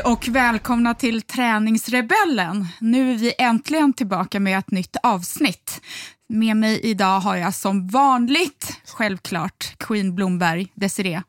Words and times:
Hej 0.00 0.12
och 0.12 0.28
välkomna 0.28 0.94
till 0.94 1.22
Träningsrebellen. 1.22 2.66
Nu 2.78 3.12
är 3.12 3.16
vi 3.16 3.34
äntligen 3.38 3.92
tillbaka 3.92 4.40
med 4.40 4.58
ett 4.58 4.70
nytt 4.70 4.96
avsnitt. 5.02 5.80
Med 6.28 6.56
mig 6.56 6.80
idag 6.82 7.20
har 7.20 7.36
jag 7.36 7.54
som 7.54 7.88
vanligt, 7.88 8.80
självklart, 8.86 9.74
Queen 9.78 10.14
Blomberg, 10.14 10.68
Desiree. 10.74 11.22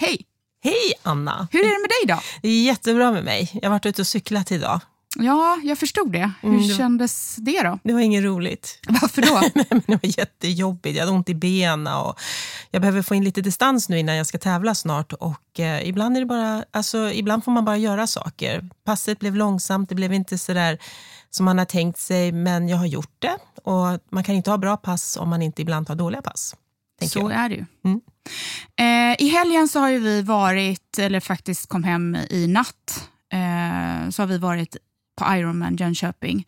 Hej! 0.00 0.26
Hej 0.62 0.92
Anna! 1.02 1.48
Hur 1.52 1.60
är 1.60 1.64
det 1.64 1.80
med 1.80 1.88
dig 1.88 2.04
idag? 2.04 2.20
Det 2.42 2.48
är 2.48 2.62
jättebra 2.62 3.12
med 3.12 3.24
mig. 3.24 3.50
Jag 3.54 3.62
har 3.62 3.70
varit 3.70 3.86
ute 3.86 4.02
och 4.02 4.06
cyklat 4.06 4.52
idag. 4.52 4.80
Ja, 5.18 5.58
jag 5.64 5.78
förstod 5.78 6.12
det. 6.12 6.30
Hur 6.42 6.48
Mm, 6.50 6.68
det- 6.68 6.74
kändes 6.74 7.36
det 7.36 7.62
då? 7.62 7.78
Det 7.84 7.92
var 7.92 8.00
inget 8.00 8.24
roligt. 8.24 8.78
Varför 8.88 9.22
då? 9.22 9.40
Nej, 9.54 9.66
men 9.70 9.82
det 9.86 9.92
var 9.92 10.18
jättejobbigt. 10.18 10.96
Jag 10.96 11.02
hade 11.06 11.16
ont 11.16 11.28
i 11.28 11.34
benen. 11.34 11.94
Och 11.94 12.20
jag 12.70 12.82
behöver 12.82 13.02
få 13.02 13.14
in 13.14 13.24
lite 13.24 13.40
distans 13.40 13.88
nu 13.88 13.98
innan 13.98 14.16
jag 14.16 14.26
ska 14.26 14.38
tävla 14.38 14.74
snart. 14.74 15.12
Och 15.12 15.60
eh, 15.60 15.88
ibland, 15.88 16.16
är 16.16 16.20
det 16.20 16.26
bara, 16.26 16.64
alltså, 16.70 17.10
ibland 17.12 17.44
får 17.44 17.52
man 17.52 17.64
bara 17.64 17.76
göra 17.76 18.06
saker. 18.06 18.68
Passet 18.84 19.18
blev 19.18 19.36
långsamt, 19.36 19.88
det 19.88 19.94
blev 19.94 20.12
inte 20.12 20.38
så 20.38 20.52
där 20.52 20.78
som 21.30 21.44
man 21.44 21.58
har 21.58 21.64
tänkt 21.64 21.98
sig, 21.98 22.32
men 22.32 22.68
jag 22.68 22.76
har 22.76 22.86
gjort 22.86 23.14
det. 23.18 23.36
Och 23.64 23.98
Man 24.10 24.24
kan 24.24 24.34
inte 24.34 24.50
ha 24.50 24.58
bra 24.58 24.76
pass 24.76 25.16
om 25.16 25.28
man 25.28 25.42
inte 25.42 25.62
ibland 25.62 25.88
har 25.88 25.94
dåliga 25.96 26.22
pass. 26.22 26.54
Så 27.02 27.18
jag. 27.18 27.32
är 27.32 27.48
det 27.48 27.54
ju. 27.54 27.64
Mm. 27.84 28.00
Eh, 28.76 29.26
I 29.26 29.28
helgen 29.28 29.68
så 29.68 29.80
har 29.80 29.90
vi 29.90 30.22
varit, 30.22 30.98
eller 30.98 31.20
faktiskt 31.20 31.68
kom 31.68 31.84
hem 31.84 32.16
i 32.30 32.46
natt, 32.46 33.08
eh, 33.32 34.10
så 34.10 34.22
har 34.22 34.26
vi 34.26 34.38
varit 34.38 34.76
på 35.24 35.34
Ironman 35.36 35.76
Jönköping. 35.76 36.46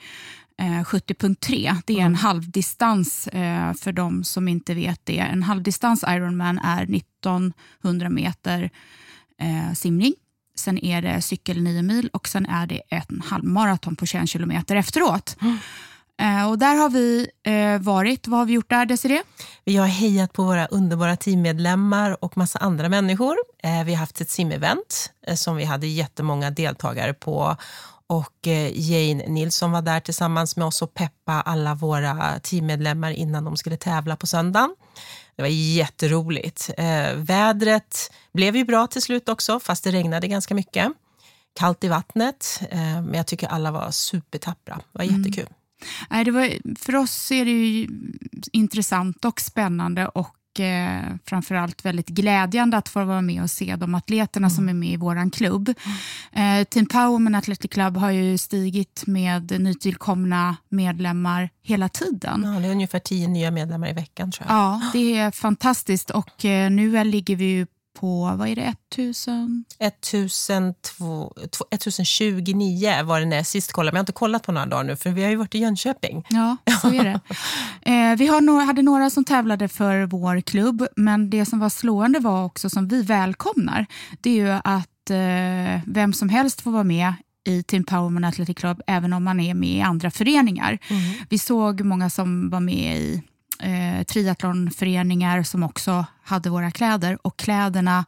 Eh, 0.59 0.85
70.3, 0.85 1.77
det 1.87 1.93
är 1.93 1.99
en 1.99 2.03
Mm. 2.07 2.15
halvdistans 2.15 3.29
eh, 3.29 3.73
för 3.75 3.93
de 3.93 4.25
som 4.25 4.49
inte 4.49 4.75
vet 4.75 5.01
det. 5.05 5.19
En 5.19 5.43
halvdistans 5.43 6.05
Ironman 6.09 6.59
är 6.59 6.83
1900 6.83 8.09
meter 8.11 8.71
eh, 9.41 9.73
simning. 9.75 10.15
Sen 10.57 10.85
är 10.85 11.03
det 11.03 11.23
cykel 11.23 11.63
9 11.63 11.83
mil 11.83 12.09
och 12.13 12.29
sen 12.29 12.47
är 12.47 12.67
det 12.67 12.81
en 12.89 13.23
halvmaraton 13.27 13.97
på 13.97 14.07
21 14.07 14.29
kilometer 14.29 14.77
efteråt. 14.77 15.37
Mm. 15.41 15.59
Eh, 16.23 16.49
och 16.51 16.59
där 16.59 16.75
har 16.75 16.91
vi 16.91 17.27
eh, 17.47 17.79
varit. 17.83 18.29
Vad 18.29 18.39
har 18.39 18.47
vi 18.47 18.53
gjort 18.53 18.71
där, 18.71 18.87
Desiree? 18.87 19.23
Vi 19.65 19.77
har 19.77 19.87
hejat 19.87 20.33
på 20.33 20.43
våra 20.45 20.67
underbara 20.67 21.17
teammedlemmar 21.17 22.25
och 22.25 22.37
massa 22.37 22.59
andra 22.59 22.89
människor. 22.89 23.37
Eh, 23.63 23.85
Vi 23.85 23.93
har 23.95 23.99
haft 24.01 24.21
ett 24.21 24.31
simevent 24.31 25.11
eh, 25.27 25.35
som 25.35 25.57
vi 25.57 25.65
hade 25.65 25.87
jättemånga 25.87 26.51
deltagare 26.51 27.15
på. 27.15 27.57
Och 28.13 28.49
eh, 28.49 28.71
Jane 28.75 29.27
Nilsson 29.29 29.73
var 29.73 29.83
där 29.83 30.01
tillsammans 30.01 30.57
med 30.57 30.67
oss 30.67 30.83
och 30.83 30.95
peppa 30.95 31.33
alla 31.33 31.75
våra 31.75 32.39
teammedlemmar 32.41 33.11
innan 33.11 33.45
de 33.45 33.57
skulle 33.57 33.77
tävla 33.77 34.17
på 34.17 34.27
söndagen. 34.27 34.77
Det 35.37 35.43
var 35.43 35.49
jätteroligt. 35.49 36.71
Eh, 36.79 37.15
Vädret 37.17 38.13
blev 38.33 38.57
ju 38.57 38.65
bra 38.65 38.87
till 38.87 39.03
slut 39.03 39.29
också, 39.29 39.61
fast 39.61 39.85
det 39.85 39.91
regnade 39.91 40.29
ganska 40.29 40.55
mycket. 40.55 40.93
Kallt 41.55 41.85
i 41.85 41.89
vattnet, 41.89 42.63
eh, 42.71 42.79
men 42.79 43.15
jag 43.15 43.27
tycker 43.27 43.47
alla 43.47 43.71
var 43.71 43.91
supertappra. 43.91 44.81
Det 44.93 44.99
var 44.99 45.05
jättekul. 45.05 45.49
Nej, 46.11 46.25
det 46.25 46.31
var, 46.31 46.77
för 46.79 46.97
oss 46.97 47.31
är 47.31 47.45
det 47.45 47.51
ju 47.51 47.89
intressant 48.53 49.25
och 49.25 49.41
spännande 49.41 50.09
och 50.09 50.37
eh, 50.61 51.17
framförallt 51.27 51.85
väldigt 51.85 52.09
glädjande 52.09 52.77
att 52.77 52.89
få 52.89 53.05
vara 53.05 53.23
med 53.23 53.43
och 53.43 53.51
se 53.51 53.77
de 53.77 53.95
atleterna 53.95 54.51
som 54.51 54.69
är 54.69 54.75
med 54.75 54.93
i 54.93 54.97
vår 54.97 55.31
klubb. 55.31 55.69
Eh, 56.33 56.65
Team 56.65 56.87
Powerman 56.87 57.35
Athletic 57.35 57.71
Club 57.71 57.97
har 57.97 58.11
ju 58.11 58.39
stigit 58.39 59.03
med 59.07 59.61
nytillkomna 59.61 60.57
medlemmar 60.69 61.51
hela 61.63 61.89
tiden. 61.89 62.43
Ja, 62.45 62.61
det 62.61 62.67
är 62.67 62.71
ungefär 62.71 62.99
tio 62.99 63.29
nya 63.29 63.51
medlemmar 63.51 63.89
i 63.89 63.93
veckan 63.93 64.33
tror 64.33 64.49
jag. 64.49 64.57
Ja, 64.57 64.81
det 64.93 65.19
är 65.19 65.31
fantastiskt 65.31 66.11
och 66.11 66.45
eh, 66.45 66.71
nu 66.71 67.05
ligger 67.05 67.37
vi 67.37 67.45
ju 67.45 67.67
på, 67.95 68.35
vad 68.37 68.49
är 68.49 68.57
det, 68.57 68.75
1000? 68.95 69.65
1002 69.79 71.33
1029 71.71 73.03
var 73.05 73.21
det 73.21 73.27
när 73.27 73.37
jag 73.37 73.47
sist 73.47 73.73
kollade, 73.73 73.93
men 73.93 73.97
jag 73.97 74.01
har 74.01 74.03
inte 74.03 74.13
kollat 74.13 74.43
på 74.43 74.53
några 74.53 74.67
dagar 74.67 74.85
nu 74.85 74.97
för 74.97 75.11
vi 75.11 75.23
har 75.23 75.31
ju 75.31 75.37
varit 75.37 75.55
i 75.55 75.59
Jönköping. 75.59 76.25
Ja, 76.29 76.57
så 76.83 76.89
är 76.89 77.05
det. 77.05 77.21
Eh, 77.85 78.17
vi 78.17 78.27
har 78.27 78.41
några, 78.41 78.65
hade 78.65 78.83
några 78.83 79.11
som 79.11 79.25
tävlade 79.25 79.69
för 79.69 80.07
vår 80.07 80.41
klubb, 80.41 80.87
men 80.97 81.31
det 81.31 81.47
som 81.47 81.59
var 81.59 81.69
slående 81.69 82.19
var 82.19 82.45
också, 82.45 82.71
som 82.71 82.89
vi 82.89 83.03
välkomnar, 83.03 83.87
det 84.21 84.31
är 84.31 84.35
ju 84.35 84.51
att 84.65 85.11
eh, 85.11 85.81
vem 85.87 86.13
som 86.13 86.29
helst 86.29 86.61
får 86.61 86.71
vara 86.71 86.85
med 86.85 87.15
i 87.45 87.63
Team 87.63 87.85
Powerman 87.85 88.25
Athletic 88.25 88.57
Club, 88.57 88.81
även 88.87 89.13
om 89.13 89.25
man 89.25 89.41
är 89.41 89.55
med 89.55 89.69
i 89.69 89.81
andra 89.81 90.11
föreningar. 90.11 90.79
Vi 91.29 91.39
såg 91.39 91.81
många 91.81 92.11
som 92.11 92.51
var 92.51 92.61
med 92.61 92.99
i 92.99 93.23
eh, 93.63 94.05
triathlonföreningar 94.05 95.43
som 95.43 95.63
också 95.63 96.07
hade 96.23 96.51
våra 96.51 96.71
kläder 96.71 97.19
och 97.23 97.37
kläderna, 97.37 98.05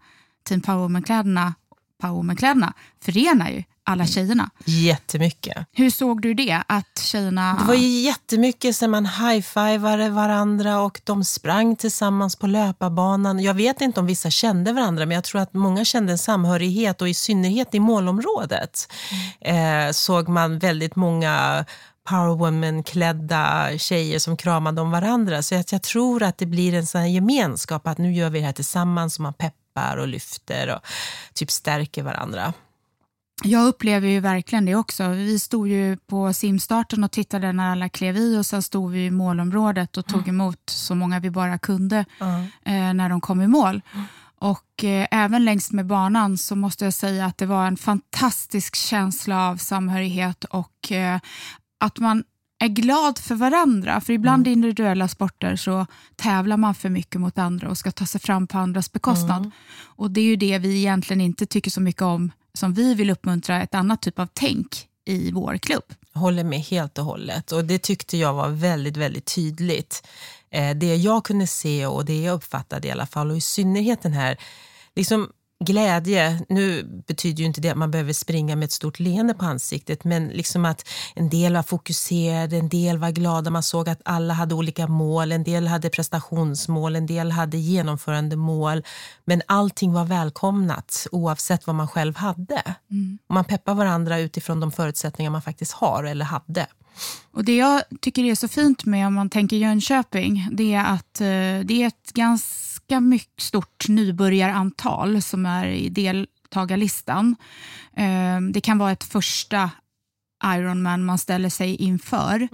Team 0.49 0.61
Powerman-kläderna, 0.61 1.55
Powerman-kläderna 2.03 2.73
förenar 3.05 3.51
ju 3.51 3.63
alla 3.85 4.07
tjejerna. 4.07 4.51
Jättemycket. 4.65 5.67
Hur 5.73 5.91
såg 5.91 6.23
du 6.23 6.35
det? 6.35 6.63
Att 6.67 6.99
tjejerna... 6.99 7.57
Det 7.61 7.65
var 7.65 7.75
ju 7.75 8.01
jättemycket 8.01 8.77
så 8.77 8.89
man 8.89 9.07
high-fivade 9.07 10.11
varandra 10.11 10.81
och 10.81 11.01
de 11.05 11.25
sprang 11.25 11.77
tillsammans 11.77 12.37
på 12.37 12.47
löparbanan. 12.47 13.43
Jag 13.43 13.55
vet 13.55 13.81
inte 13.81 14.01
om 14.01 14.07
vissa 14.07 14.31
kände 14.31 14.73
varandra, 14.73 15.07
men 15.07 15.15
jag 15.15 15.25
tror 15.25 15.41
att 15.41 15.55
många 15.55 15.85
kände 15.85 16.13
en 16.13 16.19
samhörighet 16.19 17.03
och 17.03 17.09
i 17.09 17.15
synnerhet 17.15 17.75
i 17.75 17.81
målområdet 17.81 18.93
eh, 19.41 19.91
såg 19.93 20.29
man 20.29 20.59
väldigt 20.59 20.97
många 20.97 21.65
powerwoman-klädda 22.09 23.71
tjejer 23.79 24.19
som 24.19 24.37
kramade 24.37 24.81
om 24.81 24.91
varandra. 24.91 25.43
Så 25.43 25.55
att 25.55 25.73
jag 25.73 25.83
tror 25.83 26.23
att 26.23 26.39
det 26.39 26.47
blir 26.47 26.75
en 26.75 26.87
sån 26.87 27.13
gemenskap, 27.13 27.87
att 27.87 27.99
nu 27.99 28.13
gör 28.13 28.31
vi 28.31 28.39
det 28.41 28.47
här 28.47 28.53
tillsammans 28.53 29.17
och 29.17 29.23
man 29.23 29.35
peppar 29.35 29.97
och 29.97 30.09
lyfter 30.09 30.75
och 30.75 30.81
typ 31.35 31.51
stärker 31.51 32.03
varandra. 32.03 32.53
Jag 33.43 33.67
upplever 33.67 34.09
ju 34.09 34.21
verkligen 34.21 34.65
det 34.65 34.75
också. 34.75 35.09
Vi 35.09 35.39
stod 35.39 35.69
ju 35.69 35.97
på 35.97 36.33
simstarten 36.33 37.05
och 37.05 37.11
tittade 37.11 37.53
när 37.53 37.73
alla 37.73 37.89
klev 37.89 38.17
i 38.17 38.39
och 38.39 38.47
sen 38.47 38.63
stod 38.63 38.91
vi 38.91 39.07
i 39.07 39.11
målområdet 39.11 39.97
och 39.97 40.07
tog 40.07 40.29
emot 40.29 40.61
så 40.71 40.95
många 40.95 41.21
vi 41.21 41.31
bara 41.31 41.59
kunde 41.59 42.05
eh, 42.65 42.95
när 42.95 43.09
de 43.09 43.21
kom 43.21 43.41
i 43.41 43.47
mål. 43.47 43.83
Och 44.39 44.85
eh, 44.85 45.07
även 45.11 45.45
längs 45.45 45.73
med 45.73 45.87
banan 45.87 46.39
så 46.39 46.57
måste 46.57 46.85
jag 46.85 46.95
säga 46.95 47.27
att 47.27 47.39
det 47.39 47.47
var 47.47 47.67
en 47.67 47.77
fantastisk 47.77 48.77
känsla 48.77 49.49
av 49.49 49.57
samhörighet 49.57 50.45
och 50.45 50.93
eh, 50.93 51.21
att 51.84 51.99
man 51.99 52.25
är 52.59 52.69
glad 52.69 53.19
för 53.19 53.34
varandra. 53.34 54.00
För 54.00 54.12
ibland 54.12 54.49
i 54.49 54.50
individuella 54.50 55.09
sporter 55.09 55.56
så 55.56 55.87
tävlar 56.17 56.56
man 56.56 56.75
för 56.75 56.89
mycket 56.89 57.21
mot 57.21 57.39
andra 57.39 57.69
och 57.69 57.78
ska 57.78 57.91
ta 57.91 58.06
sig 58.06 58.21
fram 58.21 58.47
på 58.47 58.59
andras 58.59 58.93
bekostnad. 58.93 59.50
Och 59.83 60.11
det 60.11 60.21
är 60.21 60.25
ju 60.25 60.37
det 60.37 60.59
vi 60.59 60.78
egentligen 60.78 61.21
inte 61.21 61.47
tycker 61.47 61.71
så 61.71 61.81
mycket 61.81 62.03
om, 62.03 62.33
som 62.55 62.75
vi 62.75 62.94
vill 62.94 63.11
uppmuntra 63.11 63.62
ett 63.62 63.75
annat 63.75 64.03
typ 64.03 64.19
av 64.19 64.28
tänk 64.33 64.89
i 65.05 65.31
vår 65.33 65.56
klubb. 65.56 65.84
Håller 66.15 66.44
med 66.44 66.61
helt 66.61 66.99
och 66.99 67.05
hållet. 67.05 67.53
Och 67.53 67.65
Det 67.65 67.78
tyckte 67.78 68.17
jag 68.17 68.34
var 68.34 68.49
väldigt, 68.49 68.97
väldigt 68.97 69.34
tydligt. 69.34 70.06
Eh, 70.50 70.77
det 70.77 70.97
jag 70.97 71.25
kunde 71.25 71.47
se 71.47 71.87
och 71.87 72.05
det 72.05 72.23
jag 72.23 72.34
uppfattade 72.34 72.89
i 72.89 72.91
alla 72.91 73.06
fall, 73.06 73.31
och 73.31 73.37
i 73.37 73.41
synnerhet 73.41 74.03
den 74.03 74.12
här 74.12 74.37
liksom, 74.97 75.28
glädje. 75.65 76.41
Nu 76.49 76.85
betyder 77.07 77.41
ju 77.41 77.47
inte 77.47 77.61
det 77.61 77.71
att 77.71 77.77
man 77.77 77.91
behöver 77.91 78.13
springa 78.13 78.57
med 78.57 78.65
ett 78.65 78.73
stort 78.73 79.01
leende 79.01 79.35
på 79.35 79.45
ansiktet, 79.45 80.05
men 80.05 80.29
liksom 80.29 80.65
att 80.65 80.89
en 81.15 81.29
del 81.29 81.55
var 81.55 81.63
fokuserade, 81.63 82.57
en 82.57 82.69
del 82.69 82.99
var 82.99 83.11
glada. 83.11 83.51
Man 83.51 83.63
såg 83.63 83.89
att 83.89 84.01
alla 84.05 84.35
hade 84.35 84.55
olika 84.55 84.87
mål, 84.87 85.33
en 85.33 85.45
del 85.45 85.67
hade 85.67 85.91
prestationsmål, 85.91 86.97
en 86.97 87.07
del 87.07 87.33
hade 87.33 87.59
genomförandemål. 87.59 88.85
Men 89.25 89.43
allting 89.47 89.93
var 89.93 90.05
välkomnat 90.05 91.07
oavsett 91.13 91.67
vad 91.67 91.77
man 91.77 91.89
själv 91.89 92.17
hade. 92.17 92.62
Och 93.29 93.35
man 93.35 93.45
peppar 93.45 93.75
varandra 93.75 94.19
utifrån 94.19 94.61
de 94.61 94.73
förutsättningar 94.73 95.31
man 95.31 95.43
faktiskt 95.43 95.73
har 95.73 96.05
eller 96.05 96.25
hade. 96.25 96.67
Och 97.33 97.45
Det 97.45 97.57
jag 97.57 97.83
tycker 98.00 98.25
är 98.25 98.35
så 98.35 98.49
fint 98.49 98.85
med 98.85 99.07
om 99.07 99.15
man 99.15 99.31
tänker 99.31 99.57
Jönköping, 99.57 100.49
det 100.53 100.75
är 100.75 100.85
att 100.85 101.21
eh, 101.21 101.67
det 101.67 101.83
är 101.83 101.87
ett 101.87 102.12
ganska 102.12 102.74
mycket 102.91 103.43
stort 103.43 103.89
nybörjarantal 103.89 105.23
som 105.23 105.47
är 105.47 105.67
i 105.67 105.89
deltagarlistan. 105.89 107.37
Eh, 107.97 108.41
det 108.53 108.61
kan 108.61 108.79
vara 108.79 108.93
ett 108.93 109.05
första 109.05 109.71
Ironman 110.45 111.05
man 111.05 111.19
ställer 111.19 111.49
sig 111.49 111.77
inför. 111.77 112.49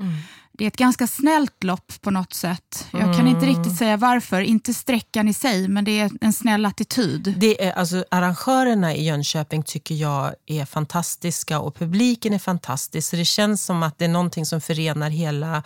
Det 0.61 0.65
är 0.65 0.69
ett 0.69 0.77
ganska 0.77 1.07
snällt 1.07 1.65
lopp 1.65 1.93
på 2.01 2.11
något 2.11 2.33
sätt. 2.33 2.89
Jag 2.93 3.17
kan 3.17 3.29
inte 3.29 3.47
riktigt 3.47 3.77
säga 3.77 3.97
varför. 3.97 4.41
Inte 4.41 4.75
sträckan 4.75 5.29
i 5.29 5.35
sig, 5.35 5.69
men 5.69 5.85
det 5.85 6.01
är 6.01 6.11
en 6.21 6.33
snäll 6.33 6.67
attityd. 6.67 7.35
Det 7.39 7.65
är, 7.65 7.73
alltså, 7.73 8.05
arrangörerna 8.11 8.95
i 8.95 9.05
Jönköping 9.05 9.63
tycker 9.63 9.95
jag 9.95 10.35
är 10.47 10.65
fantastiska 10.65 11.61
och 11.61 11.75
publiken 11.75 12.33
är 12.33 12.39
fantastisk. 12.39 13.11
Så 13.11 13.17
det 13.17 13.25
känns 13.25 13.65
som 13.65 13.83
att 13.83 13.99
det 13.99 14.05
är 14.05 14.09
någonting 14.09 14.47
som 14.47 14.61
förenar 14.61 15.11
hela 15.11 15.63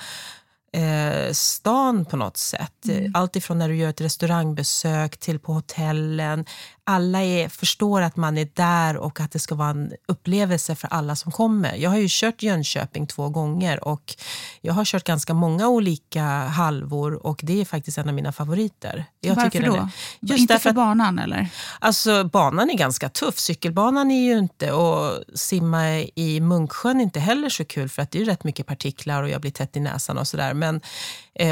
eh, 0.75 1.32
stan 1.32 2.05
på 2.05 2.17
något 2.17 2.37
sätt. 2.37 2.87
Allt 3.15 3.37
ifrån 3.37 3.59
när 3.59 3.69
du 3.69 3.76
gör 3.76 3.91
ett 3.91 4.00
restaurangbesök 4.00 5.17
till 5.17 5.38
på 5.38 5.53
hotellen. 5.53 6.44
Alla 6.87 7.23
är, 7.23 7.49
förstår 7.49 8.03
att 8.03 8.17
man 8.17 8.39
är 8.39 8.49
där 8.55 8.97
och 8.97 9.21
att 9.21 9.33
det 9.33 9.39
ska 9.39 9.55
vara 9.55 9.71
en 9.71 9.93
upplevelse 10.09 10.75
för 10.75 10.89
alla 10.89 11.17
som 11.17 11.33
kommer. 11.33 11.75
Jag 11.75 11.91
har 11.91 11.97
ju 11.97 12.07
kört 12.11 12.43
Jönköping 12.43 13.07
två 13.07 13.29
gånger 13.29 13.85
och 13.85 14.15
jag 14.61 14.75
har 14.75 14.85
kört 14.85 15.05
ganska 15.05 15.35
många 15.35 15.69
olika 15.69 16.25
halvor 16.25 17.27
och 17.27 17.41
det 17.43 17.61
är 17.61 17.65
faktiskt 17.65 17.99
en 17.99 18.09
av 18.09 18.15
mina 18.15 18.33
favoriter. 18.33 19.05
Jag 19.21 19.35
Varför 19.35 19.51
tycker 19.51 19.67
då? 19.67 19.75
Är, 19.75 19.89
just 20.21 20.41
Inte 20.41 20.59
för 20.59 20.71
att, 20.71 20.77
banan 20.77 21.19
eller? 21.19 21.49
Alltså 21.79 22.25
banan 22.25 22.71
är 22.71 22.75
ganska 22.75 23.09
tuff. 23.09 23.39
Cykelbanan 23.39 24.11
är 24.11 24.25
ju 24.25 24.39
inte 24.39 24.73
och 24.73 25.25
simma 25.35 25.99
i 25.99 26.41
Munksjön 26.41 27.01
är 27.01 27.05
inte 27.05 27.21
heller 27.21 27.49
så 27.49 27.65
kul 27.65 27.89
för 27.89 28.03
att 28.03 28.11
det 28.11 28.21
är 28.21 28.25
rätt 28.25 28.45
mycket 28.45 28.67
partiklar 28.67 29.23
och 29.23 29.29
jag 29.29 29.41
blir 29.41 29.51
tätt 29.51 29.77
i 29.77 29.81
näsan 29.81 30.19
och 30.19 30.29
sådär. 30.29 30.55
Men 30.55 30.81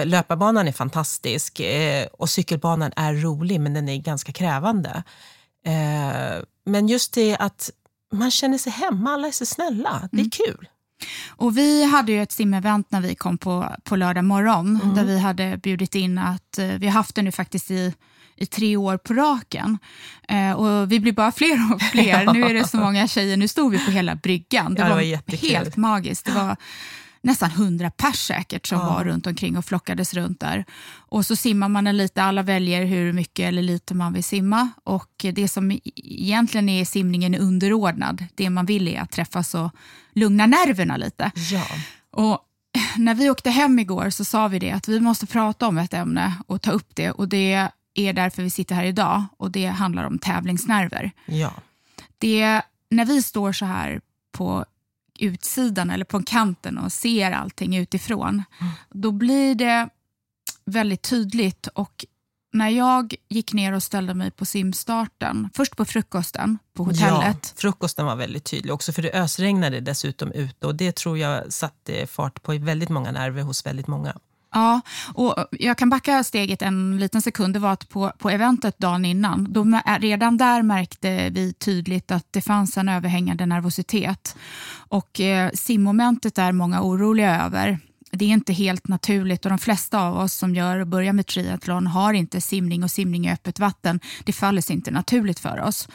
löparbanan 0.05 0.69
är 0.69 0.73
fantastisk 0.73 1.61
eh, 1.61 2.07
och 2.07 2.31
cykelbanan 2.31 2.93
är 2.97 3.15
rolig 3.15 3.61
men 3.61 3.75
den 3.75 3.89
är 3.89 3.97
ganska 3.97 4.33
krävande. 4.33 5.03
Eh, 5.67 6.43
men 6.65 6.89
just 6.89 7.15
det 7.15 7.37
att 7.37 7.71
man 8.13 8.31
känner 8.31 8.59
sig 8.59 8.73
hemma, 8.73 9.11
alla 9.11 9.29
är 9.29 9.33
så 9.33 9.47
snälla. 9.47 10.09
Det 10.13 10.17
är 10.17 10.21
mm. 10.21 10.31
kul. 10.31 10.69
Och 11.29 11.59
vi 11.59 11.85
hade 11.85 12.13
ju 12.13 12.23
ett 12.23 12.33
simevent 12.33 12.91
när 12.91 13.01
vi 13.01 13.15
kom 13.15 13.39
på, 13.39 13.77
på 13.85 13.97
lördag 13.97 14.25
morgon 14.25 14.81
mm. 14.83 14.95
där 14.95 15.05
vi 15.05 15.19
hade 15.19 15.57
bjudit 15.57 15.95
in 15.95 16.19
att, 16.19 16.59
eh, 16.59 16.67
vi 16.67 16.87
har 16.87 16.93
haft 16.93 17.15
det 17.15 17.23
nu 17.23 17.33
faktiskt 17.33 17.71
i 17.71 17.95
i 18.37 18.47
tre 18.47 18.77
år 18.77 18.97
på 18.97 19.15
raken. 19.15 19.79
Eh, 20.29 20.53
och 20.53 20.93
vi 20.93 21.01
blir 21.01 21.13
bara 21.13 21.33
fler 21.33 21.75
och 21.75 21.83
fler. 21.83 22.27
Nu 22.33 22.45
är 22.45 22.55
det 22.55 22.69
så 22.69 22.77
många 22.77 23.09
tjejer. 23.09 23.37
Nu 23.37 23.49
stod 23.49 23.73
vi 23.73 23.85
på 23.85 23.91
hela 23.91 24.15
bryggan. 24.15 24.75
Det, 24.75 24.81
ja, 24.81 24.85
det 24.85 24.95
var, 24.95 24.97
var 24.97 25.37
helt 25.37 25.77
magiskt. 25.77 26.27
Det 26.27 26.33
var 26.33 26.57
nästan 27.23 27.51
hundra 27.51 27.91
pers 27.91 28.27
säkert 28.27 28.67
som 28.67 28.79
ja. 28.79 28.95
var 28.95 29.05
runt 29.05 29.27
omkring 29.27 29.57
och 29.59 29.65
flockades 29.65 30.15
runt 30.15 30.41
där. 30.41 30.65
Och 30.95 31.27
så 31.27 31.37
simmar 31.37 31.69
man 31.69 31.87
en 31.87 31.97
lite, 31.97 32.23
alla 32.23 32.43
väljer 32.43 32.85
hur 32.85 33.13
mycket 33.13 33.49
eller 33.49 33.63
lite 33.63 33.95
man 33.95 34.13
vill 34.13 34.25
simma 34.25 34.69
och 34.85 35.25
det 35.35 35.49
som 35.49 35.81
egentligen 35.95 36.69
är 36.69 36.85
simningen 36.85 37.35
är 37.35 37.39
underordnad. 37.39 38.25
Det 38.35 38.51
man 38.51 38.67
vill 38.67 38.89
är 38.89 39.01
att 39.01 39.11
träffas 39.11 39.55
och 39.55 39.71
lugna 40.13 40.47
nerverna 40.47 40.97
lite. 40.97 41.31
Ja. 41.51 41.65
Och 42.11 42.39
när 42.97 43.15
vi 43.15 43.31
åkte 43.31 43.51
hem 43.51 43.79
igår 43.79 44.11
så 44.11 44.25
sa 44.25 44.49
vi 44.49 44.59
det 44.59 44.71
att 44.71 44.89
vi 44.89 45.01
måste 45.01 45.27
prata 45.27 45.69
om 45.69 45.79
ett 45.79 45.95
ämne 45.95 46.35
och 46.47 46.63
ta 46.63 46.71
upp 46.71 46.95
det 46.95 47.11
och 47.11 47.29
det 47.29 47.69
är 47.95 48.13
därför 48.13 48.43
vi 48.43 48.51
sitter 48.51 48.75
här 48.75 48.85
idag 48.85 49.25
och 49.37 49.51
det 49.51 49.67
handlar 49.67 50.05
om 50.05 50.19
tävlingsnerver. 50.19 51.11
Ja. 51.27 51.53
Det, 52.19 52.63
när 52.91 53.05
vi 53.05 53.23
står 53.23 53.53
så 53.53 53.65
här 53.65 54.01
på 54.33 54.65
utsidan 55.23 55.91
eller 55.91 56.05
på 56.05 56.23
kanten 56.23 56.79
och 56.79 56.93
ser 56.93 57.33
allting 57.33 57.77
utifrån, 57.77 58.43
mm. 58.61 58.73
då 58.91 59.13
blir 59.13 59.55
det 59.55 59.89
väldigt 60.65 61.03
tydligt. 61.03 61.67
Och 61.67 62.05
när 62.53 62.69
jag 62.69 63.15
gick 63.29 63.53
ner 63.53 63.73
och 63.73 63.83
ställde 63.83 64.15
mig 64.15 64.31
på 64.31 64.45
simstarten, 64.45 65.51
först 65.55 65.77
på 65.77 65.85
frukosten 65.85 66.59
på 66.75 66.85
hotellet. 66.85 67.39
Ja, 67.43 67.53
frukosten 67.57 68.07
var 68.07 68.17
väldigt 68.17 68.45
tydlig 68.45 68.75
också 68.75 68.93
för 68.93 69.03
det 69.03 69.13
ösregnade 69.13 69.81
dessutom 69.81 70.33
ute 70.33 70.67
och 70.67 70.75
det 70.75 70.97
tror 70.97 71.19
jag 71.19 71.53
satte 71.53 72.07
fart 72.07 72.43
på 72.43 72.59
väldigt 72.59 72.89
många 72.89 73.13
nerver 73.13 73.43
hos 73.43 73.67
väldigt 73.67 73.87
många. 73.87 74.17
Ja, 74.53 74.81
och 75.15 75.35
jag 75.51 75.79
kan 75.79 75.91
backa 75.91 76.25
steget 76.25 76.63
en 76.63 76.99
liten 76.99 77.23
sekund. 77.23 77.55
Det 77.55 77.59
var 77.59 77.73
att 77.73 77.89
på, 77.89 78.13
på 78.19 78.31
eventet 78.31 78.79
dagen 78.79 79.05
innan, 79.05 79.53
då, 79.53 79.81
redan 80.01 80.37
där 80.37 80.63
märkte 80.63 81.31
vi 81.31 81.53
tydligt 81.53 82.11
att 82.11 82.27
det 82.31 82.41
fanns 82.41 82.77
en 82.77 82.89
överhängande 82.89 83.47
nervositet. 83.47 84.37
Och 84.75 85.21
eh, 85.21 85.51
simmomentet 85.55 86.39
är 86.39 86.53
många 86.53 86.83
oroliga 86.83 87.45
över. 87.45 87.79
Det 88.11 88.25
är 88.25 88.29
inte 88.29 88.53
helt 88.53 88.89
naturligt 88.89 89.45
och 89.45 89.51
de 89.51 89.59
flesta 89.59 90.01
av 90.01 90.19
oss 90.19 90.33
som 90.33 90.55
gör 90.55 90.79
och 90.79 90.87
börjar 90.87 91.13
med 91.13 91.27
triathlon 91.27 91.87
har 91.87 92.13
inte 92.13 92.41
simning 92.41 92.85
och 92.85 92.91
simning 92.91 93.27
i 93.27 93.33
öppet 93.33 93.59
vatten. 93.59 94.01
Det 94.25 94.33
faller 94.33 94.61
sig 94.61 94.77
inte 94.77 94.91
naturligt 94.91 95.39
för 95.39 95.61
oss. 95.61 95.89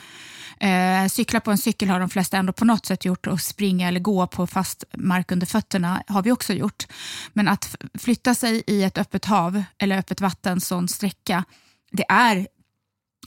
Eh, 0.60 1.08
cykla 1.08 1.40
på 1.40 1.52
en 1.52 1.58
cykel 1.58 1.90
har 1.90 2.00
de 2.00 2.10
flesta 2.10 2.38
ändå 2.38 2.54
på 2.54 2.66
något 2.66 2.86
sätt 2.86 3.06
gjort 3.06 3.28
och 3.28 3.42
springa 3.42 3.88
eller 3.88 4.00
gå 4.00 4.28
på 4.28 4.48
fast 4.48 4.84
mark 4.94 5.32
under 5.32 5.48
fötterna 5.48 6.04
har 6.08 6.24
vi 6.24 6.32
också 6.32 6.54
gjort. 6.54 6.88
Men 7.34 7.48
att 7.48 7.76
flytta 7.94 8.36
sig 8.36 8.64
i 8.68 8.84
ett 8.84 8.98
öppet 8.98 9.26
hav 9.26 9.64
eller 9.78 9.98
öppet 9.98 10.22
vatten, 10.22 10.62
sån 10.62 10.88
sträcka, 10.88 11.44
det 11.92 12.06
är 12.10 12.48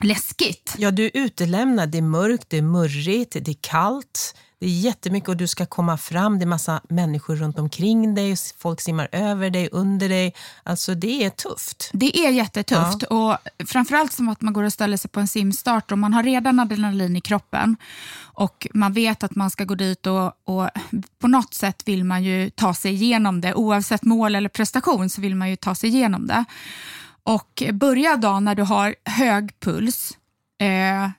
läskigt. 0.03 0.75
Ja, 0.79 0.91
du 0.91 1.05
är 1.05 1.11
utelämnad. 1.15 1.91
Det 1.91 1.99
är 1.99 2.03
mörkt, 2.03 2.50
det 2.50 2.59
är 2.59 2.62
murrigt, 2.62 3.32
det 3.32 3.49
är 3.50 3.56
kallt. 3.61 4.35
Det 4.61 4.67
är 4.67 4.71
jättemycket 4.71 5.29
och 5.29 5.37
du 5.37 5.47
ska 5.47 5.67
komma 5.67 5.97
fram. 5.97 6.39
Det 6.39 6.45
är 6.45 6.47
massa 6.47 6.81
människor 6.89 7.37
runt 7.37 7.59
omkring 7.59 8.15
dig. 8.15 8.35
Folk 8.59 8.81
simmar 8.81 9.09
över 9.12 9.51
dig, 9.51 9.69
under 9.73 10.09
dig. 10.09 10.35
Alltså 10.62 10.95
det 10.95 11.25
är 11.25 11.31
tufft. 11.31 11.91
Det 11.93 12.19
är 12.19 12.31
jättetufft. 12.31 13.05
Ja. 13.11 13.17
Och 13.17 13.67
framförallt 13.69 14.12
som 14.12 14.29
att 14.29 14.41
man 14.41 14.53
går 14.53 14.62
och 14.62 14.73
ställer 14.73 14.97
sig 14.97 15.11
på 15.11 15.21
en 15.21 15.29
simstart 15.29 15.93
och 15.93 15.99
man 15.99 16.15
har 16.15 16.23
redan 16.23 16.61
adrenalin 16.61 17.17
i 17.17 17.21
kroppen 17.21 17.77
och 18.21 18.67
man 18.75 18.93
vet 18.93 19.23
att 19.23 19.35
man 19.35 19.51
ska 19.51 19.65
gå 19.65 19.75
dit 19.75 20.07
och, 20.07 20.33
och 20.45 20.69
på 21.19 21.29
något 21.29 21.55
sätt 21.55 21.83
vill 21.87 22.05
man 22.05 22.25
ju 22.25 22.51
ta 22.51 22.75
sig 22.75 22.93
igenom 22.93 23.41
det. 23.41 23.55
Oavsett 23.55 24.05
mål 24.05 24.35
eller 24.35 24.49
prestation 24.49 25.11
så 25.11 25.21
vill 25.21 25.35
man 25.35 25.51
ju 25.51 25.56
ta 25.56 25.75
sig 25.75 25.91
igenom 25.91 26.27
det. 26.27 26.45
Och 27.23 27.63
börja 27.73 28.17
dagen 28.17 28.45
när 28.45 28.55
du 28.55 28.63
har 28.63 28.95
hög 29.05 29.61
puls, 29.61 30.19
eh, 30.61 31.11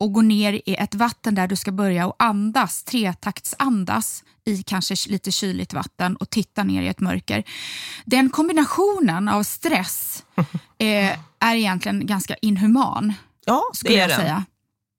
och 0.00 0.12
gå 0.12 0.22
ner 0.22 0.52
i 0.52 0.74
ett 0.74 0.94
vatten 0.94 1.34
där 1.34 1.48
du 1.48 1.56
ska 1.56 1.72
börja 1.72 2.06
och 2.06 2.16
andas, 2.18 2.84
tretaktsandas 2.84 4.24
i 4.44 4.62
kanske 4.62 4.94
lite 5.08 5.32
kyligt 5.32 5.72
vatten 5.72 6.16
och 6.16 6.30
titta 6.30 6.64
ner 6.64 6.82
i 6.82 6.88
ett 6.88 7.00
mörker. 7.00 7.44
Den 8.04 8.30
kombinationen 8.30 9.28
av 9.28 9.42
stress 9.42 10.24
eh, 10.78 11.18
är 11.38 11.54
egentligen 11.54 12.06
ganska 12.06 12.34
inhuman. 12.34 13.14
Ja, 13.46 13.62
det 13.84 13.98
är 13.98 14.08
den. 14.08 14.20
Säga. 14.20 14.44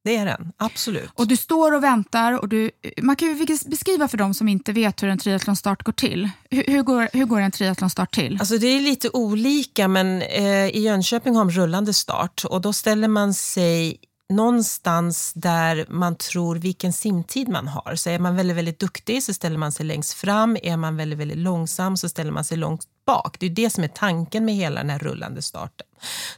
Det 0.03 0.15
är 0.15 0.25
den, 0.25 0.51
absolut. 0.57 1.09
Och 1.13 1.27
du 1.27 1.37
står 1.37 1.75
och 1.75 1.83
väntar. 1.83 2.39
Och 2.39 2.49
du, 2.49 2.71
man 3.01 3.15
kan 3.15 3.27
ju 3.27 3.45
beskriva 3.65 4.07
för 4.07 4.17
de 4.17 4.33
som 4.33 4.47
inte 4.47 4.73
vet 4.73 5.03
hur 5.03 5.09
en 5.09 5.17
triathlonstart 5.17 5.83
går 5.83 5.93
till. 5.93 6.29
Hur, 6.49 6.63
hur, 6.67 6.81
går, 6.83 7.09
hur 7.13 7.25
går 7.25 7.39
en 7.39 7.51
triathlonstart 7.51 8.15
till? 8.15 8.37
Alltså 8.39 8.57
det 8.57 8.67
är 8.67 8.79
lite 8.79 9.09
olika, 9.09 9.87
men 9.87 10.21
eh, 10.21 10.67
i 10.67 10.79
Jönköping 10.79 11.35
har 11.35 11.45
de 11.45 11.51
rullande 11.51 11.93
start 11.93 12.45
och 12.45 12.61
då 12.61 12.73
ställer 12.73 13.07
man 13.07 13.33
sig 13.33 13.97
någonstans 14.29 15.33
där 15.33 15.85
man 15.89 16.15
tror 16.15 16.55
vilken 16.55 16.93
simtid 16.93 17.49
man 17.49 17.67
har. 17.67 17.95
Så 17.95 18.09
är 18.09 18.19
man 18.19 18.35
väldigt, 18.35 18.57
väldigt 18.57 18.79
duktig 18.79 19.23
så 19.23 19.33
ställer 19.33 19.57
man 19.57 19.71
sig 19.71 19.85
längst 19.85 20.13
fram. 20.13 20.57
Är 20.63 20.77
man 20.77 20.97
väldigt, 20.97 21.19
väldigt 21.19 21.37
långsam 21.37 21.97
så 21.97 22.09
ställer 22.09 22.31
man 22.31 22.43
sig 22.43 22.57
långt 22.57 22.81
bak. 23.05 23.39
Det 23.39 23.45
är 23.45 23.49
det 23.49 23.69
som 23.69 23.83
är 23.83 23.87
tanken 23.87 24.45
med 24.45 24.55
hela 24.55 24.79
den 24.81 24.89
här 24.89 24.99
rullande 24.99 25.41
starten. 25.41 25.87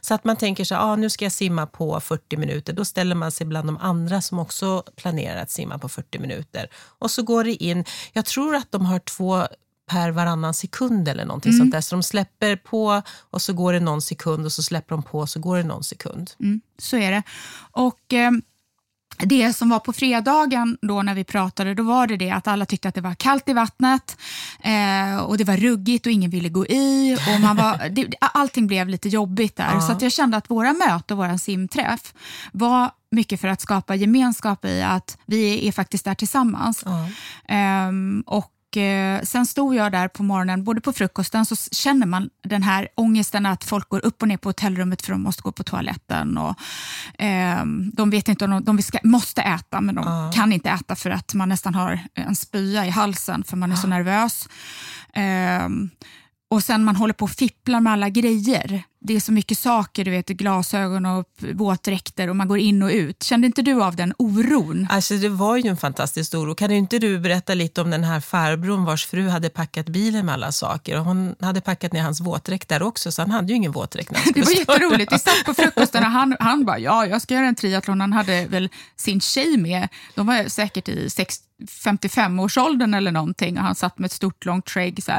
Så 0.00 0.14
att 0.14 0.24
man 0.24 0.36
tänker 0.36 0.64
så 0.64 0.76
ah, 0.76 0.96
nu 0.96 1.10
ska 1.10 1.24
jag 1.24 1.32
simma 1.32 1.66
på 1.66 2.00
40 2.00 2.36
minuter. 2.36 2.72
Då 2.72 2.84
ställer 2.84 3.14
man 3.14 3.32
sig 3.32 3.46
bland 3.46 3.68
de 3.68 3.78
andra 3.78 4.22
som 4.22 4.38
också 4.38 4.82
planerar 4.96 5.42
att 5.42 5.50
simma 5.50 5.78
på 5.78 5.88
40 5.88 6.18
minuter. 6.18 6.68
Och 6.74 7.10
så 7.10 7.22
går 7.22 7.44
det 7.44 7.64
in, 7.64 7.84
jag 8.12 8.24
tror 8.24 8.54
att 8.54 8.72
de 8.72 8.86
har 8.86 8.98
två 8.98 9.46
per 9.92 10.10
varannan 10.10 10.54
sekund 10.54 11.08
eller 11.08 11.24
någonting 11.24 11.50
mm. 11.50 11.58
sånt 11.58 11.72
där. 11.72 11.80
Så 11.80 11.94
de 11.94 12.02
släpper 12.02 12.56
på 12.56 13.02
och 13.30 13.42
så 13.42 13.52
går 13.52 13.72
det 13.72 13.80
någon 13.80 14.02
sekund 14.02 14.44
och 14.44 14.52
så 14.52 14.62
släpper 14.62 14.94
de 14.94 15.02
på 15.02 15.18
och 15.18 15.28
så 15.28 15.40
går 15.40 15.56
det 15.56 15.62
någon 15.62 15.84
sekund. 15.84 16.30
Mm, 16.40 16.60
så 16.78 16.96
är 16.96 17.10
det. 17.10 17.22
Och 17.72 18.12
eh, 18.12 18.30
det 19.18 19.52
som 19.52 19.70
var 19.70 19.78
på 19.78 19.92
fredagen 19.92 20.78
då 20.82 21.02
när 21.02 21.14
vi 21.14 21.24
pratade, 21.24 21.74
då 21.74 21.82
var 21.82 22.06
det 22.06 22.16
det 22.16 22.30
att 22.30 22.48
alla 22.48 22.66
tyckte 22.66 22.88
att 22.88 22.94
det 22.94 23.00
var 23.00 23.14
kallt 23.14 23.48
i 23.48 23.52
vattnet 23.52 24.16
eh, 24.60 25.16
och 25.16 25.38
det 25.38 25.44
var 25.44 25.56
ruggigt 25.56 26.06
och 26.06 26.12
ingen 26.12 26.30
ville 26.30 26.48
gå 26.48 26.66
i. 26.66 27.18
Och 27.34 27.40
man 27.40 27.56
var, 27.56 27.88
det, 27.90 28.14
allting 28.20 28.66
blev 28.66 28.88
lite 28.88 29.08
jobbigt 29.08 29.56
där. 29.56 29.74
Ja. 29.74 29.80
Så 29.80 30.04
jag 30.04 30.12
kände 30.12 30.36
att 30.36 30.50
våra 30.50 30.72
möte 30.72 31.14
och 31.14 31.18
vår 31.18 31.36
simträff 31.36 32.14
var 32.52 32.90
mycket 33.10 33.40
för 33.40 33.48
att 33.48 33.60
skapa 33.60 33.94
gemenskap 33.94 34.64
i 34.64 34.82
att 34.82 35.18
vi 35.26 35.68
är 35.68 35.72
faktiskt 35.72 36.04
där 36.04 36.14
tillsammans. 36.14 36.84
Ja. 36.86 37.88
Um, 37.88 38.24
och 38.26 38.52
eh, 38.76 39.22
sen 39.22 39.46
stod 39.46 39.74
jag 39.74 39.92
där 39.92 40.08
på 40.08 40.22
morgonen, 40.22 40.64
både 40.64 40.80
på 40.80 40.92
frukosten 40.92 41.46
så 41.46 41.56
känner 41.56 42.06
man 42.06 42.30
den 42.44 42.62
här 42.62 42.88
ångesten 42.94 43.46
att 43.46 43.64
folk 43.64 43.88
går 43.88 44.04
upp 44.04 44.22
och 44.22 44.28
ner 44.28 44.36
på 44.36 44.48
hotellrummet 44.48 45.02
för 45.02 45.12
de 45.12 45.22
måste 45.22 45.42
gå 45.42 45.52
på 45.52 45.64
toaletten. 45.64 46.38
Och, 46.38 46.54
eh, 47.22 47.64
de 47.92 48.10
vet 48.10 48.28
inte 48.28 48.44
om 48.44 48.50
de, 48.50 48.64
de 48.64 48.82
ska, 48.82 48.98
måste 49.04 49.42
äta, 49.42 49.80
men 49.80 49.94
de 49.94 50.06
uh. 50.06 50.32
kan 50.32 50.52
inte 50.52 50.70
äta 50.70 50.96
för 50.96 51.10
att 51.10 51.34
man 51.34 51.48
nästan 51.48 51.74
har 51.74 52.00
en 52.14 52.36
spya 52.36 52.86
i 52.86 52.90
halsen 52.90 53.44
för 53.44 53.56
man 53.56 53.70
är 53.70 53.74
uh. 53.74 53.80
så 53.80 53.88
nervös. 53.88 54.48
Eh, 55.14 55.68
och 56.50 56.62
sen 56.62 56.84
man 56.84 56.96
håller 56.96 57.14
på 57.14 57.24
och 57.24 57.30
fipplar 57.30 57.80
med 57.80 57.92
alla 57.92 58.08
grejer 58.08 58.84
det 59.04 59.16
är 59.16 59.20
så 59.20 59.32
mycket 59.32 59.58
saker, 59.58 60.04
du 60.04 60.10
vet 60.10 60.28
glasögon 60.28 61.06
och 61.06 61.24
våtdräkter 61.54 62.28
och 62.28 62.36
man 62.36 62.48
går 62.48 62.58
in 62.58 62.82
och 62.82 62.90
ut. 62.90 63.22
Kände 63.22 63.46
inte 63.46 63.62
du 63.62 63.82
av 63.82 63.96
den 63.96 64.14
oron? 64.18 64.86
Alltså 64.90 65.14
det 65.14 65.28
var 65.28 65.56
ju 65.56 65.70
en 65.70 65.76
fantastisk 65.76 66.34
oro. 66.34 66.54
Kan 66.54 66.70
inte 66.70 66.98
du 66.98 67.18
berätta 67.18 67.54
lite 67.54 67.80
om 67.80 67.90
den 67.90 68.04
här 68.04 68.20
farbrorn 68.20 68.84
vars 68.84 69.06
fru 69.06 69.28
hade 69.28 69.48
packat 69.48 69.86
bilen 69.86 70.26
med 70.26 70.32
alla 70.32 70.52
saker 70.52 70.98
och 70.98 71.04
hon 71.04 71.34
hade 71.40 71.60
packat 71.60 71.92
ner 71.92 72.02
hans 72.02 72.20
våtdräkt 72.20 72.68
där 72.68 72.82
också 72.82 73.12
så 73.12 73.22
han 73.22 73.30
hade 73.30 73.48
ju 73.48 73.56
ingen 73.56 73.72
våtdräkt 73.72 74.10
Det 74.34 74.42
var 74.42 74.52
jätteroligt. 74.52 75.12
Vi 75.12 75.18
satt 75.18 75.44
på 75.44 75.54
frukosten 75.54 76.04
och 76.04 76.10
han, 76.10 76.36
han 76.40 76.64
bara, 76.64 76.78
ja 76.78 77.06
jag 77.06 77.22
ska 77.22 77.34
göra 77.34 77.46
en 77.46 77.54
triathlon. 77.54 78.00
Han 78.00 78.12
hade 78.12 78.46
väl 78.46 78.68
sin 78.96 79.20
tjej 79.20 79.56
med. 79.56 79.88
De 80.14 80.26
var 80.26 80.48
säkert 80.48 80.88
i 80.88 81.08
55-årsåldern 81.66 82.94
eller 82.94 83.12
någonting 83.12 83.58
och 83.58 83.64
han 83.64 83.74
satt 83.74 83.98
med 83.98 84.06
ett 84.06 84.12
stort 84.12 84.44
långt 84.44 84.70
skägg. 84.70 85.02
Så 85.02 85.12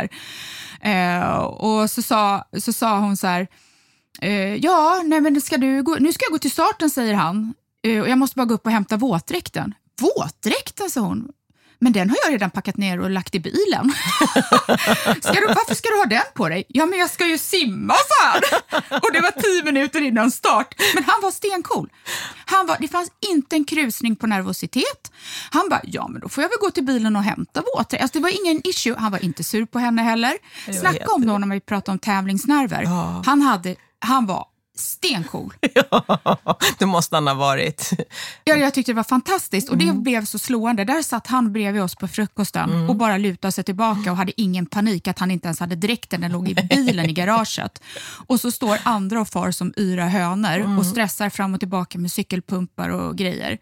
eh, 0.88 1.34
och 1.38 1.90
så 1.90 2.02
sa, 2.02 2.44
så 2.60 2.74
sa 2.74 3.00
hon 3.00 3.18
så 3.18 3.28
här, 3.28 3.48
Uh, 4.24 4.55
ja, 4.55 5.01
nej 5.05 5.22
men 5.22 5.41
ska 5.41 5.58
du 5.58 5.84
gå, 5.84 5.96
nu 6.00 6.13
ska 6.13 6.25
jag 6.25 6.32
gå 6.32 6.39
till 6.39 6.51
starten, 6.51 6.89
säger 6.89 7.13
han. 7.13 7.53
eh, 7.88 8.01
och 8.01 8.10
jag 8.10 8.17
måste 8.17 8.36
bara 8.36 8.46
gå 8.46 8.53
upp 8.53 8.65
och 8.65 8.72
hämta 8.72 8.98
våtdräkten. 8.98 9.74
Våtdräkten, 10.01 10.89
sa 10.89 11.01
hon. 11.01 11.27
Men 11.79 11.93
den 11.93 12.10
har 12.10 12.17
jag 12.25 12.34
redan 12.34 12.50
packat 12.51 12.77
ner 12.77 13.00
och 13.00 13.10
lagt 13.10 13.36
i 13.36 13.39
bilen. 13.39 13.93
ska 15.22 15.34
du, 15.34 15.48
varför 15.48 15.75
ska 15.75 15.89
du 15.89 15.98
ha 15.98 16.05
den 16.05 16.22
på 16.34 16.50
dig? 16.50 16.63
Ja, 16.67 16.86
men 16.86 17.00
jag 17.00 17.10
ska 17.10 17.27
ju 17.27 17.38
simma, 17.38 17.93
sa 17.93 18.25
han. 18.25 18.41
Och 19.01 19.13
det 19.13 19.22
var 19.22 19.32
tio 19.41 19.63
minuter 19.72 20.01
innan 20.01 20.32
start. 20.32 20.75
Men 20.96 21.03
han 21.03 21.22
var 21.22 21.32
stencool. 21.32 21.89
Han 22.46 22.67
var, 22.67 22.77
det 22.79 22.88
fanns 22.88 23.12
inte 23.32 23.55
en 23.55 23.65
krusning 23.65 24.15
på 24.15 24.27
nervositet. 24.27 25.12
Han 25.51 25.70
bara, 25.70 25.82
ja 25.84 26.08
men 26.08 26.22
då 26.22 26.29
får 26.29 26.41
jag 26.41 26.50
väl 26.50 26.58
gå 26.62 26.72
till 26.72 26.84
bilen 26.84 27.15
och 27.15 27.24
hämta 27.24 27.63
våtdräkt. 27.75 28.01
Alltså, 28.03 28.17
det 28.17 28.24
var 28.24 28.46
ingen 28.46 28.62
issue. 28.67 28.96
Han 28.98 29.12
var 29.12 29.24
inte 29.24 29.43
sur 29.43 29.65
på 29.65 29.79
henne 29.79 30.01
heller. 30.01 30.34
Snacka 30.79 31.05
om 31.08 31.27
då 31.27 31.38
när 31.38 31.48
man 31.48 31.62
pratar 31.62 31.93
om 31.93 32.00
tävlingsnerver. 32.00 32.84
Ja. 32.84 33.24
Han, 33.25 33.41
hade, 33.41 33.75
han 34.04 34.26
var 34.26 34.46
stencool. 34.76 35.54
Ja, 35.76 36.58
det 36.80 36.86
måste 36.86 37.16
han 37.16 37.28
ha 37.28 37.34
varit. 37.34 37.92
Ja, 38.44 38.56
jag 38.56 38.74
tyckte 38.74 38.92
det 38.92 38.96
var 38.96 39.04
fantastiskt 39.04 39.70
och 39.70 39.78
det 39.78 39.84
Mm. 39.90 40.04
blev 40.04 40.26
så 40.26 40.40
slående. 40.40 40.84
Där 40.84 41.02
satt 41.02 41.28
han 41.28 41.54
bredvid 41.54 41.82
oss 41.82 41.96
på 41.96 42.08
frukosten 42.08 42.90
och 42.90 42.96
bara 42.96 43.18
lutade 43.18 43.52
sig 43.52 43.64
tillbaka 43.64 44.12
och 44.12 44.18
hade 44.18 44.42
ingen 44.42 44.66
panik 44.66 45.08
att 45.08 45.20
han 45.20 45.32
inte 45.32 45.48
ens 45.48 45.60
hade 45.60 45.76
dräkten, 45.76 46.22
den 46.22 46.32
låg 46.32 46.50
i 46.50 46.54
bilen 46.70 47.10
i 47.10 47.14
garaget. 47.14 47.84
Och 48.28 48.40
så 48.40 48.52
står 48.52 48.78
andra 48.84 49.22
och 49.22 49.28
far 49.28 49.52
som 49.52 49.74
yra 49.78 50.06
hönor 50.08 50.56
Mm. 50.56 50.80
och 50.80 50.86
stressar 50.86 51.30
fram 51.30 51.54
och 51.54 51.60
tillbaka 51.60 51.98
med 52.00 52.12
cykelpumpar 52.12 52.90
och 52.90 53.18
grejer. 53.18 53.58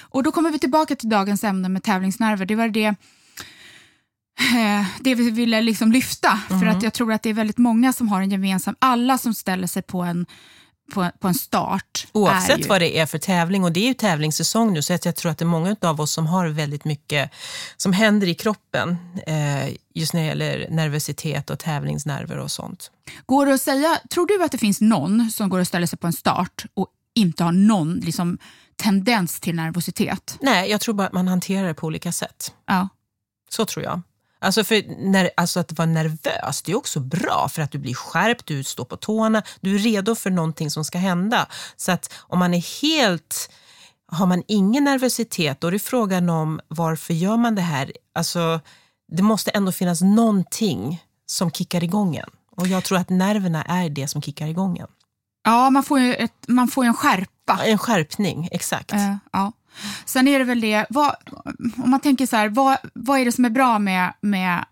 Och 0.00 0.22
då 0.22 0.32
kommer 0.32 0.50
vi 0.50 0.58
tillbaka 0.58 0.96
till 0.96 1.08
dagens 1.08 1.44
ämne 1.44 1.68
med 1.68 1.82
tävlingsnerver. 1.82 2.46
Det 2.46 2.54
var 2.56 2.68
det 2.68 2.94
det 5.00 5.14
vi 5.14 5.30
ville 5.30 5.60
liksom 5.60 5.92
lyfta, 5.92 6.40
för 6.48 6.54
Mm. 6.54 6.76
att 6.76 6.82
jag 6.82 6.92
tror 6.92 7.12
att 7.12 7.22
det 7.22 7.30
är 7.30 7.34
väldigt 7.34 7.58
många 7.58 7.92
som 7.92 8.08
har 8.08 8.22
en 8.22 8.30
gemensam, 8.30 8.76
alla 8.78 9.18
som 9.18 9.34
ställer 9.34 9.66
sig 9.66 9.82
på 9.82 10.02
en, 10.02 10.26
på, 10.94 11.10
på 11.20 11.28
en 11.28 11.34
start. 11.34 12.06
Oavsett 12.12 12.60
ju, 12.60 12.68
vad 12.68 12.80
det 12.80 12.98
är 12.98 13.06
för 13.06 13.18
tävling 13.18 13.64
och 13.64 13.72
det 13.72 13.80
är 13.80 13.88
ju 13.88 13.94
tävlingssäsong 13.94 14.72
nu 14.72 14.82
så 14.82 14.94
att 14.94 15.04
jag 15.04 15.16
tror 15.16 15.32
att 15.32 15.38
det 15.38 15.44
är 15.44 15.46
många 15.46 15.76
av 15.82 16.00
oss 16.00 16.12
som 16.12 16.26
har 16.26 16.46
väldigt 16.48 16.84
mycket 16.84 17.30
som 17.76 17.92
händer 17.92 18.26
i 18.26 18.34
kroppen 18.34 18.96
eh, 19.26 19.68
just 19.94 20.14
när 20.14 20.20
det 20.20 20.26
gäller 20.26 20.66
nervositet 20.70 21.50
och 21.50 21.58
tävlingsnerver 21.58 22.38
och 22.38 22.50
sånt. 22.50 22.90
Går 23.26 23.46
det 23.46 23.54
att 23.54 23.60
säga, 23.62 23.98
tror 24.10 24.26
du 24.26 24.44
att 24.44 24.52
det 24.52 24.58
finns 24.58 24.80
någon 24.80 25.30
som 25.30 25.48
går 25.48 25.58
och 25.60 25.66
ställer 25.66 25.86
sig 25.86 25.98
på 25.98 26.06
en 26.06 26.12
start 26.12 26.64
och 26.74 26.86
inte 27.14 27.44
har 27.44 27.52
någon 27.52 27.94
liksom, 27.94 28.38
tendens 28.82 29.40
till 29.40 29.54
nervositet? 29.54 30.38
Nej, 30.40 30.70
jag 30.70 30.80
tror 30.80 30.94
bara 30.94 31.06
att 31.06 31.12
man 31.12 31.28
hanterar 31.28 31.68
det 31.68 31.74
på 31.74 31.86
olika 31.86 32.12
sätt. 32.12 32.54
Ja. 32.66 32.88
Så 33.50 33.64
tror 33.64 33.84
jag. 33.84 34.02
Alltså, 34.42 34.64
för 34.64 34.84
när, 35.10 35.30
alltså 35.36 35.60
att 35.60 35.78
vara 35.78 35.86
nervös, 35.86 36.62
det 36.62 36.72
är 36.72 36.76
också 36.76 37.00
bra 37.00 37.48
för 37.48 37.62
att 37.62 37.70
du 37.70 37.78
blir 37.78 37.94
skärpt, 37.94 38.46
du 38.46 38.64
står 38.64 38.84
på 38.84 38.96
tårna, 38.96 39.42
du 39.60 39.74
är 39.74 39.78
redo 39.78 40.14
för 40.14 40.30
någonting 40.30 40.70
som 40.70 40.84
ska 40.84 40.98
hända. 40.98 41.46
Så 41.76 41.92
att 41.92 42.12
om 42.18 42.38
man 42.38 42.54
är 42.54 42.82
helt, 42.82 43.50
har 44.12 44.26
man 44.26 44.42
ingen 44.48 44.84
nervositet, 44.84 45.60
då 45.60 45.66
är 45.66 45.72
det 45.72 45.78
frågan 45.78 46.30
om 46.30 46.60
varför 46.68 47.14
gör 47.14 47.36
man 47.36 47.54
det 47.54 47.62
här? 47.62 47.92
Alltså, 48.14 48.60
det 49.12 49.22
måste 49.22 49.50
ändå 49.50 49.72
finnas 49.72 50.00
någonting 50.00 51.04
som 51.26 51.50
kickar 51.50 51.84
igång 51.84 52.16
en. 52.16 52.30
Och 52.56 52.66
jag 52.66 52.84
tror 52.84 52.98
att 52.98 53.10
nerverna 53.10 53.62
är 53.62 53.88
det 53.88 54.08
som 54.08 54.22
kickar 54.22 54.46
igång 54.46 54.78
en. 54.78 54.88
Ja, 55.44 55.70
man 55.70 55.82
får 55.82 56.00
ju, 56.00 56.14
ett, 56.14 56.48
man 56.48 56.68
får 56.68 56.84
en 56.84 56.94
skärpa. 56.94 57.64
En 57.64 57.78
skärpning, 57.78 58.48
exakt. 58.52 58.92
Eh, 58.92 59.16
ja. 59.32 59.52
Sen 60.06 60.28
är 60.28 60.38
det 60.38 60.44
väl 60.44 60.60
det, 60.60 60.86
vad, 60.90 61.14
om 61.76 61.90
man 61.90 62.00
tänker 62.00 62.26
så 62.26 62.36
här, 62.36 62.48
vad, 62.48 62.76
vad 62.94 63.20
är 63.20 63.24
det 63.24 63.32
som 63.32 63.44
är 63.44 63.50
bra 63.50 63.78
med, 63.78 64.12
med 64.20 64.64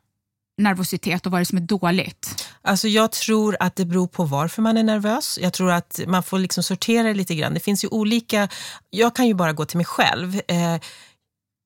nervositet 0.58 1.26
och 1.26 1.32
vad 1.32 1.38
är 1.38 1.42
det 1.42 1.48
som 1.48 1.58
är 1.58 1.62
dåligt? 1.62 2.46
Alltså 2.62 2.88
jag 2.88 3.12
tror 3.12 3.56
att 3.60 3.76
det 3.76 3.84
beror 3.84 4.06
på 4.06 4.24
varför 4.24 4.62
man 4.62 4.76
är 4.76 4.82
nervös. 4.82 5.38
Jag 5.42 5.52
tror 5.52 5.70
att 5.70 6.00
man 6.06 6.22
får 6.22 6.38
liksom 6.38 6.62
sortera 6.62 7.08
det 7.08 7.14
lite 7.14 7.34
grann. 7.34 7.54
Det 7.54 7.60
finns 7.60 7.84
ju 7.84 7.88
olika... 7.88 8.48
Jag 8.90 9.14
kan 9.16 9.26
ju 9.26 9.34
bara 9.34 9.52
gå 9.52 9.64
till 9.64 9.76
mig 9.76 9.86
själv. 9.86 10.40
Eh, 10.48 10.76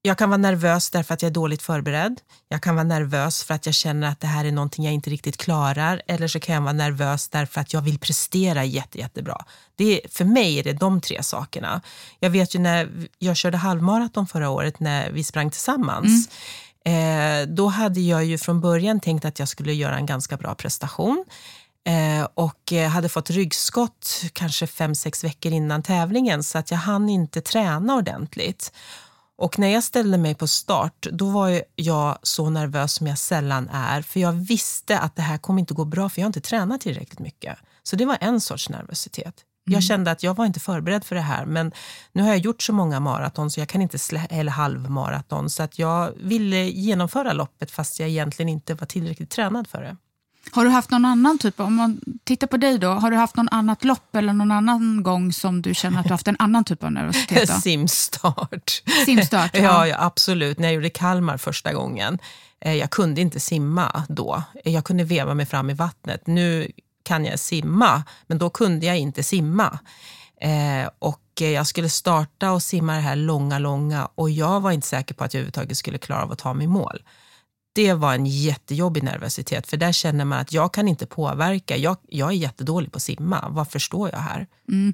jag 0.07 0.19
kan 0.19 0.31
vara 0.31 0.39
nervös 0.39 0.91
därför 0.91 1.15
att 1.15 1.23
jag 1.23 1.31
är 1.31 1.35
dåligt 1.35 1.63
förberedd. 1.63 2.21
Jag 2.49 2.63
kan 2.63 2.75
vara 2.75 2.85
nervös 2.85 3.45
för 3.45 3.55
att 3.55 3.67
jag 3.67 3.75
känner 3.75 4.09
att 4.09 4.21
det 4.21 4.27
här 4.27 4.45
är 4.45 4.53
någonting 4.53 4.85
jag 4.85 4.95
inte 4.95 5.11
riktigt 5.11 5.37
klarar. 5.37 6.03
Eller 6.07 6.29
så 6.29 6.41
kan 6.41 6.55
jag 6.55 6.63
vara 6.63 6.73
nervös 6.73 7.29
därför 7.29 7.61
att 7.61 7.73
jag 7.73 7.81
vill 7.81 7.99
prestera 7.99 8.65
jätte, 8.65 8.99
jättebra. 8.99 9.45
Det, 9.77 10.01
för 10.11 10.25
mig 10.25 10.59
är 10.59 10.65
det 10.65 10.73
de 10.73 11.01
tre 11.01 11.23
sakerna. 11.23 11.81
Jag 12.21 12.31
vet 12.31 12.55
ju 12.55 12.59
när 12.59 13.09
jag 13.19 13.37
körde 13.37 13.57
halvmaraton 13.57 14.27
förra 14.27 14.51
året 14.51 14.81
när 14.81 15.11
vi 15.11 15.25
sprang 15.25 15.51
tillsammans. 15.51 16.29
Eh, 16.85 17.49
då 17.49 17.67
hade 17.67 18.01
jag 18.01 18.25
ju 18.25 18.39
från 18.39 18.61
början 18.61 19.01
tänkt 19.01 19.25
att 19.25 19.39
jag 19.39 19.49
skulle 19.49 19.73
göra 19.73 19.97
en 19.97 20.07
ganska 20.07 20.37
bra 20.37 20.55
prestation. 20.55 21.25
Eh, 21.87 22.29
och 22.35 22.73
eh, 22.73 22.89
hade 22.89 23.09
fått 23.09 23.31
ryggskott 23.31 24.23
kanske 24.33 24.67
fem 24.67 24.95
sex 24.95 25.25
veckor 25.25 25.53
innan 25.53 25.83
tävlingen 25.83 26.43
så 26.43 26.59
att 26.59 26.71
jag 26.71 26.79
hann 26.79 27.09
inte 27.09 27.41
träna 27.41 27.95
ordentligt. 27.95 28.73
Och 29.37 29.59
när 29.59 29.69
jag 29.69 29.85
ställde 29.85 30.19
mig 30.19 30.35
på 30.35 30.47
start, 30.47 31.07
då 31.13 31.31
var 31.31 31.63
jag 31.77 32.19
så 32.23 32.51
nervös 32.51 32.93
som 32.93 33.07
jag 33.07 33.19
sällan 33.19 33.69
är. 33.73 34.03
För 34.03 34.21
jag 34.21 34.33
visste 34.33 34.99
att 34.99 35.17
det 35.17 35.23
här 35.23 35.39
kommer 35.39 35.61
inte 35.61 35.75
gå 35.75 35.85
bra 35.85 36.09
för 36.09 36.21
jag 36.21 36.25
har 36.25 36.29
inte 36.29 36.41
tränat 36.41 36.81
tillräckligt 36.81 37.19
mycket. 37.19 37.59
Så 37.83 37.97
det 37.97 38.05
var 38.05 38.19
en 38.21 38.41
sorts 38.41 38.69
nervositet. 38.69 39.35
Jag 39.71 39.83
kände 39.83 40.11
att 40.11 40.23
jag 40.23 40.37
var 40.37 40.47
inte 40.47 40.61
förberedd 40.61 41.05
för 41.05 41.15
det 41.15 41.21
här 41.21 41.47
men 41.47 41.73
nu 42.13 42.23
har 42.23 42.29
jag 42.29 42.39
gjort 42.39 42.63
så 42.63 42.73
många 42.73 43.01
maraton 43.01 43.51
så 43.51 43.61
jag 43.61 43.69
kan 43.69 43.83
inte 43.83 43.99
slä, 43.99 44.27
eller 44.31 44.53
halvmaraton 44.53 45.51
så 45.51 45.63
att 45.63 45.79
jag 45.79 46.13
ville 46.17 46.65
genomföra 46.65 47.33
loppet 47.33 47.71
fast 47.71 48.01
jag 48.01 48.09
egentligen 48.09 48.49
inte 48.49 48.75
var 48.75 48.87
tillräckligt 48.87 49.31
tränad 49.31 49.69
för 49.69 49.83
det. 49.83 49.97
Har 50.51 50.65
du 50.65 50.71
haft 50.71 50.91
någon 50.91 51.05
annan 51.05 51.39
typ, 51.39 51.61
om 51.61 51.75
man 51.75 52.01
tittar 52.25 52.47
på 52.47 52.57
dig 52.57 52.79
då, 52.79 52.89
har 52.89 53.11
du 53.11 53.17
haft 53.17 53.37
någon 53.37 53.49
annat 53.49 53.85
lopp 53.85 54.17
eller 54.17 54.33
någon 54.33 54.53
annan 54.53 55.03
gång 55.03 55.33
som 55.33 55.63
du 55.63 55.75
känner 55.75 56.01
att 56.01 56.07
du 56.07 56.13
haft 56.13 56.29
en 56.29 56.37
annan 56.39 56.65
typ 56.65 56.85
av 56.85 56.93
nervositet? 56.93 57.49
Då? 57.49 57.55
Simstart. 57.61 58.83
Simstart, 59.05 59.51
ja. 59.55 59.63
ja, 59.63 59.87
ja, 59.87 59.97
absolut. 59.99 60.59
När 60.59 60.69
jag 60.69 60.75
gjorde 60.75 60.91
Kalmar 60.91 61.37
första 61.37 61.73
gången. 61.73 62.19
Eh, 62.61 62.75
jag 62.75 62.91
kunde 62.91 63.21
inte 63.21 63.41
simma 63.41 64.05
då. 64.09 64.43
Jag 64.65 64.85
kunde 64.85 65.05
veva 65.05 65.35
mig 65.35 65.47
fram 65.47 65.71
i 65.71 65.75
vattnet. 65.75 66.27
Nu 66.27 66.73
kan 67.03 67.25
jag 67.25 67.39
simma, 67.39 68.03
men 68.27 68.39
då 68.39 68.51
kunde 68.51 68.87
jag 68.87 68.99
inte 68.99 69.23
simma. 69.23 69.79
Eh, 70.41 70.89
och 70.99 71.23
eh, 71.41 71.51
jag 71.51 71.67
skulle 71.67 71.89
starta 71.89 72.53
och 72.53 72.63
simma 72.63 72.95
det 72.95 73.01
här 73.01 73.17
långa, 73.17 73.59
långa 73.59 74.09
och 74.15 74.31
jag 74.31 74.61
var 74.61 74.73
inte 74.73 74.87
säker 74.87 75.15
på 75.15 75.25
att 75.25 75.35
jag 75.35 75.39
överhuvudtaget 75.39 75.79
skulle 75.79 75.99
klara 75.99 76.23
av 76.23 76.33
att 76.33 76.39
ta 76.39 76.55
mig 76.55 76.65
i 76.65 76.69
mål. 76.69 77.03
Det 77.75 77.93
var 77.93 78.15
en 78.15 78.27
jättejobbig 78.27 79.03
nervositet, 79.03 79.67
för 79.67 79.77
där 79.77 79.93
känner 79.93 80.25
man 80.25 80.39
att 80.39 80.53
jag 80.53 80.75
kan 80.75 80.89
inte 80.89 81.07
påverka. 81.07 81.77
Jag, 81.77 81.97
jag 82.09 82.29
är 82.29 82.35
jättedålig 82.35 82.93
på 82.93 82.97
att 82.97 83.03
simma. 83.03 83.49
Vad 83.49 83.71
förstår 83.71 84.11
jag 84.13 84.19
här? 84.19 84.47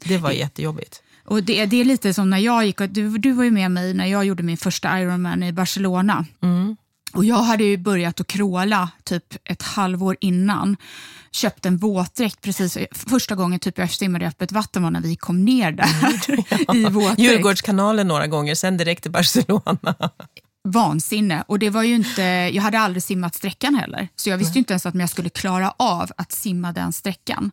Det 0.04 0.18
var 0.18 0.30
jättejobbigt. 0.30 1.02
Och 1.24 1.42
det, 1.42 1.66
det 1.66 1.80
är 1.80 1.84
lite 1.84 2.14
som 2.14 2.30
när 2.30 2.38
jag 2.38 2.66
gick, 2.66 2.78
du, 2.78 3.18
du 3.18 3.32
var 3.32 3.44
ju 3.44 3.50
med 3.50 3.70
mig 3.70 3.94
när 3.94 4.06
jag 4.06 4.24
gjorde 4.24 4.42
min 4.42 4.56
första 4.56 5.00
Ironman 5.00 5.42
i 5.42 5.52
Barcelona. 5.52 6.26
Mm. 6.42 6.76
Och 7.12 7.24
jag 7.24 7.42
hade 7.42 7.64
ju 7.64 7.76
börjat 7.76 8.20
att 8.20 8.26
kråla 8.26 8.90
typ 9.04 9.24
ett 9.44 9.62
halvår 9.62 10.16
innan. 10.20 10.76
Köpt 11.32 11.66
en 11.66 11.76
våtdräkt 11.76 12.40
precis 12.40 12.78
första 12.92 13.34
gången 13.34 13.60
typ 13.60 13.78
jag 13.78 13.90
simmade 13.90 14.24
i 14.24 14.28
öppet 14.28 14.52
vatten 14.52 14.82
var 14.82 14.90
när 14.90 15.00
vi 15.00 15.16
kom 15.16 15.44
ner 15.44 15.72
där 15.72 16.74
i 16.76 16.84
våtdräkt. 16.90 17.18
Djurgårdskanalen 17.18 18.08
några 18.08 18.26
gånger, 18.26 18.54
sen 18.54 18.76
direkt 18.76 19.02
till 19.02 19.12
Barcelona. 19.12 20.10
Vansinne. 20.68 21.44
Och 21.48 21.58
det 21.58 21.70
var 21.70 21.82
ju 21.82 21.94
inte, 21.94 22.22
jag 22.22 22.62
hade 22.62 22.78
aldrig 22.78 23.02
simmat 23.02 23.34
sträckan 23.34 23.74
heller. 23.74 24.08
Så 24.16 24.30
jag 24.30 24.38
visste 24.38 24.58
inte 24.58 24.72
ens 24.72 24.86
att 24.86 24.94
jag 24.94 25.10
skulle 25.10 25.28
klara 25.28 25.72
av 25.76 26.10
att 26.16 26.32
simma 26.32 26.72
den 26.72 26.92
sträckan. 26.92 27.50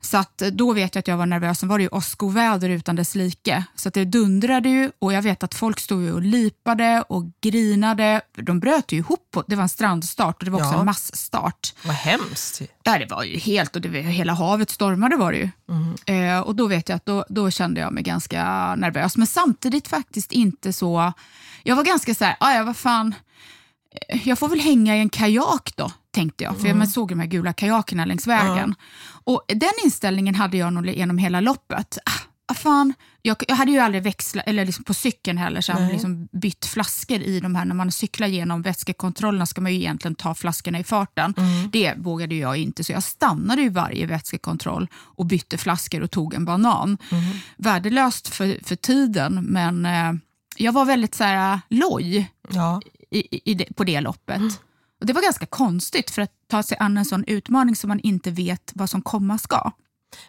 Så 0.00 0.16
att 0.16 0.38
då 0.38 0.72
vet 0.72 0.94
jag 0.94 1.00
att 1.00 1.08
jag 1.08 1.16
var 1.16 1.26
nervös. 1.26 1.58
Sen 1.58 1.68
var 1.68 1.78
det 1.78 1.82
ju 1.82 1.88
åskoväder 1.88 2.68
utan 2.68 2.96
dess 2.96 3.14
like. 3.14 3.64
Så 3.74 3.90
det 3.90 4.04
dundrade 4.04 4.68
ju 4.68 4.90
och 4.98 5.12
jag 5.12 5.22
vet 5.22 5.42
att 5.42 5.54
folk 5.54 5.80
stod 5.80 6.10
och 6.12 6.22
lipade 6.22 7.04
och 7.08 7.24
grinade. 7.42 8.20
De 8.36 8.60
bröt 8.60 8.92
ju 8.92 8.96
ihop. 8.96 9.28
På, 9.30 9.44
det 9.46 9.56
var 9.56 9.62
en 9.62 9.68
strandstart 9.68 10.38
och 10.38 10.44
det 10.44 10.50
var 10.50 10.58
också 10.60 10.72
Ja. 10.72 10.78
en 10.80 10.86
massstart. 10.86 11.74
Vad 11.84 11.94
hemskt. 11.94 12.62
Där 12.84 12.98
det 12.98 13.06
var 13.06 13.22
ju 13.24 13.38
helt, 13.38 13.76
och 13.76 13.82
det 13.82 13.88
var, 13.88 13.98
hela 13.98 14.32
havet 14.32 14.70
stormade 14.70 15.16
var 15.16 15.32
det 15.32 15.38
ju. 15.38 15.48
Eh, 16.16 16.40
och 16.40 16.56
då 16.56 16.66
vet 16.66 16.88
jag 16.88 16.96
att 16.96 17.06
då, 17.06 17.24
då 17.28 17.50
kände 17.50 17.80
jag 17.80 17.92
mig 17.92 18.02
ganska 18.02 18.74
nervös. 18.74 19.16
Men 19.16 19.26
samtidigt 19.26 19.88
faktiskt 19.88 20.32
inte 20.32 20.72
så... 20.72 21.12
Jag 21.62 21.76
var 21.76 21.84
ganska 21.84 22.14
så 22.14 22.24
här, 22.24 22.36
"Ah, 22.40 22.52
ja 22.54 22.62
vad 22.64 22.76
fan, 22.76 23.14
eh, 24.08 24.28
jag 24.28 24.38
får 24.38 24.48
väl 24.48 24.60
hänga 24.60 24.96
i 24.96 25.00
en 25.00 25.08
kajak 25.08 25.72
då, 25.76 25.92
tänkte 26.10 26.44
jag. 26.44 26.60
För 26.60 26.68
jag 26.68 26.88
såg 26.88 27.08
de 27.08 27.20
här 27.20 27.26
gula 27.26 27.52
kajakerna 27.52 28.04
längs 28.04 28.26
vägen. 28.26 28.74
Och 29.24 29.42
den 29.48 29.72
inställningen 29.84 30.34
hade 30.34 30.56
jag 30.56 30.72
nog 30.72 30.86
genom 30.86 31.18
hela 31.18 31.40
loppet. 31.40 31.98
Ah, 32.48 32.54
fan. 32.54 32.94
Jag, 33.24 33.36
jag 33.48 33.56
hade 33.56 33.70
ju 33.72 33.78
aldrig 33.78 34.02
växlat, 34.02 34.44
eller 34.46 34.64
liksom 34.66 34.84
på 34.84 34.94
cykeln 34.94 35.38
heller, 35.38 35.60
så 35.60 35.72
jag 35.72 35.92
liksom 35.92 36.28
bytt 36.32 36.64
flaskor 36.66 37.20
i 37.20 37.40
de 37.40 37.54
här. 37.54 37.64
När 37.64 37.74
man 37.74 37.92
cyklar 37.92 38.26
genom 38.26 38.62
vätskekontrollerna 38.62 39.46
ska 39.46 39.60
man 39.60 39.72
ju 39.72 39.78
egentligen 39.78 40.14
ta 40.14 40.34
flaskorna 40.34 40.78
i 40.78 40.84
farten. 40.84 41.34
Det 41.72 41.94
vågade 41.96 42.34
jag 42.34 42.56
inte, 42.56 42.84
så 42.84 42.92
jag 42.92 43.02
stannade 43.02 43.62
ju 43.62 43.68
varje 43.68 44.06
vätskekontroll 44.06 44.88
och 44.94 45.26
bytte 45.26 45.58
flaskor 45.58 46.02
och 46.02 46.10
tog 46.10 46.34
en 46.34 46.44
banan. 46.44 46.98
Värdelöst 47.56 48.28
för, 48.28 48.64
för 48.64 48.76
tiden, 48.76 49.44
men 49.48 49.86
eh, 49.86 50.12
jag 50.56 50.72
var 50.72 50.84
väldigt 50.84 51.14
så 51.14 51.24
här, 51.24 51.60
loj 51.68 52.30
Ja. 52.50 52.80
i, 53.10 53.50
i, 53.50 53.54
det, 53.54 53.64
på 53.76 53.84
det 53.84 54.00
loppet. 54.00 54.42
Och 55.00 55.06
det 55.06 55.12
var 55.12 55.22
ganska 55.22 55.46
konstigt 55.46 56.10
för 56.10 56.22
att 56.22 56.32
ta 56.50 56.62
sig 56.62 56.76
an 56.80 56.96
en 56.96 57.04
sån 57.04 57.24
utmaning 57.26 57.76
som 57.76 57.88
man 57.88 58.00
inte 58.00 58.30
vet 58.30 58.72
vad 58.74 58.90
som 58.90 59.02
komma 59.02 59.38
ska. 59.38 59.72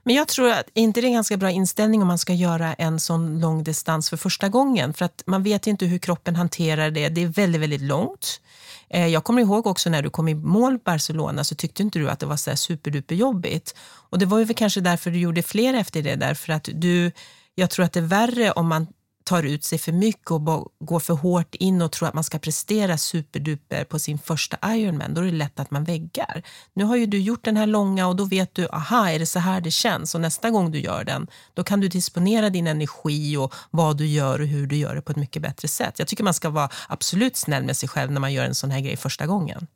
Men 0.04 0.16
jag 0.16 0.28
tror 0.28 0.52
att 0.52 0.70
inte 0.74 1.02
det 1.02 1.06
är 1.06 1.10
en 1.10 1.14
ganska 1.14 1.38
bra 1.38 1.52
inställning 1.52 2.02
om 2.02 2.08
man 2.08 2.18
ska 2.18 2.34
göra 2.34 2.74
en 2.74 3.00
sån 3.00 3.40
lång 3.40 3.64
distans 3.64 4.10
för 4.10 4.18
första 4.18 4.50
gången. 4.50 4.94
För 4.94 5.06
att 5.06 5.24
man 5.26 5.44
vet 5.44 5.68
inte 5.68 5.86
hur 5.86 5.98
kroppen 5.98 6.36
hanterar 6.36 6.92
det. 6.92 7.10
Det 7.10 7.24
är 7.24 7.28
väldigt, 7.28 7.62
väldigt 7.62 7.82
långt. 7.82 8.42
Eh, 8.90 9.08
jag 9.08 9.24
kommer 9.24 9.42
ihåg 9.42 9.68
också 9.68 9.90
när 9.90 10.02
du 10.02 10.10
kom 10.10 10.28
i 10.28 10.36
mål 10.36 10.80
Barcelona 10.80 11.44
så 11.44 11.56
tyckte 11.56 11.84
inte 11.84 12.00
du 12.00 12.10
att 12.10 12.20
det 12.20 12.26
var 12.26 12.38
så 12.38 12.56
superduper 12.56 13.16
jobbigt. 13.16 13.76
Och 14.10 14.20
det 14.20 14.26
var 14.26 14.40
ju 14.40 14.54
kanske 14.54 14.82
därför 14.82 15.12
du 15.12 15.20
gjorde 15.20 15.44
fler 15.44 15.74
efter 15.74 16.02
det. 16.02 16.16
Därför 16.16 16.54
att 16.54 16.70
du, 16.74 17.12
jag 17.56 17.70
tror 17.70 17.86
att 17.86 17.94
det 17.94 18.00
är 18.00 18.02
värre 18.02 18.52
om 18.52 18.68
man 18.68 18.88
tar 19.24 19.44
ut 19.44 19.64
sig 19.64 19.78
för 19.78 19.92
mycket 19.92 20.32
och 20.32 20.42
går 20.80 21.00
för 21.00 21.14
hårt 21.14 21.56
in 21.56 21.82
och 21.82 21.92
tror 21.92 22.08
att 22.08 22.14
man 22.14 22.24
ska 22.24 22.40
prestera 22.40 22.98
superduper 22.98 23.84
på 23.84 24.00
sin 24.00 24.20
första 24.20 24.58
Ironman, 24.76 25.14
då 25.14 25.22
är 25.22 25.26
det 25.26 25.32
lätt 25.32 25.60
att 25.60 25.72
man 25.72 25.84
väggar. 25.84 26.44
Nu 26.74 26.84
har 26.84 26.96
ju 26.96 27.06
du 27.06 27.20
gjort 27.20 27.46
den 27.46 27.58
här 27.58 27.68
långa 27.68 28.08
och 28.08 28.16
då 28.16 28.26
vet 28.26 28.56
du, 28.56 28.68
aha, 28.70 29.10
är 29.10 29.20
det 29.20 29.26
så 29.26 29.40
här 29.40 29.62
det 29.62 29.72
känns? 29.72 30.16
Och 30.16 30.22
nästa 30.22 30.50
gång 30.50 30.72
du 30.72 30.80
gör 30.80 31.04
den, 31.04 31.28
då 31.54 31.64
kan 31.64 31.80
du 31.80 31.88
disponera 31.88 32.50
din 32.50 32.68
energi 32.68 33.38
och 33.38 33.54
vad 33.72 33.98
du 33.98 34.08
gör 34.08 34.42
och 34.42 34.48
hur 34.48 34.68
du 34.68 34.76
gör 34.76 34.96
det 34.96 35.02
på 35.02 35.12
ett 35.12 35.18
mycket 35.18 35.42
bättre 35.42 35.68
sätt. 35.68 36.00
Jag 36.00 36.08
tycker 36.08 36.24
man 36.24 36.34
ska 36.34 36.50
vara 36.50 36.70
absolut 36.88 37.38
snäll 37.38 37.64
med 37.64 37.78
sig 37.78 37.90
själv 37.90 38.12
när 38.12 38.22
man 38.22 38.34
gör 38.34 38.46
en 38.46 38.56
sån 38.56 38.72
här 38.72 38.80
grej 38.80 38.98
första 38.98 39.26
gången. 39.26 39.68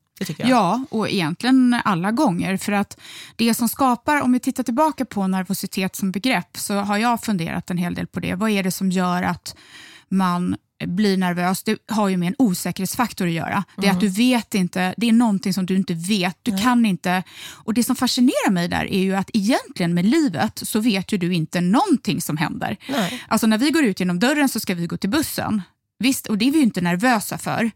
Ja, 0.50 0.86
och 0.89 1.09
egentligen 1.09 1.75
alla 1.86 2.12
gånger. 2.12 2.57
För 2.57 2.71
att 2.71 3.00
det 3.36 3.53
som 3.53 3.69
skapar, 3.69 4.21
om 4.21 4.31
vi 4.33 4.39
tittar 4.39 4.63
tillbaka 4.63 5.05
på 5.05 5.27
nervositet 5.27 5.95
som 5.95 6.12
begrepp, 6.12 6.57
så 6.57 6.74
har 6.74 6.97
jag 6.97 7.24
funderat 7.24 7.69
en 7.69 7.77
hel 7.77 7.93
del 7.93 8.07
på 8.07 8.19
det. 8.19 8.36
Vad 8.36 8.50
är 8.50 8.63
det 8.63 8.71
som 8.71 8.91
gör 8.91 9.24
att 9.24 9.55
man 10.09 10.55
blir 10.86 11.17
nervös, 11.17 11.63
det 11.63 11.77
har 11.88 12.09
ju 12.09 12.17
med 12.17 12.27
en 12.27 12.36
osäkerhetsfaktor 12.38 13.27
att 13.27 13.33
göra. 13.33 13.63
Det 13.75 13.81
är 13.81 13.89
mm. 13.89 13.95
att 13.95 14.01
du 14.01 14.07
vet 14.07 14.53
inte, 14.53 14.93
det 14.97 15.09
är 15.09 15.13
någonting 15.13 15.53
som 15.53 15.65
du 15.65 15.75
inte 15.75 15.93
vet, 15.93 16.38
du 16.41 16.51
mm. 16.51 16.63
kan 16.63 16.86
inte. 16.86 17.24
Och 17.50 17.74
det 17.74 17.83
som 17.83 17.95
fascinerar 17.95 18.51
mig 18.51 18.67
där 18.67 18.86
är 18.86 19.00
ju 19.00 19.15
att 19.15 19.29
egentligen 19.33 19.93
med 19.93 20.05
livet 20.05 20.62
så 20.63 20.79
vet 20.79 21.12
ju 21.12 21.17
du 21.17 21.33
inte 21.33 21.62
någonting 21.62 22.21
som 22.21 22.38
händer. 22.38 22.77
Nej. 22.89 23.24
Alltså 23.27 23.47
när 23.47 23.57
vi 23.57 23.71
går 23.71 23.83
ut 23.83 24.00
genom 24.00 24.19
dörren 24.19 24.50
så 24.50 24.59
ska 24.59 24.75
vi 24.75 24.88
gå 24.88 24.97
till 24.97 25.09
bussen. 25.09 25.62
Visst, 26.00 26.27
och 26.27 26.38
det 26.38 26.47
är 26.47 26.51
vi 26.51 26.57
ju 26.57 26.63
inte 26.63 26.81
nervösa 26.81 27.38
för. 27.38 27.71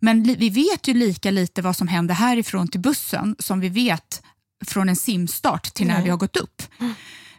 Men 0.00 0.22
vi 0.22 0.50
vet 0.50 0.88
ju 0.88 0.94
lika 0.94 1.30
lite 1.30 1.62
vad 1.62 1.76
som 1.76 1.88
händer 1.88 2.14
härifrån 2.14 2.68
till 2.68 2.80
bussen 2.80 3.36
som 3.38 3.60
vi 3.60 3.68
vet 3.68 4.22
från 4.66 4.88
en 4.88 4.96
simstart 4.96 5.74
till 5.74 5.86
när 5.86 5.94
mm. 5.94 6.04
vi 6.04 6.10
har 6.10 6.16
gått 6.16 6.36
upp. 6.36 6.62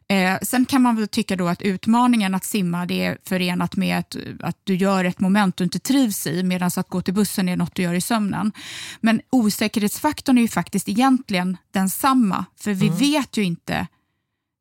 Eh, 0.07 0.39
sen 0.41 0.65
kan 0.65 0.81
man 0.81 0.95
väl 0.95 1.07
tycka 1.07 1.35
då 1.35 1.47
att 1.47 1.61
utmaningen 1.61 2.35
att 2.35 2.45
simma 2.45 2.85
det 2.85 3.05
är 3.05 3.17
förenat 3.23 3.75
med 3.75 3.97
att, 3.97 4.15
att 4.39 4.57
du 4.63 4.75
gör 4.75 5.05
ett 5.05 5.19
moment 5.19 5.57
du 5.57 5.63
inte 5.63 5.79
trivs 5.79 6.27
i 6.27 6.43
medan 6.43 6.71
att 6.75 6.89
gå 6.89 7.01
till 7.01 7.13
bussen 7.13 7.49
är 7.49 7.57
något 7.57 7.75
du 7.75 7.81
gör 7.81 7.93
i 7.93 8.01
sömnen. 8.01 8.51
Men 8.99 9.21
osäkerhetsfaktorn 9.29 10.37
är 10.37 10.41
ju 10.41 10.47
faktiskt 10.47 10.89
egentligen 10.89 11.57
densamma 11.71 12.45
för 12.59 12.73
vi 12.73 12.87
mm. 12.87 12.99
vet 12.99 13.37
ju 13.37 13.43
inte 13.43 13.87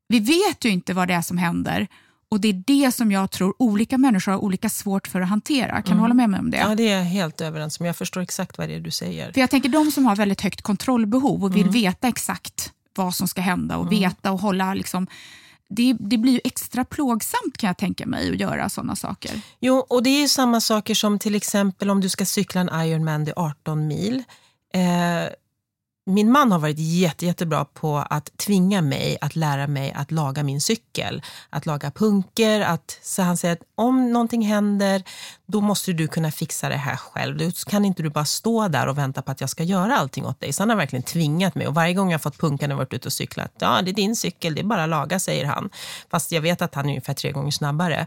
vi 0.08 0.20
vet 0.20 0.64
ju 0.64 0.68
inte 0.68 0.94
vad 0.94 1.08
det 1.08 1.14
är 1.14 1.22
som 1.22 1.38
händer 1.38 1.88
och 2.30 2.40
Det 2.40 2.48
är 2.48 2.62
det 2.66 2.92
som 2.92 3.12
jag 3.12 3.30
tror 3.30 3.54
olika 3.58 3.98
människor 3.98 4.32
har 4.32 4.38
olika 4.38 4.68
svårt 4.68 5.06
för 5.06 5.20
att 5.20 5.28
hantera. 5.28 5.82
Kan 5.82 5.84
mm. 5.84 5.96
du 5.96 6.00
hålla 6.00 6.14
med 6.14 6.30
mig 6.30 6.40
om 6.40 6.50
det? 6.50 6.56
Ja, 6.56 6.74
det 6.74 6.88
är 6.88 6.98
jag 6.98 7.04
helt 7.04 7.40
överens 7.40 7.80
om. 7.80 7.86
Jag 7.86 7.96
förstår 7.96 8.20
exakt 8.20 8.58
vad 8.58 8.68
det 8.68 8.74
är 8.74 8.80
du 8.80 8.90
säger. 8.90 9.32
För 9.32 9.40
Jag 9.40 9.50
tänker 9.50 9.68
de 9.68 9.90
som 9.90 10.06
har 10.06 10.16
väldigt 10.16 10.40
högt 10.40 10.62
kontrollbehov 10.62 11.44
och 11.44 11.56
vill 11.56 11.62
mm. 11.62 11.72
veta 11.72 12.08
exakt 12.08 12.72
vad 12.96 13.14
som 13.14 13.28
ska 13.28 13.40
hända 13.40 13.76
och 13.76 13.86
mm. 13.86 14.00
veta 14.00 14.32
och 14.32 14.40
hålla 14.40 14.74
liksom, 14.74 15.06
det, 15.68 15.96
det, 16.00 16.18
blir 16.18 16.32
ju 16.32 16.40
extra 16.44 16.84
plågsamt 16.84 17.56
kan 17.58 17.66
jag 17.66 17.76
tänka 17.76 18.06
mig 18.06 18.30
att 18.30 18.40
göra 18.40 18.68
sådana 18.68 18.96
saker. 18.96 19.40
Jo, 19.60 19.86
och 19.88 20.02
det 20.02 20.22
är 20.22 20.28
samma 20.28 20.60
saker 20.60 20.94
som 20.94 21.18
till 21.18 21.34
exempel 21.34 21.90
om 21.90 22.00
du 22.00 22.08
ska 22.08 22.24
cykla 22.24 22.60
en 22.60 22.86
Ironman, 22.86 23.24
det 23.24 23.30
är 23.30 23.38
18 23.38 23.86
mil. 23.86 24.22
Eh, 24.74 25.32
min 26.06 26.32
man 26.32 26.52
har 26.52 26.58
varit 26.58 26.78
jätte, 26.78 27.26
jättebra 27.26 27.64
på 27.64 27.96
att 28.10 28.36
tvinga 28.36 28.82
mig 28.82 29.18
att 29.20 29.36
lära 29.36 29.66
mig 29.66 29.92
att 29.92 30.10
laga 30.10 30.42
min 30.42 30.60
cykel. 30.60 31.22
Att 31.50 31.66
laga 31.66 31.90
punker. 31.90 32.60
Att, 32.60 32.98
så 33.02 33.22
han 33.22 33.36
säger 33.36 33.54
att 33.54 33.62
om 33.74 34.12
någonting 34.12 34.42
händer, 34.42 35.02
då 35.46 35.60
måste 35.60 35.92
du 35.92 36.08
kunna 36.08 36.30
fixa 36.30 36.68
det 36.68 36.76
här 36.76 36.96
själv. 36.96 37.38
Då 37.38 37.50
kan 37.50 37.84
inte 37.84 38.02
du 38.02 38.10
bara 38.10 38.24
stå 38.24 38.68
där 38.68 38.86
och 38.86 38.98
vänta 38.98 39.22
på 39.22 39.30
att 39.30 39.40
jag 39.40 39.50
ska 39.50 39.62
göra 39.62 39.96
allting 39.96 40.26
åt 40.26 40.40
dig. 40.40 40.52
Så 40.52 40.62
han 40.62 40.70
har 40.70 40.76
verkligen 40.76 41.02
tvingat 41.02 41.54
mig. 41.54 41.66
Och 41.66 41.74
varje 41.74 41.94
gång 41.94 42.10
jag 42.10 42.18
har 42.18 42.22
fått 42.22 42.38
punka 42.38 42.66
när 42.66 42.72
jag 42.72 42.78
varit 42.78 42.94
ute 42.94 43.08
och 43.08 43.12
cyklat, 43.12 43.52
ja 43.58 43.80
det 43.82 43.90
är 43.90 43.94
din 43.94 44.16
cykel, 44.16 44.54
det 44.54 44.60
är 44.60 44.64
bara 44.64 44.82
att 44.82 44.88
laga, 44.88 45.18
säger 45.20 45.44
han. 45.44 45.70
Fast 46.10 46.32
jag 46.32 46.40
vet 46.40 46.62
att 46.62 46.74
han 46.74 46.84
är 46.84 46.88
ungefär 46.88 47.14
tre 47.14 47.32
gånger 47.32 47.50
snabbare. 47.50 48.06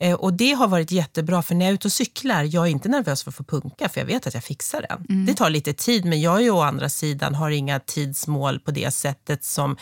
Eh, 0.00 0.14
och 0.14 0.32
Det 0.32 0.52
har 0.52 0.68
varit 0.68 0.90
jättebra, 0.90 1.42
för 1.42 1.54
när 1.54 1.64
jag 1.64 1.70
är 1.70 1.74
ute 1.74 1.88
och 1.88 1.92
cyklar, 1.92 2.44
jag 2.44 2.66
är 2.66 2.70
inte 2.70 2.88
nervös 2.88 3.22
för 3.22 3.30
att 3.30 3.34
få 3.34 3.44
punka, 3.44 3.88
för 3.88 4.00
jag 4.00 4.06
vet 4.06 4.26
att 4.26 4.34
jag 4.34 4.44
fixar 4.44 4.84
den. 4.88 5.06
Mm. 5.08 5.26
Det 5.26 5.34
tar 5.34 5.50
lite 5.50 5.72
tid, 5.72 6.04
men 6.04 6.20
jag 6.20 6.42
är 6.44 6.50
å 6.50 6.60
andra 6.60 6.88
sidan 6.88 7.34
har 7.34 7.50
inga 7.50 7.80
tidsmål 7.80 8.60
på 8.60 8.70
det 8.70 8.90
sättet 8.90 9.44
som 9.44 9.76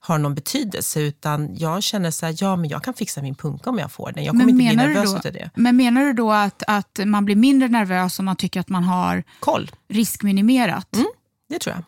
har 0.00 0.18
någon 0.18 0.34
betydelse, 0.34 1.00
utan 1.00 1.56
jag 1.56 1.82
känner 1.82 2.10
så 2.10 2.26
här, 2.26 2.36
ja 2.38 2.56
men 2.56 2.70
jag 2.70 2.84
kan 2.84 2.94
fixa 2.94 3.22
min 3.22 3.34
punka 3.34 3.70
om 3.70 3.78
jag 3.78 3.92
får 3.92 4.12
den. 4.12 4.24
Jag 4.24 4.32
kommer 4.32 4.44
inte 4.44 4.54
bli 4.54 4.76
nervös 4.76 5.14
av 5.14 5.20
det. 5.22 5.50
Men 5.54 5.76
menar 5.76 6.02
du 6.02 6.12
då 6.12 6.32
att, 6.32 6.62
att 6.66 7.00
man 7.04 7.24
blir 7.24 7.36
mindre 7.36 7.68
nervös 7.68 8.18
om 8.18 8.24
man 8.24 8.36
tycker 8.36 8.60
att 8.60 8.68
man 8.68 8.84
har 8.84 9.24
Koll. 9.40 9.70
riskminimerat? 9.88 10.96
Mm, 10.96 11.06
det 11.48 11.58
tror 11.58 11.74
jag. 11.76 11.84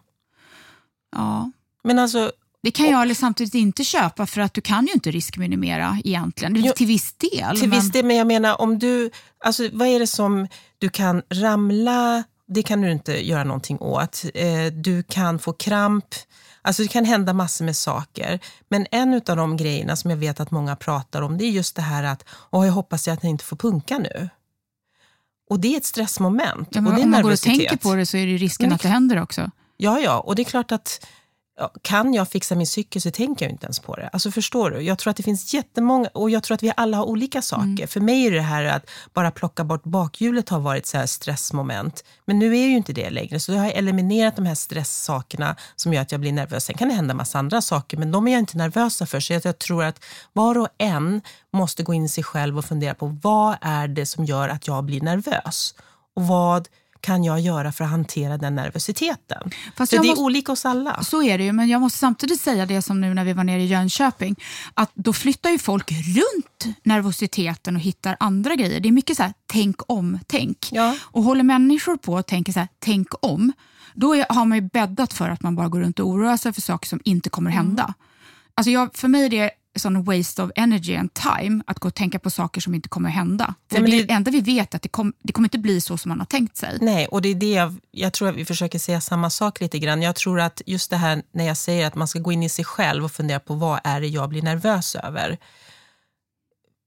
Ja. 1.21 1.51
Men 1.83 1.99
alltså, 1.99 2.33
det 2.65 2.71
kan 2.71 2.91
jag 2.91 3.17
samtidigt 3.17 3.55
inte 3.55 3.85
köpa 3.85 4.27
för 4.27 4.41
att 4.41 4.55
du 4.55 4.61
kan 4.61 4.87
ju 4.87 4.93
inte 4.93 5.11
riskminimera 5.11 5.99
egentligen. 6.05 6.57
Jo, 6.57 6.73
till 6.77 6.87
viss 6.87 7.13
del. 7.13 7.61
Till 7.61 7.69
men... 7.69 7.81
viss 7.81 7.93
del, 7.93 8.05
men 8.05 8.17
jag 8.17 8.27
menar 8.27 8.61
om 8.61 8.79
du, 8.79 9.11
alltså 9.45 9.69
vad 9.73 9.89
är 9.89 9.99
det 9.99 10.07
som 10.07 10.49
du 10.79 10.89
kan 10.89 11.23
ramla, 11.31 12.25
det 12.47 12.63
kan 12.63 12.81
du 12.81 12.93
inte 12.93 13.29
göra 13.29 13.45
någonting 13.45 13.79
åt. 13.79 14.25
Eh, 14.35 14.67
du 14.73 15.03
kan 15.03 15.39
få 15.39 15.53
kramp, 15.53 16.05
alltså 16.63 16.83
det 16.83 16.89
kan 16.89 17.05
hända 17.05 17.33
massor 17.33 17.65
med 17.65 17.77
saker. 17.77 18.41
Men 18.69 18.87
en 18.91 19.15
av 19.15 19.37
de 19.37 19.57
grejerna 19.57 19.97
som 19.97 20.11
jag 20.11 20.19
vet 20.19 20.41
att 20.41 20.51
många 20.51 20.77
pratar 20.77 21.23
om, 21.23 21.39
det 21.39 21.45
är 21.45 21.51
just 21.51 21.77
det 21.77 21.83
här 21.83 22.05
att, 22.05 22.25
åh 22.51 22.67
jag 22.67 22.73
hoppas 22.73 23.09
att 23.09 23.23
jag 23.23 23.31
inte 23.31 23.45
får 23.45 23.57
punka 23.57 23.99
nu. 23.99 24.29
Och 25.51 25.61
det 25.61 25.75
är 25.75 25.77
ett 25.77 25.85
stressmoment. 25.85 26.69
Ja, 26.71 26.81
och 26.81 26.95
det 26.95 27.01
är 27.01 27.05
om 27.05 27.11
man 27.11 27.23
går 27.23 27.33
och 27.33 27.41
tänker 27.41 27.77
på 27.77 27.95
det 27.95 28.07
så 28.07 28.17
är 28.17 28.27
det 28.27 28.37
risken 28.37 28.69
det, 28.69 28.75
att 28.75 28.83
det 28.83 28.89
händer 28.89 29.23
också. 29.23 29.51
Ja, 29.77 30.01
ja, 30.01 30.21
och 30.21 30.35
det 30.35 30.43
är 30.43 30.45
klart 30.45 30.73
att 30.73 31.07
kan 31.83 32.15
jag 32.15 32.29
fixa 32.29 32.55
min 32.55 32.67
cykel 32.67 33.03
så 33.03 33.11
tänker 33.11 33.45
jag 33.45 33.53
inte 33.53 33.67
ens 33.67 33.79
på 33.79 33.97
det. 33.97 34.09
Alltså 34.13 34.31
förstår 34.31 34.71
du? 34.71 34.81
Jag 34.81 34.99
tror 34.99 35.11
att 35.11 35.17
det 35.17 35.23
finns 35.23 35.55
jättemånga, 35.55 36.09
och 36.13 36.31
jag 36.31 36.43
tror 36.43 36.55
att 36.55 36.63
vi 36.63 36.73
alla 36.77 36.97
har 36.97 37.05
olika 37.05 37.43
saker. 37.43 37.65
Mm. 37.65 37.89
För 37.89 38.01
mig 38.01 38.27
är 38.27 38.31
det 38.31 38.41
här 38.41 38.65
att 38.65 38.91
bara 39.13 39.31
plocka 39.31 39.65
bort 39.65 39.85
bakhjulet 39.85 40.49
har 40.49 40.61
varit 40.61 40.87
så 40.87 40.99
här 40.99 41.07
stressmoment. 41.07 42.05
Men 42.25 42.39
nu 42.39 42.57
är 42.57 42.67
ju 42.67 42.77
inte 42.77 42.93
det 42.93 43.11
längre, 43.11 43.41
så 43.41 43.53
jag 43.53 43.61
har 43.61 43.71
eliminerat 43.71 44.37
de 44.37 44.47
här 44.47 44.55
stresssakerna 44.55 45.57
som 45.77 45.93
gör 45.93 46.03
att 46.03 46.13
jag 46.13 46.21
blir 46.21 46.33
nervös. 46.33 46.65
Sen 46.65 46.77
kan 46.77 46.89
det 46.89 46.95
hända 46.95 47.15
massa 47.15 47.39
andra 47.39 47.61
saker, 47.61 47.97
men 47.97 48.11
de 48.11 48.29
är 48.29 48.33
jag 48.33 48.39
inte 48.39 48.59
nervösa 48.59 49.07
för. 49.07 49.21
Så 49.21 49.33
jag 49.33 49.59
tror 49.59 49.85
att 49.85 50.05
var 50.33 50.59
och 50.59 50.69
en 50.79 51.21
måste 51.53 51.83
gå 51.83 51.95
in 51.95 52.05
i 52.05 52.09
sig 52.09 52.25
själv 52.25 52.59
och 52.59 52.65
fundera 52.65 52.95
på 52.95 53.19
vad 53.23 53.57
är 53.61 53.89
det 53.89 54.07
som 54.07 54.25
gör 54.25 54.49
att 54.49 54.67
jag 54.67 54.85
blir 54.85 55.01
nervös? 55.01 55.75
Och 56.17 56.27
vad 56.27 56.69
kan 57.05 57.25
jag 57.25 57.41
göra 57.41 57.73
för 57.73 57.85
att 57.85 57.91
hantera 57.91 58.39
den 58.39 58.55
nervositeten? 58.55 59.51
Fast 59.77 59.91
det 59.91 59.97
är 59.97 60.03
måste, 60.03 60.23
olika 60.23 60.53
hos 60.53 60.65
alla. 60.65 61.03
Så 61.03 61.23
är 61.23 61.39
det 61.39 61.45
ju, 61.45 61.53
men 61.53 61.69
jag 61.69 61.81
måste 61.81 61.99
samtidigt 61.99 62.41
säga 62.41 62.67
det 62.67 62.83
som 62.83 63.01
nu 63.01 63.15
när 63.15 63.25
vi 63.25 63.33
var 63.33 63.45
nere 63.45 63.63
i 63.63 63.67
Jönköping, 63.67 64.37
att 64.75 64.91
då 64.95 65.13
flyttar 65.13 65.51
ju 65.51 65.59
folk 65.59 65.93
runt 65.93 66.77
nervositeten 66.83 67.77
och 67.77 67.83
hittar 67.83 68.17
andra 68.21 68.55
grejer. 68.55 68.81
Det 68.81 68.89
är 68.89 68.93
mycket 68.93 69.17
så 69.17 69.23
här, 69.23 69.33
tänk 69.47 69.77
om-tänk. 69.87 70.69
Ja. 70.73 70.97
Och 71.03 71.23
håller 71.23 71.43
människor 71.43 71.97
på 71.97 72.13
och 72.13 72.27
tänker 72.27 72.53
så 72.53 72.59
här, 72.59 72.69
tänk 72.79 73.09
om, 73.21 73.53
då 73.95 74.15
är, 74.15 74.27
har 74.29 74.45
man 74.45 74.59
ju 74.59 74.69
bäddat 74.73 75.13
för 75.13 75.29
att 75.29 75.43
man 75.43 75.57
bara 75.57 75.69
går 75.69 75.81
runt 75.81 75.99
och 75.99 76.09
oroar 76.09 76.37
sig 76.37 76.53
för 76.53 76.61
saker 76.61 76.89
som 76.89 77.01
inte 77.05 77.31
kommer 77.31 77.51
hända. 77.51 77.83
Mm. 77.83 77.95
Alltså 78.55 78.71
jag, 78.71 78.97
för 78.97 79.09
mig 79.09 79.25
är 79.25 79.31
det 79.31 79.51
sån 79.77 80.05
waste 80.05 80.43
of 80.43 80.51
energy 80.57 80.97
and 80.97 81.15
time 81.15 81.63
att 81.67 81.79
gå 81.79 81.89
och 81.89 81.95
tänka 81.95 82.19
på 82.19 82.31
saker 82.31 82.61
som 82.61 82.75
inte 82.75 82.89
kommer 82.89 83.11
hända. 83.11 83.55
För 83.71 83.81
Nej, 83.81 83.91
det, 83.91 84.03
det 84.03 84.13
enda 84.13 84.31
vi 84.31 84.41
vet 84.41 84.75
är 84.75 84.77
att 84.77 84.83
det, 84.83 84.89
kom, 84.89 85.13
det 85.23 85.33
kommer 85.33 85.47
inte 85.47 85.59
bli 85.59 85.81
så 85.81 85.99
som 85.99 86.09
man 86.09 86.19
har 86.19 86.27
tänkt 86.27 86.57
sig. 86.57 86.79
Nej, 86.81 87.07
och 87.07 87.23
det 87.23 87.29
är 87.29 87.35
det 87.35 87.53
jag, 87.53 87.75
jag 87.91 88.13
tror 88.13 88.29
att 88.29 88.37
vi 88.37 88.45
försöker 88.45 88.79
säga 88.79 89.01
samma 89.01 89.31
sak 89.31 89.61
lite 89.61 89.79
grann. 89.79 90.03
Jag 90.03 90.17
tror 90.17 90.41
att 90.41 90.63
just 90.67 90.91
det 90.91 90.97
här 90.97 91.23
när 91.33 91.45
jag 91.45 91.57
säger 91.57 91.87
att 91.87 91.95
man 91.95 92.09
ska 92.09 92.19
gå 92.19 92.33
in 92.33 92.43
i 92.43 92.49
sig 92.49 92.65
själv 92.65 93.05
och 93.05 93.13
fundera 93.13 93.41
på 93.41 93.55
vad 93.55 93.81
är 93.85 94.01
det 94.01 94.09
jag 94.09 94.29
blir 94.29 94.43
nervös 94.43 94.95
över. 94.97 95.39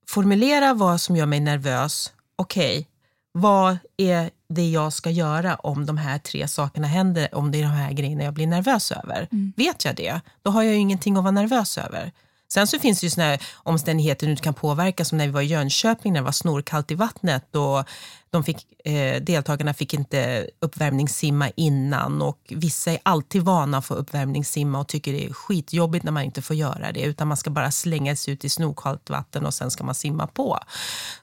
Formulera 0.10 0.74
vad 0.74 1.02
som 1.02 1.16
gör 1.16 1.26
mig 1.26 1.40
nervös. 1.40 2.14
Okej, 2.36 2.80
okay, 2.80 2.86
vad 3.32 3.78
är 3.98 4.30
det 4.50 4.70
jag 4.70 4.94
ska 4.94 5.10
göra 5.10 5.56
om 5.56 5.86
de 5.86 5.98
här 5.98 6.20
tre 6.20 6.48
sakerna 6.48 6.88
händer, 6.88 7.36
om 7.36 7.52
det 7.52 7.58
är 7.58 7.64
de 7.64 7.72
här 7.72 7.92
grejerna 7.92 8.24
jag 8.24 8.34
blir 8.34 8.48
nervös 8.48 8.92
över? 8.92 9.28
Mm. 9.32 9.54
Vet 9.58 9.86
jag 9.86 9.96
det, 9.96 10.22
då 10.42 10.52
har 10.52 10.64
jag 10.64 10.74
ju 10.74 10.80
ingenting 10.80 11.18
att 11.18 11.24
vara 11.24 11.32
nervös 11.32 11.78
över. 11.78 12.12
Sen 12.50 12.68
så 12.68 12.80
finns 12.80 13.00
det 13.00 13.06
ju 13.06 13.10
såna 13.10 13.38
omständigheter 13.56 14.28
du 14.28 14.36
kan 14.36 14.54
påverka 14.54 15.06
som 15.06 15.18
när 15.18 15.26
vi 15.26 15.32
var 15.32 15.42
i 15.42 15.46
Jönköping 15.46 16.14
när 16.14 16.20
det 16.20 16.26
var 16.26 16.32
snorkallt 16.32 16.92
i 16.92 16.96
vattnet 16.96 17.56
och 17.56 17.84
de 18.30 18.44
fick, 18.44 18.88
eh, 18.88 19.22
deltagarna 19.22 19.74
fick 19.74 19.94
inte 19.94 20.50
uppvärmningssimma 20.60 21.50
innan 21.56 22.22
och 22.22 22.40
vissa 22.50 22.92
är 22.92 23.00
alltid 23.04 23.42
vana 23.42 23.78
att 23.78 23.86
få 23.86 23.94
uppvärmningssimma 23.94 24.80
och 24.80 24.88
tycker 24.88 25.14
det 25.14 25.26
är 25.26 25.34
skitjobbigt 25.34 26.06
när 26.06 26.12
man 26.12 26.24
inte 26.24 26.42
får 26.42 26.56
göra 26.56 26.92
det 26.92 27.02
utan 27.02 27.28
man 27.28 27.38
ska 27.38 27.50
bara 27.50 27.72
slänga 27.72 28.16
sig 28.16 28.34
ut 28.34 28.46
i 28.46 28.50
snorkallt 28.50 29.10
vatten 29.10 29.46
och 29.46 29.54
sen 29.54 29.72
ska 29.72 29.84
man 29.84 29.96
simma 29.96 30.28
på. 30.28 30.60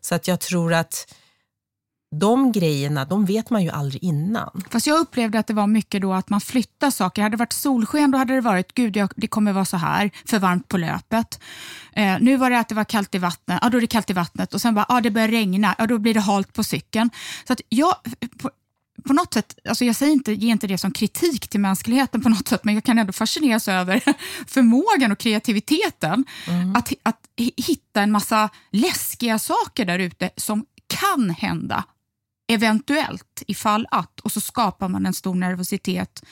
Så 0.00 0.14
att 0.14 0.28
jag 0.28 0.40
tror 0.40 0.72
att 0.72 1.14
de 2.18 2.52
grejerna 2.52 3.04
de 3.04 3.24
vet 3.24 3.50
man 3.50 3.62
ju 3.62 3.70
aldrig 3.70 4.04
innan. 4.04 4.62
Fast 4.70 4.86
jag 4.86 5.00
upplevde 5.00 5.38
att 5.38 5.46
det 5.46 5.54
var 5.54 5.66
mycket 5.66 6.02
då 6.02 6.12
att 6.12 6.30
man 6.30 6.40
flyttar 6.40 6.90
saker. 6.90 7.22
Hade 7.22 7.36
det 7.36 7.38
varit 7.38 7.52
solsken 7.52 8.10
då 8.10 8.18
hade 8.18 8.34
det 8.34 8.40
varit, 8.40 8.74
gud 8.74 8.96
jag, 8.96 9.12
det 9.16 9.26
kommer 9.26 9.52
vara 9.52 9.64
så 9.64 9.76
här, 9.76 10.10
för 10.26 10.38
varmt 10.38 10.68
på 10.68 10.76
löpet. 10.76 11.40
Eh, 11.92 12.16
nu 12.20 12.36
var 12.36 12.50
det 12.50 12.58
att 12.58 12.68
det 12.68 12.74
var 12.74 12.84
kallt 12.84 13.14
i 13.14 13.18
vattnet, 13.18 13.58
ja 13.62 13.68
då 13.68 13.76
är 13.76 13.80
det 13.80 13.86
kallt 13.86 14.10
i 14.10 14.12
vattnet 14.12 14.54
och 14.54 14.60
sen 14.60 14.74
bara, 14.74 14.86
ja 14.88 15.00
det 15.00 15.10
börjar 15.10 15.28
regna, 15.28 15.74
ja 15.78 15.86
då 15.86 15.98
blir 15.98 16.14
det 16.14 16.20
halt 16.20 16.52
på 16.52 16.64
cykeln. 16.64 17.10
Så 17.46 17.52
att 17.52 17.60
jag, 17.68 17.94
på, 18.38 18.50
på 19.04 19.12
något 19.12 19.34
sätt, 19.34 19.58
alltså 19.68 19.84
jag 19.84 19.96
säger 19.96 20.12
inte, 20.12 20.32
ger 20.32 20.52
inte 20.52 20.66
det 20.66 20.78
som 20.78 20.90
kritik 20.90 21.48
till 21.48 21.60
mänskligheten 21.60 22.22
på 22.22 22.28
något 22.28 22.48
sätt, 22.48 22.64
men 22.64 22.74
jag 22.74 22.84
kan 22.84 22.98
ändå 22.98 23.12
fascineras 23.12 23.68
över 23.68 24.02
förmågan 24.46 25.12
och 25.12 25.18
kreativiteten 25.18 26.24
mm. 26.48 26.76
att, 26.76 26.92
att 27.02 27.20
hitta 27.56 28.02
en 28.02 28.10
massa 28.10 28.48
läskiga 28.70 29.38
saker 29.38 29.84
där 29.84 29.98
ute 29.98 30.30
som 30.36 30.64
kan 30.86 31.30
hända 31.30 31.84
eventuellt, 32.46 33.42
ifall 33.46 33.86
att, 33.90 34.20
och 34.20 34.32
så 34.32 34.40
skapar 34.40 34.88
man 34.88 35.06
en 35.06 35.14
stor 35.14 35.34
nervositet 35.34 36.24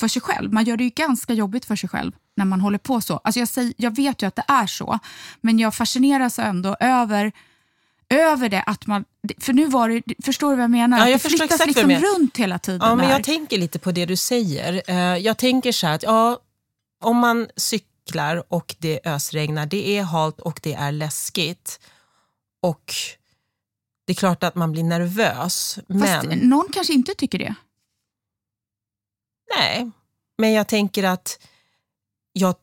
för 0.00 0.08
sig 0.08 0.22
själv. 0.22 0.52
Man 0.52 0.64
gör 0.64 0.76
det 0.76 0.84
ju 0.84 0.90
ganska 0.90 1.32
jobbigt 1.32 1.64
för 1.64 1.76
sig 1.76 1.88
själv 1.88 2.12
när 2.36 2.44
man 2.44 2.60
håller 2.60 2.78
på 2.78 3.00
så. 3.00 3.16
Alltså 3.16 3.38
jag, 3.38 3.48
säger, 3.48 3.74
jag 3.76 3.96
vet 3.96 4.22
ju 4.22 4.26
att 4.26 4.36
det 4.36 4.44
är 4.48 4.66
så, 4.66 4.98
men 5.40 5.58
jag 5.58 5.74
fascineras 5.74 6.38
ändå 6.38 6.76
över 6.80 7.32
över 8.10 8.48
det 8.48 8.62
att 8.62 8.86
man, 8.86 9.04
för 9.38 9.52
nu 9.52 9.66
var 9.66 9.88
det, 9.88 10.02
förstår 10.24 10.50
du 10.50 10.56
vad 10.56 10.62
jag 10.62 10.70
menar? 10.70 10.98
Ja, 10.98 11.08
jag 11.08 11.20
det 11.20 11.28
flyttas 11.28 11.66
liksom 11.66 11.90
runt 11.90 12.36
hela 12.36 12.58
tiden. 12.58 12.80
Ja, 12.82 12.94
men 12.94 13.08
jag 13.08 13.24
tänker 13.24 13.58
lite 13.58 13.78
på 13.78 13.92
det 13.92 14.06
du 14.06 14.16
säger. 14.16 14.82
Eh, 14.86 14.96
jag 14.96 15.38
tänker 15.38 15.72
så 15.72 15.86
här 15.86 15.94
att 15.94 16.02
ja, 16.02 16.38
om 17.00 17.16
man 17.16 17.48
cyklar 17.56 18.44
och 18.48 18.74
det 18.78 19.00
ösregnar, 19.04 19.66
det 19.66 19.98
är 19.98 20.02
halt 20.02 20.40
och 20.40 20.60
det 20.62 20.74
är 20.74 20.92
läskigt. 20.92 21.80
Och 22.62 22.94
det 24.10 24.12
är 24.12 24.16
klart 24.16 24.42
att 24.42 24.54
man 24.54 24.72
blir 24.72 24.82
nervös. 24.82 25.78
Fast 25.88 26.26
men... 26.28 26.38
någon 26.38 26.66
kanske 26.72 26.92
inte 26.92 27.14
tycker 27.14 27.38
det. 27.38 27.54
Nej, 29.56 29.90
men 30.38 30.52
jag 30.52 30.68
tänker 30.68 31.04
att 31.04 31.38
jag, 32.32 32.54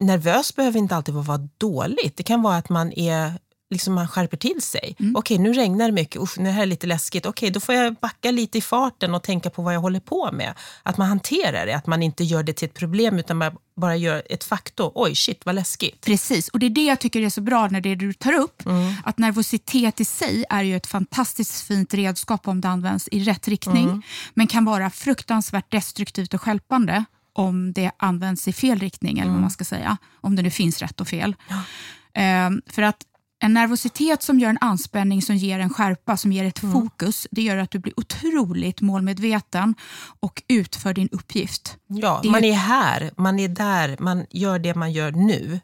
nervös 0.00 0.56
behöver 0.56 0.78
inte 0.78 0.96
alltid 0.96 1.14
vara 1.14 1.48
dåligt. 1.58 2.16
Det 2.16 2.22
kan 2.22 2.42
vara 2.42 2.56
att 2.56 2.68
man 2.68 2.92
är 2.92 3.32
liksom 3.70 3.94
man 3.94 4.08
skärper 4.08 4.36
till 4.36 4.62
sig. 4.62 4.96
Mm. 4.98 5.16
Okej, 5.16 5.34
okay, 5.34 5.44
nu 5.44 5.52
regnar 5.52 5.86
det 5.86 5.92
mycket. 5.92 6.22
Usch, 6.22 6.38
nu 6.38 6.50
är 6.50 6.58
det 6.58 6.66
lite 6.66 6.86
läskigt. 6.86 7.26
Okej, 7.26 7.46
okay, 7.46 7.50
då 7.50 7.60
får 7.60 7.74
jag 7.74 7.94
backa 7.94 8.30
lite 8.30 8.58
i 8.58 8.60
farten 8.60 9.14
och 9.14 9.22
tänka 9.22 9.50
på 9.50 9.62
vad 9.62 9.74
jag 9.74 9.80
håller 9.80 10.00
på 10.00 10.32
med. 10.32 10.54
Att 10.82 10.96
man 10.98 11.08
hanterar 11.08 11.66
det, 11.66 11.76
att 11.76 11.86
man 11.86 12.02
inte 12.02 12.24
gör 12.24 12.42
det 12.42 12.52
till 12.52 12.68
ett 12.68 12.74
problem 12.74 13.18
utan 13.18 13.36
man 13.36 13.52
bara 13.76 13.96
gör 13.96 14.22
ett 14.30 14.44
faktum. 14.44 14.90
Oj, 14.94 15.14
shit 15.14 15.46
vad 15.46 15.54
läskigt. 15.54 16.04
Precis, 16.04 16.48
och 16.48 16.58
det 16.58 16.66
är 16.66 16.70
det 16.70 16.84
jag 16.84 17.00
tycker 17.00 17.20
är 17.20 17.30
så 17.30 17.40
bra 17.40 17.68
när 17.68 17.80
det 17.80 17.94
du 17.94 18.12
tar 18.12 18.32
upp. 18.32 18.66
Mm. 18.66 18.94
Att 19.04 19.18
nervositet 19.18 20.00
i 20.00 20.04
sig 20.04 20.44
är 20.50 20.62
ju 20.62 20.76
ett 20.76 20.86
fantastiskt 20.86 21.66
fint 21.66 21.94
redskap 21.94 22.48
om 22.48 22.60
det 22.60 22.68
används 22.68 23.08
i 23.08 23.24
rätt 23.24 23.48
riktning. 23.48 23.84
Mm. 23.84 24.02
Men 24.34 24.46
kan 24.46 24.64
vara 24.64 24.90
fruktansvärt 24.90 25.70
destruktivt 25.70 26.34
och 26.34 26.42
skälpande 26.42 27.04
om 27.32 27.72
det 27.72 27.90
används 27.96 28.48
i 28.48 28.52
fel 28.52 28.78
riktning, 28.78 29.18
eller 29.18 29.26
vad 29.26 29.30
mm. 29.30 29.40
man 29.40 29.50
ska 29.50 29.64
säga. 29.64 29.96
Om 30.20 30.36
det 30.36 30.42
nu 30.42 30.50
finns 30.50 30.82
rätt 30.82 31.00
och 31.00 31.08
fel. 31.08 31.36
Ja. 31.48 32.46
Um, 32.46 32.62
för 32.66 32.82
att 32.82 33.04
en 33.40 33.54
nervositet 33.54 34.22
som 34.22 34.40
gör 34.40 34.50
en 34.50 34.58
anspänning, 34.60 35.22
som 35.22 35.36
ger 35.36 35.58
en 35.58 35.70
skärpa, 35.70 36.16
som 36.16 36.32
ger 36.32 36.44
ett 36.44 36.62
mm. 36.62 36.72
fokus, 36.72 37.26
det 37.30 37.42
gör 37.42 37.56
att 37.56 37.70
du 37.70 37.78
blir 37.78 38.00
otroligt 38.00 38.80
målmedveten 38.80 39.74
och 40.20 40.42
utför 40.48 40.94
din 40.94 41.08
uppgift. 41.12 41.76
Ja, 41.86 42.20
det 42.22 42.30
man 42.30 42.44
är 42.44 42.52
här, 42.52 43.10
man 43.16 43.38
är 43.38 43.48
där, 43.48 43.96
man 44.00 44.26
gör 44.30 44.58
det 44.58 44.74
man 44.74 44.92
gör 44.92 45.12
nu. 45.12 45.60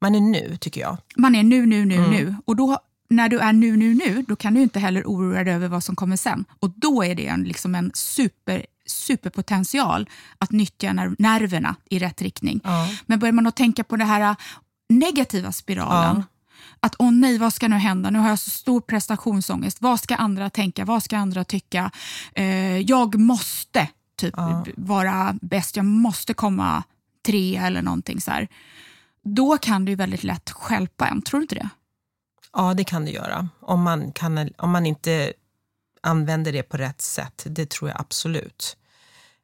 Man 0.00 0.14
är 0.14 0.20
nu, 0.20 0.56
tycker 0.56 0.80
jag. 0.80 0.96
Man 1.16 1.34
är 1.34 1.42
nu, 1.42 1.66
nu, 1.66 1.84
nu, 1.84 1.94
mm. 1.94 2.10
nu. 2.10 2.34
Och 2.44 2.56
då, 2.56 2.78
när 3.10 3.28
du 3.28 3.38
är 3.38 3.52
nu, 3.52 3.76
nu, 3.76 3.94
nu, 3.94 4.24
då 4.28 4.36
kan 4.36 4.54
du 4.54 4.62
inte 4.62 4.78
heller 4.78 5.02
oroa 5.06 5.44
dig 5.44 5.54
över 5.54 5.68
vad 5.68 5.84
som 5.84 5.96
kommer 5.96 6.16
sen. 6.16 6.44
Och 6.60 6.70
då 6.70 7.04
är 7.04 7.14
det 7.14 7.26
en, 7.26 7.44
liksom 7.44 7.74
en 7.74 7.90
super 7.94 8.66
superpotential 8.86 10.08
att 10.38 10.50
nyttja 10.50 10.92
nerverna 11.18 11.76
i 11.90 11.98
rätt 11.98 12.22
riktning. 12.22 12.60
Ja. 12.64 12.88
Men 13.06 13.18
börjar 13.18 13.32
man 13.32 13.46
att 13.46 13.56
tänka 13.56 13.84
på 13.84 13.96
den 13.96 14.06
här 14.06 14.36
negativa 14.88 15.52
spiralen, 15.52 16.16
ja 16.16 16.22
att 16.80 16.94
åh 16.98 17.10
nej, 17.10 17.38
vad 17.38 17.52
ska 17.52 17.68
nu 17.68 17.76
hända? 17.76 18.10
Nu 18.10 18.18
har 18.18 18.28
jag 18.28 18.38
så 18.38 18.50
stor 18.50 18.80
prestationsångest. 18.80 19.82
Vad 19.82 20.00
ska 20.00 20.16
andra 20.16 20.50
tänka? 20.50 20.84
Vad 20.84 21.02
ska 21.02 21.18
andra 21.18 21.44
tycka? 21.44 21.90
Eh, 22.34 22.78
jag 22.78 23.14
måste 23.14 23.88
typ 24.16 24.34
ja. 24.36 24.64
vara 24.76 25.34
bäst. 25.40 25.76
Jag 25.76 25.84
måste 25.84 26.34
komma 26.34 26.82
tre 27.26 27.56
eller 27.56 27.82
någonting 27.82 28.20
så 28.20 28.30
här. 28.30 28.48
Då 29.24 29.58
kan 29.58 29.84
det 29.84 29.90
ju 29.90 29.96
väldigt 29.96 30.24
lätt 30.24 30.50
skälpa 30.50 31.08
en, 31.08 31.22
tror 31.22 31.40
du 31.40 31.44
inte 31.44 31.54
det? 31.54 31.68
Ja, 32.52 32.74
det 32.74 32.84
kan 32.84 33.04
det 33.04 33.10
göra. 33.10 33.48
Om 33.60 33.82
man, 33.82 34.12
kan, 34.12 34.50
om 34.58 34.70
man 34.70 34.86
inte 34.86 35.32
använder 36.00 36.52
det 36.52 36.62
på 36.62 36.76
rätt 36.76 37.00
sätt. 37.00 37.46
Det 37.46 37.70
tror 37.70 37.90
jag 37.90 38.00
absolut. 38.00 38.76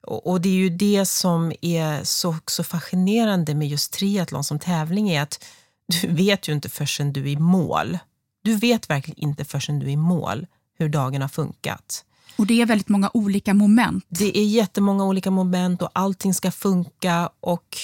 Och, 0.06 0.26
och 0.26 0.40
det 0.40 0.48
är 0.48 0.54
ju 0.54 0.68
det 0.68 1.06
som 1.06 1.52
är 1.60 2.04
så, 2.04 2.36
så 2.46 2.64
fascinerande 2.64 3.54
med 3.54 3.68
just 3.68 3.92
triathlon 3.92 4.44
som 4.44 4.58
tävling 4.58 5.10
är 5.10 5.22
att 5.22 5.44
du 5.86 6.08
vet 6.08 6.48
ju 6.48 6.52
inte 6.52 6.68
förrän 6.68 7.12
du 7.12 7.20
är 7.20 7.26
i 7.26 7.36
mål. 7.36 7.98
Du 8.42 8.56
vet 8.56 8.90
verkligen 8.90 9.18
inte 9.18 9.44
förrän 9.44 9.78
du 9.78 9.86
är 9.86 9.90
i 9.90 9.96
mål 9.96 10.46
hur 10.78 10.88
dagen 10.88 11.22
har 11.22 11.28
funkat. 11.28 12.04
Och 12.36 12.46
det 12.46 12.62
är 12.62 12.66
väldigt 12.66 12.88
många 12.88 13.10
olika 13.14 13.54
moment. 13.54 14.04
Det 14.08 14.38
är 14.38 14.44
jättemånga 14.44 15.04
olika 15.04 15.30
moment 15.30 15.82
och 15.82 15.90
allting 15.92 16.34
ska 16.34 16.50
funka 16.50 17.30
och 17.40 17.76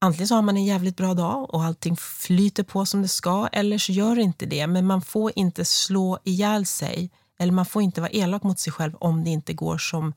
antingen 0.00 0.28
så 0.28 0.34
har 0.34 0.42
man 0.42 0.56
en 0.56 0.64
jävligt 0.64 0.96
bra 0.96 1.14
dag 1.14 1.54
och 1.54 1.64
allting 1.64 1.96
flyter 1.96 2.62
på 2.62 2.86
som 2.86 3.02
det 3.02 3.08
ska 3.08 3.48
eller 3.52 3.78
så 3.78 3.92
gör 3.92 4.16
det 4.16 4.22
inte 4.22 4.46
det. 4.46 4.66
Men 4.66 4.86
man 4.86 5.02
får 5.02 5.32
inte 5.36 5.64
slå 5.64 6.18
ihjäl 6.24 6.66
sig 6.66 7.10
eller 7.38 7.52
man 7.52 7.66
får 7.66 7.82
inte 7.82 8.00
vara 8.00 8.10
elak 8.10 8.42
mot 8.42 8.58
sig 8.58 8.72
själv 8.72 8.94
om 8.94 9.24
det 9.24 9.30
inte 9.30 9.52
går 9.52 9.78
som 9.78 10.12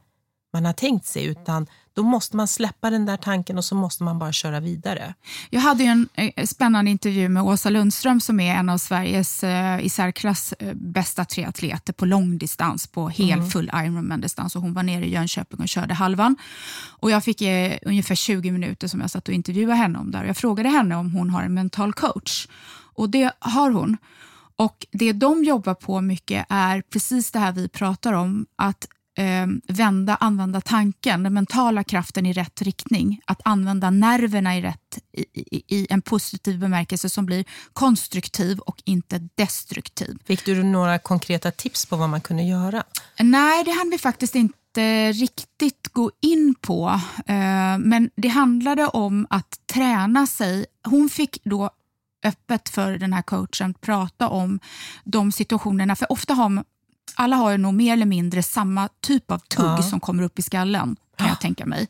man 0.53 0.65
har 0.65 0.73
tänkt 0.73 1.05
sig 1.05 1.25
utan 1.25 1.67
då 1.97 2.03
måste 2.03 2.37
man 2.37 2.47
släppa 2.47 2.89
den 2.89 3.05
där 3.05 3.17
tanken 3.17 3.57
och 3.57 3.65
så 3.65 3.75
måste 3.75 4.03
man 4.03 4.19
bara 4.19 4.31
köra 4.31 4.59
vidare. 4.59 5.13
Jag 5.49 5.61
hade 5.61 5.83
en 5.83 6.09
eh, 6.13 6.45
spännande 6.45 6.91
intervju 6.91 7.29
med 7.29 7.43
Åsa 7.43 7.69
Lundström 7.69 8.21
som 8.21 8.39
är 8.39 8.55
en 8.55 8.69
av 8.69 8.77
Sveriges 8.77 9.43
eh, 9.43 9.85
i 9.85 9.89
särklass 9.89 10.53
eh, 10.53 10.73
bästa 10.73 11.25
triatleter 11.25 11.93
på 11.93 12.05
långdistans, 12.05 12.87
på 12.87 13.09
hel 13.09 13.31
mm. 13.31 13.49
full 13.49 13.71
Ironman-distans. 13.73 14.55
hon 14.55 14.73
var 14.73 14.83
nere 14.83 15.05
i 15.05 15.09
Jönköping 15.09 15.59
och 15.59 15.67
körde 15.67 15.93
halvan. 15.93 16.35
Och 16.99 17.11
jag 17.11 17.23
fick 17.23 17.41
eh, 17.41 17.77
ungefär 17.81 18.15
20 18.15 18.51
minuter 18.51 18.87
som 18.87 19.01
jag 19.01 19.11
satt 19.11 19.27
och 19.27 19.33
intervjuade 19.33 19.75
henne 19.75 19.99
om 19.99 20.11
där. 20.11 20.23
Jag 20.23 20.37
frågade 20.37 20.69
henne 20.69 20.95
om 20.95 21.11
hon 21.11 21.29
har 21.29 21.43
en 21.43 21.53
mental 21.53 21.93
coach. 21.93 22.47
Och 22.93 23.09
det 23.09 23.31
har 23.39 23.71
hon. 23.71 23.97
Och 24.55 24.85
Det 24.91 25.13
de 25.13 25.43
jobbar 25.43 25.73
på 25.73 26.01
mycket 26.01 26.45
är 26.49 26.81
precis 26.81 27.31
det 27.31 27.39
här 27.39 27.51
vi 27.51 27.69
pratar 27.69 28.13
om, 28.13 28.45
att 28.55 28.87
eh, 29.17 29.47
vända, 29.67 30.15
använda 30.15 30.61
tanken, 30.61 31.23
den 31.23 31.33
mentala 31.33 31.83
kraften 31.83 32.25
i 32.25 32.33
rätt 32.33 32.61
riktning. 32.61 33.21
Att 33.25 33.41
använda 33.45 33.89
nerverna 33.89 34.57
i, 34.57 34.61
rätt, 34.61 34.99
i, 35.13 35.25
i, 35.33 35.63
i, 35.67 35.87
en 35.89 36.01
positiv 36.01 36.59
bemärkelse 36.59 37.09
som 37.09 37.25
blir 37.25 37.45
konstruktiv 37.73 38.59
och 38.59 38.81
inte 38.85 39.29
destruktiv. 39.35 40.17
Fick 40.25 40.45
du 40.45 40.63
några 40.63 40.99
konkreta 40.99 41.51
tips 41.51 41.85
på 41.85 41.95
vad 41.95 42.09
man 42.09 42.21
kunde 42.21 42.43
göra? 42.43 42.83
Nej, 43.19 43.63
det 43.63 43.71
hann 43.71 43.89
vi 43.89 43.97
faktiskt 43.97 44.35
inte 44.35 45.11
riktigt 45.11 45.87
gå 45.91 46.11
in 46.21 46.55
på. 46.61 47.01
Eh, 47.17 47.77
men 47.79 48.09
det 48.15 48.27
handlade 48.27 48.87
om 48.87 49.27
att 49.29 49.59
träna 49.73 50.27
sig. 50.27 50.65
Hon 50.83 51.09
fick 51.09 51.43
då 51.43 51.69
öppet 52.23 52.69
för 52.69 52.97
den 52.97 53.13
här 53.13 53.21
coachen 53.21 53.73
prata 53.73 54.29
om 54.29 54.59
de 55.03 55.31
situationerna, 55.31 55.95
för 55.95 56.11
ofta 56.11 56.33
har 56.33 56.63
alla 57.15 57.35
har 57.35 57.51
ju 57.51 57.57
nog 57.57 57.73
mer 57.73 57.93
eller 57.93 58.05
mindre 58.05 58.43
samma 58.43 58.89
typ 59.01 59.31
av 59.31 59.39
tugg 59.39 59.65
ja. 59.65 59.83
som 59.83 59.99
kommer 59.99 60.23
upp 60.23 60.39
i 60.39 60.41
skallen, 60.41 60.95
kan 61.17 61.27
jag 61.27 61.41
tänka 61.41 61.65
mig. 61.65 61.87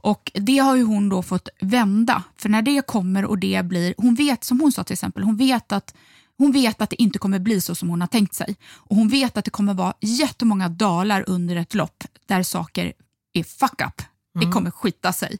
Och 0.00 0.30
Det 0.34 0.58
har 0.58 0.76
ju 0.76 0.82
hon 0.82 1.08
då 1.08 1.22
fått 1.22 1.48
vända, 1.60 2.22
för 2.36 2.48
när 2.48 2.62
det 2.62 2.86
kommer 2.86 3.24
och 3.24 3.38
det 3.38 3.64
blir... 3.64 3.94
Hon 3.98 4.14
vet, 4.14 4.44
som 4.44 4.60
hon 4.60 4.72
sa 4.72 4.84
till 4.84 4.92
exempel, 4.92 5.22
hon 5.22 5.36
vet 5.36 5.72
att 5.72 5.94
hon 6.38 6.52
vet 6.52 6.82
att 6.82 6.90
det 6.90 7.02
inte 7.02 7.18
kommer 7.18 7.38
bli 7.38 7.60
så 7.60 7.74
som 7.74 7.88
hon 7.88 8.00
har 8.00 8.08
tänkt 8.08 8.34
sig. 8.34 8.56
Och 8.74 8.96
Hon 8.96 9.08
vet 9.08 9.36
att 9.36 9.44
det 9.44 9.50
kommer 9.50 9.74
vara 9.74 9.94
jättemånga 10.00 10.68
dalar 10.68 11.24
under 11.26 11.56
ett 11.56 11.74
lopp 11.74 12.04
där 12.26 12.42
saker 12.42 12.92
är 13.32 13.42
fuck 13.42 13.80
up. 13.86 14.02
Det 14.34 14.44
mm. 14.44 14.52
kommer 14.52 14.70
skita 14.70 15.12
sig. 15.12 15.38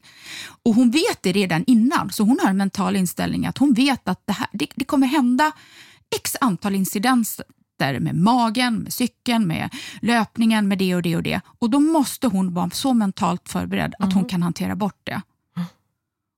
Och 0.63 0.75
Hon 0.75 0.91
vet 0.91 1.23
det 1.23 1.31
redan 1.31 1.63
innan, 1.67 2.11
så 2.11 2.23
hon 2.23 2.39
har 2.41 2.49
en 2.49 2.57
mental 2.57 2.95
inställning 2.95 3.45
att 3.45 3.57
hon 3.57 3.73
vet 3.73 4.07
att 4.07 4.21
det, 4.25 4.33
här, 4.33 4.47
det, 4.53 4.67
det 4.75 4.85
kommer 4.85 5.07
hända 5.07 5.51
x 6.15 6.35
antal 6.41 6.75
incidenter 6.75 7.45
brister 7.79 7.99
med 7.99 8.15
magen, 8.15 8.75
med 8.75 8.93
cykeln, 8.93 9.47
med 9.47 9.69
löpningen, 10.01 10.67
med 10.67 10.77
det 10.77 10.95
och 10.95 11.01
det 11.01 11.15
och 11.15 11.23
det. 11.23 11.41
Och 11.59 11.69
då 11.69 11.79
måste 11.79 12.27
hon 12.27 12.53
vara 12.53 12.69
så 12.69 12.93
mentalt 12.93 13.49
förberedd 13.49 13.93
att 13.99 14.13
hon 14.13 14.23
mm. 14.23 14.29
kan 14.29 14.43
hantera 14.43 14.75
bort 14.75 14.99
det. 15.03 15.21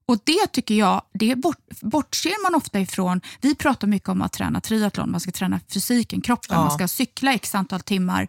Och 0.06 0.18
det 0.24 0.46
tycker 0.52 0.74
jag, 0.74 1.02
det 1.14 1.36
bort, 1.36 1.80
bortser 1.80 2.42
man 2.42 2.54
ofta 2.54 2.80
ifrån. 2.80 3.20
Vi 3.40 3.54
pratar 3.54 3.88
mycket 3.88 4.08
om 4.08 4.22
att 4.22 4.32
träna 4.32 4.60
triathlon, 4.60 5.10
man 5.10 5.20
ska 5.20 5.30
träna 5.30 5.60
fysiken, 5.68 6.20
kroppen, 6.20 6.56
ja. 6.56 6.60
man 6.60 6.70
ska 6.70 6.88
cykla 6.88 7.32
x 7.34 7.54
antal 7.54 7.80
timmar, 7.80 8.28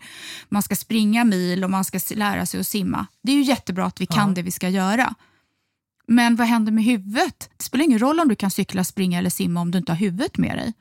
man 0.49 0.61
ska 0.61 0.75
springa 0.75 1.23
mil 1.23 1.63
och 1.63 1.69
man 1.69 1.83
ska 1.83 1.99
lära 2.15 2.45
sig 2.45 2.59
att 2.59 2.67
simma. 2.67 3.07
Det 3.23 3.31
är 3.31 3.35
ju 3.35 3.41
jättebra 3.41 3.85
att 3.85 4.01
vi 4.01 4.05
kan 4.05 4.29
ja. 4.29 4.35
det 4.35 4.41
vi 4.41 4.51
ska 4.51 4.69
göra. 4.69 5.15
Men 6.07 6.35
vad 6.35 6.47
händer 6.47 6.71
med 6.71 6.83
huvudet? 6.83 7.49
Det 7.57 7.63
spelar 7.63 7.85
ingen 7.85 7.99
roll 7.99 8.19
om 8.19 8.27
du 8.27 8.35
kan 8.35 8.51
cykla, 8.51 8.83
springa 8.83 9.19
eller 9.19 9.29
simma 9.29 9.61
om 9.61 9.71
du 9.71 9.77
inte 9.77 9.91
har 9.91 9.97
huvudet 9.97 10.37
med 10.37 10.57
dig. 10.57 10.73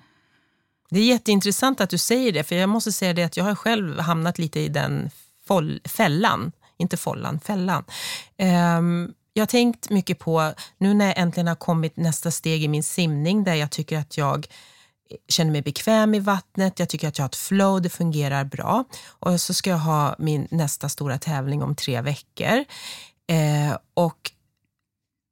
Det 0.92 1.00
är 1.00 1.04
jätteintressant 1.04 1.80
att 1.80 1.90
du 1.90 1.98
säger 1.98 2.32
det, 2.32 2.44
för 2.44 2.54
jag 2.54 2.68
måste 2.68 2.92
säga 2.92 3.12
det 3.12 3.22
att 3.22 3.36
jag 3.36 3.44
har 3.44 3.54
själv 3.54 3.98
hamnat 3.98 4.38
lite 4.38 4.60
i 4.60 4.68
den 4.68 5.10
fällan, 5.84 6.52
inte 6.76 6.96
follan, 6.96 7.40
fällan. 7.40 7.84
Um, 8.78 9.14
jag 9.32 9.42
har 9.42 9.46
tänkt 9.46 9.90
mycket 9.90 10.18
på, 10.18 10.52
nu 10.78 10.94
när 10.94 11.06
jag 11.06 11.18
äntligen 11.18 11.46
har 11.46 11.54
kommit 11.54 11.96
nästa 11.96 12.30
steg 12.30 12.64
i 12.64 12.68
min 12.68 12.82
simning, 12.82 13.44
där 13.44 13.54
jag 13.54 13.70
tycker 13.70 13.98
att 13.98 14.16
jag 14.16 14.46
eh, 15.10 15.16
känner 15.28 15.50
mig 15.50 15.62
bekväm 15.62 16.14
i 16.14 16.18
vattnet, 16.18 16.78
jag 16.78 16.88
tycker 16.88 17.08
att 17.08 17.18
jag 17.18 17.22
har 17.22 17.28
ett 17.28 17.36
flow, 17.36 17.82
det 17.82 17.90
fungerar 17.90 18.44
bra. 18.44 18.84
Och 19.08 19.40
så 19.40 19.54
ska 19.54 19.70
jag 19.70 19.78
ha 19.78 20.14
min 20.18 20.48
nästa 20.50 20.88
stora 20.88 21.18
tävling 21.18 21.62
om 21.62 21.74
tre 21.74 22.00
veckor. 22.00 22.64
Eh, 23.28 23.76
och 23.94 24.30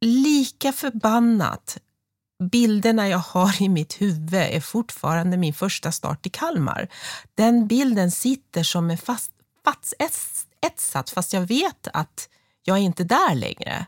lika 0.00 0.72
förbannat, 0.72 1.78
bilderna 2.40 3.09
jag 3.09 3.18
har 3.18 3.62
i 3.62 3.68
mitt 3.68 4.00
huvud 4.00 4.35
är 4.35 4.61
fortfarande 4.61 5.37
min 5.37 5.55
första 5.55 5.92
start 5.92 6.26
i 6.26 6.31
Kalmar. 6.31 6.88
Den 7.35 7.66
bilden 7.66 8.11
sitter 8.11 8.62
som 8.62 8.90
en 8.90 8.98
fast, 8.98 9.33
fast 9.64 9.94
etsat 10.66 11.11
fast 11.11 11.33
jag 11.33 11.40
vet 11.40 11.88
att 11.92 12.29
jag 12.64 12.76
är 12.76 12.83
inte 12.83 13.05
där 13.05 13.35
längre. 13.35 13.87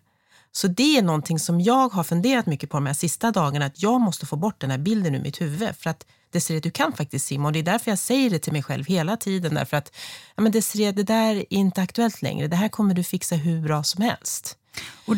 Så 0.52 0.68
det 0.68 0.98
är 0.98 1.02
någonting 1.02 1.38
som 1.38 1.60
jag 1.60 1.88
har 1.88 2.04
funderat 2.04 2.46
mycket 2.46 2.70
på 2.70 2.76
de 2.76 2.86
här 2.86 2.94
sista 2.94 3.30
dagarna, 3.30 3.66
att 3.66 3.82
jag 3.82 4.00
måste 4.00 4.26
få 4.26 4.36
bort 4.36 4.60
den 4.60 4.70
här 4.70 4.78
bilden 4.78 5.14
ur 5.14 5.20
mitt 5.20 5.40
huvud. 5.40 5.76
För 5.76 5.90
att 5.90 6.06
Desiree, 6.30 6.60
du 6.60 6.70
kan 6.70 6.92
faktiskt 6.92 7.26
simma 7.26 7.48
och 7.48 7.52
det 7.52 7.58
är 7.58 7.62
därför 7.62 7.90
jag 7.90 7.98
säger 7.98 8.30
det 8.30 8.38
till 8.38 8.52
mig 8.52 8.62
själv 8.62 8.86
hela 8.86 9.16
tiden. 9.16 9.54
Därför 9.54 9.76
att 9.76 9.92
ja, 10.36 10.42
men 10.42 10.52
Desiree, 10.52 10.92
det 10.92 11.02
där 11.02 11.34
är 11.34 11.52
inte 11.52 11.82
aktuellt 11.82 12.22
längre. 12.22 12.48
Det 12.48 12.56
här 12.56 12.68
kommer 12.68 12.94
du 12.94 13.04
fixa 13.04 13.36
hur 13.36 13.62
bra 13.62 13.82
som 13.82 14.02
helst. 14.02 14.56
Och 15.04 15.16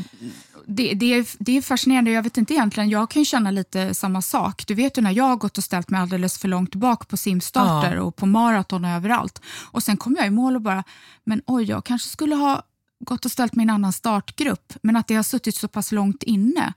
det, 0.66 0.94
det, 0.94 1.14
är, 1.14 1.26
det 1.38 1.56
är 1.56 1.62
fascinerande. 1.62 2.10
Jag 2.10 2.22
vet 2.22 2.36
inte 2.36 2.54
egentligen, 2.54 2.88
jag 2.90 3.10
kan 3.10 3.24
känna 3.24 3.50
lite 3.50 3.94
samma 3.94 4.22
sak. 4.22 4.66
Du 4.66 4.74
vet 4.74 4.98
ju 4.98 5.02
när 5.02 5.10
jag 5.12 5.24
har 5.24 5.36
gått 5.36 5.58
och 5.58 5.64
ställt 5.64 5.90
mig 5.90 6.00
alldeles 6.00 6.38
för 6.38 6.48
långt 6.48 6.74
bak 6.74 7.08
på 7.08 7.16
simstarter 7.16 7.96
ja. 7.96 8.02
och 8.02 8.16
på 8.16 8.26
maraton 8.26 8.84
och 8.84 8.90
överallt. 8.90 9.42
Och 9.70 9.82
sen 9.82 9.96
kommer 9.96 10.18
jag 10.18 10.26
i 10.26 10.30
mål 10.30 10.54
och 10.54 10.62
bara, 10.62 10.84
men 11.24 11.42
oj, 11.46 11.64
jag 11.64 11.84
kanske 11.84 12.08
skulle 12.08 12.34
ha 12.34 12.62
gått 13.00 13.24
och 13.24 13.32
ställt 13.32 13.54
mig 13.54 13.62
i 13.62 13.66
en 13.66 13.74
annan 13.74 13.92
startgrupp, 13.92 14.72
men 14.82 14.96
att 14.96 15.06
det 15.06 15.14
har 15.14 15.22
suttit 15.22 15.56
så 15.56 15.68
pass 15.68 15.92
långt 15.92 16.22
inne. 16.22 16.72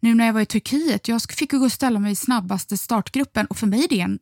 Nu 0.00 0.14
när 0.14 0.26
jag 0.26 0.32
var 0.32 0.40
i 0.40 0.46
Turkiet, 0.46 1.08
jag 1.08 1.22
fick 1.22 1.50
gå 1.50 1.64
och 1.64 1.72
ställa 1.72 1.98
mig 1.98 2.12
i 2.12 2.16
snabbaste 2.16 2.76
startgruppen 2.76 3.46
och 3.46 3.56
för 3.56 3.66
mig 3.66 3.84
är 3.84 3.88
det 3.88 4.00
en 4.00 4.18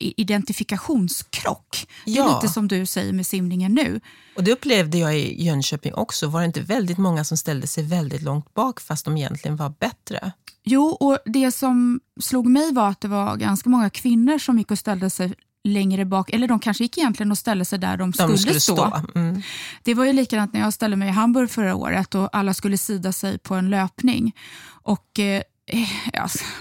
identifikationskrock. 0.00 1.86
Det 2.04 2.10
är 2.10 2.16
ja. 2.16 2.34
lite 2.34 2.52
som 2.52 2.68
du 2.68 2.86
säger 2.86 3.12
med 3.12 3.26
simningen 3.26 3.74
nu. 3.74 4.00
Och 4.36 4.44
Det 4.44 4.52
upplevde 4.52 4.98
jag 4.98 5.18
i 5.18 5.44
Jönköping 5.44 5.94
också. 5.94 6.26
Var 6.26 6.40
det 6.40 6.46
inte 6.46 6.60
väldigt 6.60 6.98
många 6.98 7.24
som 7.24 7.36
ställde 7.36 7.66
sig 7.66 7.84
väldigt 7.84 8.22
långt 8.22 8.54
bak 8.54 8.80
fast 8.80 9.04
de 9.04 9.16
egentligen 9.16 9.56
var 9.56 9.74
bättre? 9.80 10.32
Jo, 10.64 10.82
och 10.82 11.18
det 11.24 11.52
som 11.52 12.00
slog 12.20 12.46
mig 12.46 12.72
var 12.72 12.88
att 12.88 13.00
det 13.00 13.08
var 13.08 13.36
ganska 13.36 13.70
många 13.70 13.90
kvinnor 13.90 14.38
som 14.38 14.58
gick 14.58 14.70
och 14.70 14.78
ställde 14.78 15.10
sig 15.10 15.34
längre 15.64 16.04
bak, 16.04 16.30
eller 16.30 16.48
de 16.48 16.58
kanske 16.58 16.84
gick 16.84 16.98
egentligen 16.98 17.30
och 17.30 17.38
ställde 17.38 17.64
sig 17.64 17.78
där 17.78 17.96
de, 17.96 18.10
de 18.10 18.38
skulle, 18.38 18.60
stå. 18.60 18.76
stå. 18.76 19.02
Mm. 19.14 19.42
Det 19.82 19.94
var 19.94 20.04
ju 20.04 20.12
likadant 20.12 20.52
när 20.52 20.60
jag 20.60 20.72
ställde 20.72 20.96
mig 20.96 21.08
i 21.08 21.12
Hamburg 21.12 21.50
förra 21.50 21.74
året 21.74 22.14
och 22.14 22.36
alla 22.36 22.54
skulle 22.54 22.78
sida 22.78 23.12
sig 23.12 23.38
på 23.38 23.54
en 23.54 23.70
löpning. 23.70 24.36
Och 24.82 25.18
eh, 25.18 25.42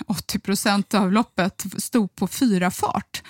80 0.07 0.39
procent 0.39 0.93
av 0.93 1.11
loppet 1.11 1.65
stod 1.77 2.15
på 2.15 2.27
fyra 2.27 2.71
fart. 2.71 3.23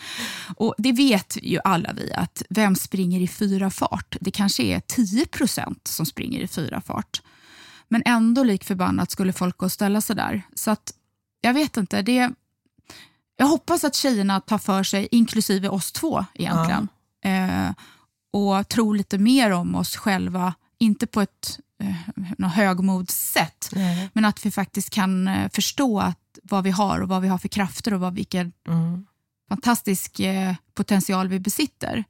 Och 0.56 0.76
Det 0.78 0.92
vet 0.92 1.38
ju 1.42 1.60
alla 1.64 1.94
vi 1.94 2.14
att 2.14 2.44
vem 2.50 2.76
springer 2.76 3.20
i 3.20 3.28
fyra 3.28 3.70
fart? 3.70 4.18
Det 4.22 4.32
kanske 4.32 4.64
är 4.64 4.80
10 4.80 5.26
procent 5.26 5.88
som 5.88 6.06
springer 6.06 6.40
i 6.40 6.48
fyra 6.48 6.82
fart. 6.82 7.22
Men 7.88 8.04
ändå 8.06 8.44
lik 8.44 8.64
förbannat 8.64 9.12
skulle 9.12 9.34
folk 9.34 9.58
gå 9.58 9.66
och 9.66 9.72
ställa 9.72 10.02
sig 10.02 10.16
där. 10.16 10.42
Så 10.54 10.72
att, 10.72 10.94
jag 11.42 11.54
vet 11.54 11.78
inte, 11.78 12.02
det, 12.02 12.32
jag 13.36 13.48
hoppas 13.48 13.84
att 13.84 13.96
tjejerna 13.96 14.42
tar 14.42 14.58
för 14.58 14.84
sig, 14.84 15.08
inklusive 15.12 15.70
oss 15.70 15.92
två 15.92 16.26
egentligen, 16.34 16.88
ja. 17.22 17.30
eh, 17.30 17.74
och 18.32 18.70
tror 18.70 18.96
lite 18.96 19.18
mer 19.18 19.52
om 19.52 19.76
oss 19.76 19.96
själva. 19.96 20.54
Inte 20.78 21.08
på 21.08 21.22
ett 21.22 21.60
eh, 21.80 22.50
högmodssätt, 22.50 23.70
Nej. 23.72 24.10
men 24.14 24.26
att 24.26 24.46
vi 24.46 24.52
faktiskt 24.52 24.90
kan 24.90 25.28
eh, 25.28 25.50
förstå 25.54 26.00
att, 26.00 26.40
vad 26.44 26.64
vi 26.64 26.72
har 26.72 27.02
och 27.02 27.10
vad 27.10 27.22
vi 27.22 27.28
har 27.28 27.38
för 27.38 27.48
krafter 27.48 27.94
och 27.94 28.00
vad, 28.00 28.14
vilken 28.14 28.52
mm. 28.68 29.06
fantastisk 29.50 30.20
eh, 30.20 30.56
potential 30.74 31.28
vi 31.28 31.40
besitter. 31.40 32.04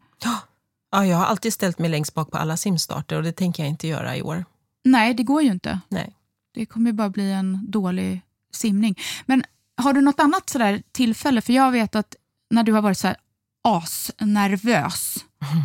Ja, 0.92 1.06
jag 1.06 1.18
har 1.18 1.26
alltid 1.26 1.54
ställt 1.54 1.80
mig 1.80 1.90
längst 1.90 2.14
bak 2.14 2.32
på 2.32 2.38
alla 2.38 2.58
simstarter 2.58 3.16
och 3.16 3.24
det 3.24 3.32
tänker 3.32 3.64
jag 3.64 3.70
inte 3.70 3.88
göra 3.88 4.18
i 4.18 4.22
år. 4.22 4.46
Nej, 4.84 5.14
det 5.14 5.24
går 5.24 5.42
ju 5.42 5.52
inte. 5.52 5.80
Nej. 5.90 6.16
Det 6.54 6.66
kommer 6.66 6.92
bara 6.92 7.10
bli 7.10 7.32
en 7.32 7.72
dålig 7.72 8.22
simning. 8.54 8.96
Men 9.26 9.44
har 9.78 9.94
du 9.94 10.02
något 10.02 10.20
annat 10.20 10.50
sådär 10.50 10.84
tillfälle? 10.92 11.42
För 11.42 11.54
jag 11.54 11.72
vet 11.72 11.96
att 11.96 12.16
när 12.50 12.64
du 12.64 12.72
har 12.74 12.82
varit 12.82 12.98
så 12.98 13.08
här 13.08 13.18
asnervös, 13.64 15.26
mm. 15.52 15.64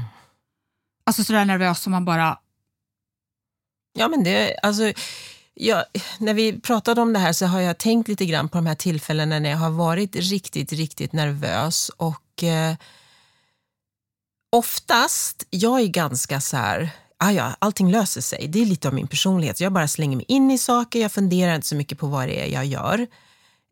alltså 1.07 1.25
sådär 1.25 1.45
nervös 1.45 1.83
som 1.83 1.91
man 1.91 2.05
bara... 2.05 2.39
Ja, 3.97 4.09
men 4.09 4.25
det, 4.25 4.57
alltså, 4.63 4.93
jag, 5.55 5.85
när 6.19 6.35
vi 6.35 6.61
pratade 6.61 7.01
om 7.01 7.13
det 7.13 7.19
här 7.19 7.33
så 7.33 7.47
har 7.47 7.61
jag 7.61 7.79
tänkt 7.79 8.09
lite 8.09 8.27
grann 8.27 8.49
på 8.49 8.59
de 8.59 8.67
här 8.67 8.75
tillfällena 8.75 9.39
när 9.39 9.51
jag 9.51 9.57
har 9.57 9.71
varit 9.71 10.17
riktigt, 10.17 10.73
riktigt 10.73 11.13
nervös 11.13 11.91
och 11.97 12.43
eh, 12.43 12.75
oftast, 14.53 15.47
jag 15.51 15.81
är 15.81 15.87
ganska 15.87 16.41
så 16.41 16.57
här, 16.57 16.91
ah 17.19 17.31
ja, 17.31 17.57
allting 17.59 17.91
löser 17.91 18.21
sig. 18.21 18.49
Det 18.49 18.63
är 18.63 18.67
lite 18.67 18.89
av 18.89 18.95
min 18.95 19.07
personlighet. 19.07 19.61
Jag 19.61 19.73
bara 19.73 19.89
slänger 19.89 20.17
mig 20.17 20.27
in 20.29 20.51
i 20.51 20.59
saker, 20.59 21.01
jag 21.01 21.13
funderar 21.13 21.55
inte 21.55 21.67
så 21.67 21.77
mycket 21.77 21.99
på 21.99 22.07
vad 22.07 22.29
det 22.29 22.41
är 22.41 22.53
jag 22.53 22.65
gör. 22.65 23.07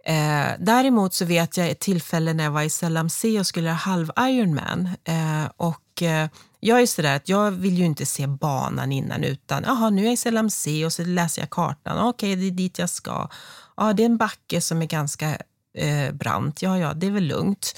Eh, 0.04 0.46
däremot 0.58 1.14
så 1.14 1.24
vet 1.24 1.56
jag 1.56 1.68
ett 1.68 1.80
tillfälle 1.80 2.32
när 2.32 2.44
jag 2.44 2.50
var 2.50 2.62
i 2.62 2.70
Selamse 2.70 3.38
och 3.40 3.46
skulle 3.46 3.66
göra 3.66 3.76
halv 3.76 4.10
Ironman. 4.18 4.88
Eh, 5.04 5.44
och 5.56 5.81
eh, 6.02 6.28
jag 6.60 6.82
är 6.82 6.86
sådär 6.86 7.16
att 7.16 7.28
jag 7.28 7.50
vill 7.50 7.78
ju 7.78 7.84
inte 7.84 8.06
se 8.06 8.26
banan 8.26 8.92
innan 8.92 9.24
utan 9.24 9.62
jaha, 9.66 9.90
nu 9.90 10.02
är 10.02 10.04
jag 10.04 10.12
i 10.12 10.16
Selamse 10.16 10.84
och 10.84 10.92
så 10.92 11.04
läser 11.04 11.42
jag 11.42 11.50
kartan. 11.50 11.98
Okej, 11.98 12.32
okay, 12.32 12.42
det 12.42 12.46
är 12.46 12.56
dit 12.56 12.78
jag 12.78 12.90
ska. 12.90 13.28
Ja, 13.76 13.92
det 13.92 14.02
är 14.02 14.06
en 14.06 14.16
backe 14.16 14.60
som 14.60 14.82
är 14.82 14.86
ganska 14.86 15.38
eh, 15.78 16.12
brant. 16.12 16.62
Ja, 16.62 16.78
ja, 16.78 16.94
det 16.94 17.06
är 17.06 17.10
väl 17.10 17.24
lugnt. 17.24 17.76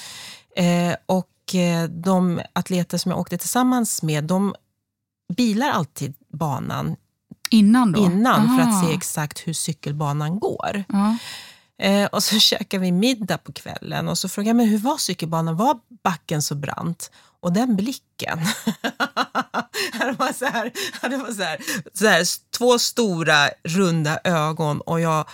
Eh, 0.56 0.96
och 1.06 1.54
eh, 1.54 1.88
de 1.88 2.40
atleter 2.52 2.98
som 2.98 3.10
jag 3.10 3.20
åkte 3.20 3.38
tillsammans 3.38 4.02
med, 4.02 4.24
de 4.24 4.54
bilar 5.36 5.70
alltid 5.70 6.14
banan 6.28 6.96
innan, 7.50 7.92
då? 7.92 8.00
innan 8.00 8.58
för 8.58 8.68
att 8.68 8.84
se 8.84 8.94
exakt 8.94 9.38
hur 9.38 9.52
cykelbanan 9.52 10.38
går. 10.38 10.84
Aha. 10.92 11.16
Eh, 11.78 12.06
och 12.06 12.22
så 12.22 12.38
käkade 12.38 12.82
vi 12.82 12.92
middag 12.92 13.38
på 13.38 13.52
kvällen 13.52 14.08
och 14.08 14.18
så 14.18 14.28
frågade 14.28 14.48
jag 14.48 14.56
men 14.56 14.68
hur 14.68 14.78
var 14.78 14.96
cykelbanan, 14.96 15.56
var 15.56 15.78
backen 16.02 16.42
så 16.42 16.54
brant? 16.54 17.10
Och 17.44 17.52
den 17.52 17.76
blicken. 17.76 18.38
det 19.98 20.14
var, 20.18 20.32
så 20.32 20.44
här, 20.44 20.72
det 21.10 21.16
var 21.16 21.32
så 21.32 21.42
här, 21.42 21.58
så 21.94 22.06
här, 22.06 22.24
två 22.58 22.78
stora 22.78 23.48
runda 23.64 24.18
ögon 24.24 24.80
och 24.80 25.00
jag, 25.00 25.28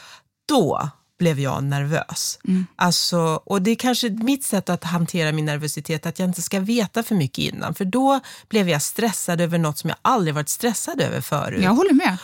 då 0.48 0.90
blev 1.18 1.40
jag 1.40 1.64
nervös. 1.64 2.38
Mm. 2.48 2.66
Alltså, 2.76 3.18
och 3.44 3.62
det 3.62 3.70
är 3.70 3.74
kanske 3.74 4.10
mitt 4.10 4.44
sätt 4.44 4.68
att 4.68 4.84
hantera 4.84 5.32
min 5.32 5.44
nervositet, 5.44 6.06
att 6.06 6.18
jag 6.18 6.28
inte 6.28 6.42
ska 6.42 6.60
veta 6.60 7.02
för 7.02 7.14
mycket 7.14 7.38
innan. 7.38 7.74
För 7.74 7.84
då 7.84 8.20
blev 8.48 8.68
jag 8.68 8.82
stressad 8.82 9.40
över 9.40 9.58
något 9.58 9.78
som 9.78 9.90
jag 9.90 9.98
aldrig 10.02 10.34
varit 10.34 10.48
stressad 10.48 11.00
över 11.00 11.20
förut. 11.20 11.62
Jag 11.62 11.74
håller 11.74 11.94
med. 11.94 12.16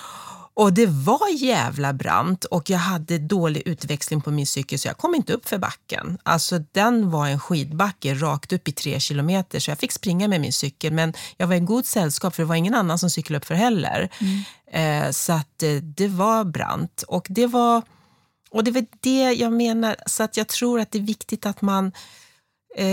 Och 0.56 0.72
det 0.72 0.86
var 0.86 1.42
jävla 1.42 1.92
brant 1.92 2.44
och 2.44 2.70
jag 2.70 2.78
hade 2.78 3.18
dålig 3.18 3.62
utväxling 3.66 4.20
på 4.20 4.30
min 4.30 4.46
cykel 4.46 4.78
så 4.78 4.88
jag 4.88 4.98
kom 4.98 5.14
inte 5.14 5.32
upp 5.32 5.48
för 5.48 5.58
backen. 5.58 6.18
Alltså 6.22 6.58
den 6.72 7.10
var 7.10 7.26
en 7.26 7.40
skidbacke 7.40 8.14
rakt 8.14 8.52
upp 8.52 8.68
i 8.68 8.72
tre 8.72 9.00
kilometer 9.00 9.60
så 9.60 9.70
jag 9.70 9.78
fick 9.78 9.92
springa 9.92 10.28
med 10.28 10.40
min 10.40 10.52
cykel 10.52 10.92
men 10.92 11.14
jag 11.36 11.46
var 11.46 11.54
i 11.54 11.60
god 11.60 11.86
sällskap 11.86 12.34
för 12.34 12.42
det 12.42 12.46
var 12.46 12.54
ingen 12.54 12.74
annan 12.74 12.98
som 12.98 13.10
cyklade 13.10 13.38
upp 13.38 13.44
för 13.44 13.54
heller. 13.54 14.08
Mm. 14.20 15.06
Eh, 15.06 15.10
så 15.10 15.32
att 15.32 15.62
eh, 15.62 15.74
det 15.74 16.08
var 16.08 16.44
brant 16.44 17.02
och 17.02 17.26
det 17.30 17.46
var, 17.46 17.82
och 18.50 18.64
det 18.64 18.70
var 18.70 18.86
det 19.00 19.32
jag 19.32 19.52
menar, 19.52 19.96
så 20.06 20.22
att 20.22 20.36
jag 20.36 20.48
tror 20.48 20.80
att 20.80 20.90
det 20.90 20.98
är 20.98 21.02
viktigt 21.02 21.46
att 21.46 21.62
man 21.62 21.92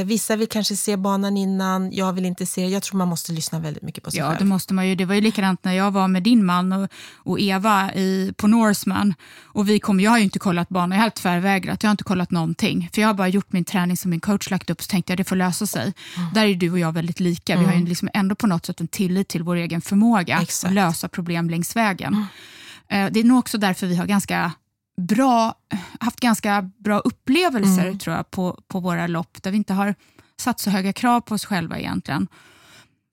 vissa 0.06 0.36
vill 0.36 0.48
kanske 0.48 0.76
se 0.76 0.98
banan 0.98 1.38
innan, 1.38 1.92
jag 1.92 2.14
vill 2.14 2.26
inte 2.26 2.46
se 2.46 2.68
Jag 2.68 2.84
tror 2.84 2.98
man 2.98 3.08
måste 3.08 3.32
lyssna 3.32 3.60
väldigt 3.60 3.84
mycket 3.84 4.04
på 4.04 4.12
sig 4.12 4.20
ja, 4.20 4.28
själv. 4.28 4.40
Det 4.40 4.46
måste 4.46 4.74
man 4.74 4.88
ju. 4.88 4.96
Det 4.96 5.06
var 5.06 5.16
ju 5.16 5.22
likadant 5.22 5.64
när 5.64 5.74
jag 5.74 5.92
var 5.92 6.08
med 6.08 6.24
din 6.24 6.46
man 6.46 6.74
och, 6.74 6.90
och 7.16 7.40
Eva 7.40 7.94
i, 7.94 8.34
på 8.38 8.48
Norseman. 8.48 9.14
Och 9.44 9.70
vi 9.70 9.80
kom, 9.80 10.00
jag 10.00 10.12
har 10.12 10.18
ju 10.18 10.24
inte 10.24 10.40
kollat 10.40 10.70
banan, 10.70 10.92
jag 10.92 10.98
har 10.98 11.04
helt 11.04 11.16
tvärvägrat. 11.16 11.84
Jag 11.84 11.90
har 11.90 11.92
inte 11.92 12.04
kollat 12.04 12.32
någonting. 12.32 12.90
För 12.94 13.02
jag 13.02 13.10
har 13.10 13.14
bara 13.14 13.28
gjort 13.28 13.54
min 13.54 13.66
träning 13.66 13.98
som 13.98 14.12
min 14.12 14.20
coach 14.20 14.50
lagt 14.50 14.70
upp, 14.70 14.82
så 14.82 14.88
tänkte 14.88 15.12
jag 15.12 15.18
det 15.18 15.24
får 15.24 15.36
lösa 15.36 15.68
sig. 15.68 15.94
Mm. 16.18 16.34
Där 16.34 16.46
är 16.46 16.56
du 16.56 16.72
och 16.72 16.80
jag 16.80 16.92
väldigt 16.92 17.20
lika. 17.20 17.54
Mm. 17.54 17.64
Vi 17.64 17.66
har 17.66 17.74
ju 17.74 17.78
mm. 17.78 17.90
liksom 17.90 18.10
ändå 18.14 18.36
på 18.36 18.48
något 18.48 18.66
sätt 18.66 18.82
en 18.82 18.88
tillit 18.88 19.28
till 19.28 19.44
vår 19.44 19.56
egen 19.56 19.82
förmåga 19.82 20.40
Exakt. 20.42 20.70
att 20.70 20.74
lösa 20.74 21.08
problem 21.08 21.50
längs 21.50 21.76
vägen. 21.76 22.14
Mm. 22.14 23.06
Eh, 23.06 23.12
det 23.14 23.20
är 23.20 23.24
nog 23.24 23.40
också 23.40 23.58
därför 23.58 23.88
vi 23.88 23.96
har 23.96 24.06
ganska 24.06 24.52
bra, 24.98 25.56
haft 26.00 26.20
ganska 26.20 26.72
bra 26.78 27.00
upplevelser 27.00 27.86
mm. 27.86 28.00
tror 28.00 28.16
jag 28.16 28.32
på, 28.32 28.60
på 28.68 28.80
våra 28.80 29.08
lopp 29.08 29.44
där 29.44 29.52
vi 29.52 29.58
inte 29.58 29.74
har 29.74 29.96
satt 30.38 30.60
så 30.60 30.70
höga 30.70 30.94
krav 30.94 31.22
på 31.22 31.36
oss 31.36 31.46
själva 31.46 31.80
egentligen. 31.80 32.28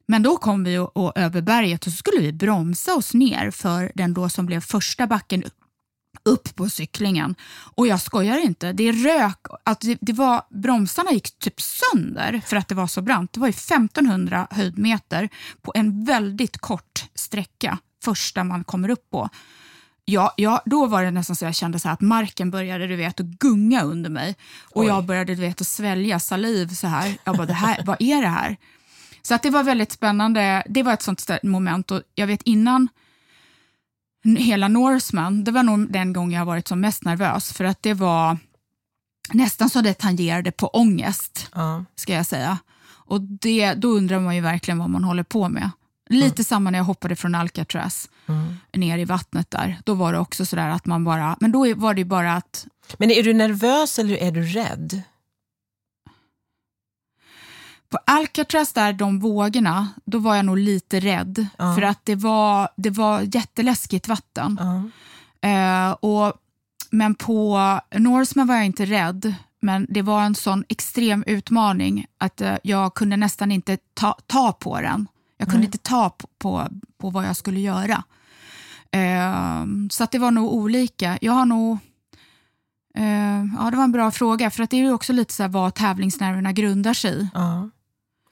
Men 0.09 0.23
då 0.23 0.37
kom 0.37 0.65
vi 0.65 0.79
och, 0.79 0.97
och 0.97 1.19
över 1.19 1.43
berget 1.43 1.87
och 1.87 1.93
så 1.93 1.97
skulle 1.97 2.21
vi 2.21 2.33
bromsa 2.33 2.95
oss 2.95 3.15
ner 3.15 3.51
för 3.51 3.93
den 3.95 4.15
då 4.15 4.29
som 4.29 4.47
blev 4.47 4.61
första 4.61 5.07
backen 5.07 5.45
upp 6.23 6.57
på 6.57 6.69
cyklingen. 6.69 7.35
Och 7.75 7.87
jag 7.87 8.01
skojar 8.01 8.39
inte, 8.39 8.73
det 8.73 8.93
rök. 8.93 9.47
Att 9.65 9.81
det, 9.81 9.99
det, 10.01 10.13
var, 10.13 10.43
bromsarna 10.51 11.13
gick 11.13 11.39
typ 11.39 11.61
sönder 11.61 12.41
för 12.47 12.57
att 12.57 12.69
det 12.69 12.75
var 12.75 12.87
så 12.87 13.03
brant. 13.03 13.33
Det 13.33 13.41
var 13.41 13.47
ju 13.47 13.51
1500 13.51 14.47
höjdmeter 14.51 15.29
på 15.63 15.73
en 15.75 16.05
väldigt 16.05 16.59
kort 16.59 17.05
sträcka, 17.15 17.79
första 18.05 18.45
man 18.45 18.65
kommer 18.65 18.89
upp 18.89 19.11
på. 19.11 19.29
Ja, 20.05 20.35
ja, 20.37 20.63
då 20.67 20.87
var 20.87 21.03
det 21.03 21.11
nästan 21.11 21.37
så 21.37 21.45
jag 21.45 21.55
kände 21.55 21.79
så 21.79 21.89
att 21.89 22.01
marken 22.01 22.51
började 22.51 22.87
du 22.87 22.97
vet, 22.97 23.21
att 23.21 23.27
gunga 23.27 23.83
under 23.83 24.11
mig. 24.11 24.37
Och 24.63 24.83
Oj. 24.83 24.87
jag 24.87 25.05
började 25.05 25.35
du 25.35 25.41
vet, 25.41 25.61
att 25.61 25.67
svälja 25.67 26.19
saliv 26.19 26.69
så 26.69 26.87
här. 26.87 27.19
Jag 27.25 27.37
bara, 27.37 27.47
det 27.47 27.53
här, 27.53 27.83
vad 27.85 27.97
är 28.03 28.23
det 28.23 28.29
här? 28.29 28.57
Så 29.23 29.35
att 29.35 29.43
det 29.43 29.51
var 29.51 29.63
väldigt 29.63 29.93
spännande. 29.93 30.63
Det 30.69 30.83
var 30.83 30.93
ett 30.93 31.03
sånt 31.03 31.29
moment 31.43 31.91
och 31.91 32.03
jag 32.15 32.27
vet 32.27 32.43
innan 32.43 32.89
hela 34.25 34.69
Norseman, 34.69 35.45
det 35.45 35.51
var 35.51 35.63
nog 35.63 35.93
den 35.93 36.13
gången 36.13 36.39
jag 36.39 36.47
varit 36.47 36.69
som 36.69 36.81
mest 36.81 37.05
nervös 37.05 37.53
för 37.53 37.65
att 37.65 37.83
det 37.83 37.95
var 37.95 38.39
nästan 39.33 39.71
så 39.71 39.81
det 39.81 39.95
tangerade 39.95 40.53
på 40.53 40.69
ångest, 40.69 41.51
uh. 41.57 41.83
ska 41.95 42.13
jag 42.13 42.27
säga. 42.27 42.59
Och 42.83 43.21
det, 43.21 43.75
då 43.75 43.89
undrar 43.89 44.21
man 44.21 44.35
ju 44.35 44.41
verkligen 44.41 44.79
vad 44.79 44.91
man 44.91 45.05
håller 45.05 45.23
på 45.23 45.49
med. 45.49 45.71
Lite 46.11 46.41
mm. 46.41 46.45
samma 46.45 46.71
när 46.71 46.79
jag 46.79 46.85
hoppade 46.85 47.17
från 47.17 47.35
Alcatraz 47.35 48.09
mm. 48.27 48.57
ner 48.73 48.99
i 48.99 49.05
vattnet 49.05 49.51
där. 49.51 49.79
Då 49.85 49.95
var 49.95 50.13
det 50.13 50.19
också 50.19 50.47
sådär 50.47 50.69
att 50.69 50.87
man 50.87 51.05
bara, 51.05 51.37
men 51.41 51.53
då 51.53 51.75
var 51.75 51.95
det 51.95 52.05
bara 52.05 52.37
att... 52.37 52.67
Men 52.99 53.11
är 53.11 53.23
du 53.23 53.33
nervös 53.33 53.99
eller 53.99 54.17
är 54.17 54.31
du 54.31 54.43
rädd? 54.43 55.03
På 57.89 57.99
Alcatraz, 58.07 58.73
där, 58.73 58.93
de 58.93 59.21
vågorna, 59.21 59.89
då 60.05 60.19
var 60.19 60.37
jag 60.37 60.45
nog 60.45 60.59
lite 60.59 61.01
rädd. 61.01 61.47
Uh. 61.61 61.75
För 61.75 61.83
att 61.83 62.01
det 62.05 62.15
var, 62.15 62.69
det 62.77 62.91
var 62.91 63.21
jätteläskigt 63.35 64.09
vatten. 64.09 64.59
Uh. 65.47 65.91
Och, 65.91 66.33
men 66.91 67.15
på 67.15 67.81
Norseman 67.95 68.47
var 68.47 68.55
jag 68.55 68.67
inte 68.67 68.85
rädd. 68.85 69.35
Men 69.61 69.87
det 69.89 70.03
var 70.03 70.23
en 70.23 70.35
sån 70.35 70.65
extrem 70.69 71.25
utmaning 71.27 72.07
att 72.19 72.41
uh, 72.41 72.55
jag 72.63 72.95
kunde 72.95 73.17
nästan 73.17 73.53
inte 73.53 73.79
ta, 73.95 74.17
ta 74.27 74.53
på 74.53 74.81
den. 74.81 75.07
Jag 75.41 75.49
kunde 75.49 75.67
inte 75.67 75.79
ta 75.79 76.11
på, 76.11 76.29
på, 76.39 76.67
på, 76.99 77.11
vad 77.11 77.27
jag 77.27 77.37
skulle 77.37 77.61
göra. 77.61 78.05
Uh, 78.97 79.89
så 79.91 80.05
att 80.05 80.11
det 80.11 80.19
var 80.19 80.31
nog 80.31 80.53
olika. 80.53 81.19
Jag 81.21 81.33
har 81.33 81.47
nog... 81.47 81.79
Uh, 82.99 83.45
ja, 83.59 83.71
det 83.71 83.77
var 83.77 83.85
en 83.85 83.93
bra 83.93 84.11
fråga, 84.11 84.51
för 84.51 84.63
att 84.63 84.71
det 84.71 84.77
är 84.77 84.81
ju 84.81 84.93
också 84.93 85.13
lite 85.13 85.35
så 85.35 85.43
här 85.43 85.51
vad 85.51 85.75
tävlingsnerverna 85.75 86.53
grundar 86.53 86.95
sig 86.95 87.23
i. 87.23 87.29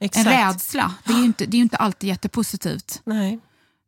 Exakt. 0.00 0.26
En 0.26 0.32
rädsla. 0.32 0.94
Det 1.04 1.12
är 1.12 1.18
ju 1.18 1.24
inte, 1.24 1.46
det 1.46 1.56
är 1.56 1.60
inte 1.60 1.76
alltid 1.76 2.08
jättepositivt. 2.08 3.02
Nej. 3.04 3.40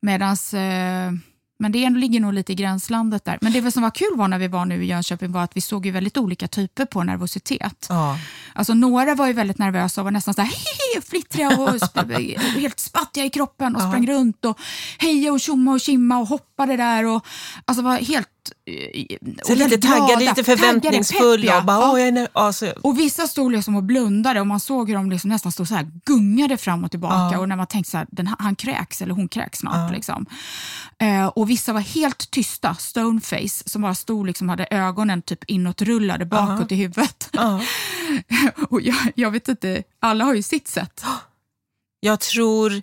Medans, 0.03 0.55
eh, 0.55 1.13
men 1.61 1.73
det 1.73 1.91
ligger 1.91 2.21
nog 2.21 2.33
lite 2.33 2.53
i 2.53 2.55
gränslandet 2.55 3.25
där. 3.25 3.39
Men 3.41 3.53
det 3.53 3.73
som 3.73 3.83
var 3.83 3.91
kul 3.91 4.17
var 4.17 4.29
när 4.29 4.39
vi 4.39 4.49
var 4.49 4.65
nu 4.65 4.85
i 4.85 4.87
Jönköping 4.87 5.33
var 5.33 5.45
att 5.45 5.57
vi 5.57 5.61
såg 5.61 5.87
ju 5.87 5.93
väldigt 5.93 6.17
olika 6.17 6.49
typer 6.49 6.85
på 6.85 7.03
nervositet. 7.03 7.87
Ja. 7.89 8.19
Alltså, 8.55 8.75
några 8.75 9.15
var 9.15 9.27
ju 9.27 9.33
väldigt 9.33 9.59
nervösa 9.59 10.01
och 10.01 10.05
var 10.05 10.11
nästan 10.11 10.35
så 10.35 10.43
här, 10.43 11.01
flittriga 11.01 11.49
och 11.49 11.71
helt 12.61 12.79
spattiga 12.79 13.25
i 13.25 13.31
kroppen 13.31 13.77
och 13.77 13.83
ja. 13.83 13.89
sprang 13.89 14.07
runt 14.07 14.45
och 14.45 14.59
hejade 14.99 15.31
och 15.31 15.41
tjomma 15.41 15.73
och 15.73 15.81
kimma 15.81 16.19
och 16.19 16.27
hoppade 16.27 16.50
där. 16.67 17.05
Och, 17.05 17.27
alltså 17.65 17.83
var 17.83 17.97
helt 17.97 18.29
så 19.43 19.55
lite 19.55 19.79
taggade, 19.79 20.25
lite 20.25 20.45
förväntningsfulla. 20.45 21.59
Och, 21.59 21.65
bara, 21.65 21.93
oh, 21.93 22.01
jag 22.01 22.29
alltså. 22.33 22.75
och 22.83 22.99
vissa 22.99 23.27
stod 23.27 23.53
liksom 23.53 23.77
och 23.77 23.83
blundade 23.83 24.41
och 24.41 24.47
man 24.47 24.61
såg 24.61 24.89
hur 24.89 24.97
de 24.97 25.11
liksom 25.11 25.31
nästan 25.31 25.53
stod 25.53 25.69
så 25.69 25.75
här 25.75 25.91
gungade 26.05 26.57
fram 26.57 26.85
och 26.85 26.91
tillbaka. 26.91 27.29
Ja. 27.33 27.39
Och 27.39 27.49
när 27.49 27.57
man 27.57 27.67
tänkte 27.67 27.91
så 27.91 27.97
här, 27.97 28.07
den, 28.11 28.35
han 28.39 28.57
kräks 28.57 29.03
eller 29.03 29.15
hon 29.15 29.29
kräks 29.29 29.59
snart. 29.59 29.91
Ja. 29.91 29.97
Liksom. 29.97 30.27
Eh, 30.99 31.27
och 31.27 31.51
vissa 31.51 31.73
var 31.73 31.81
helt 31.81 32.31
tysta, 32.31 32.75
stoneface, 32.75 33.69
som 33.69 33.83
bara 33.83 33.95
stod 33.95 34.27
liksom 34.27 34.49
hade 34.49 34.67
ögonen 34.71 35.23
typ 35.23 35.45
inåtrullade 35.47 36.25
bakåt 36.25 36.51
uh 36.51 36.67
-huh. 36.67 36.73
i 36.73 36.77
huvudet. 36.77 37.31
Uh 37.35 37.41
-huh. 38.29 38.65
och 38.69 38.81
jag, 38.81 39.13
jag 39.15 39.31
vet 39.31 39.49
inte, 39.49 39.83
alla 40.01 40.25
har 40.25 40.35
ju 40.35 40.43
sitt 40.43 40.69
sätt. 40.69 41.05
Jag 42.01 42.21
tror 42.21 42.83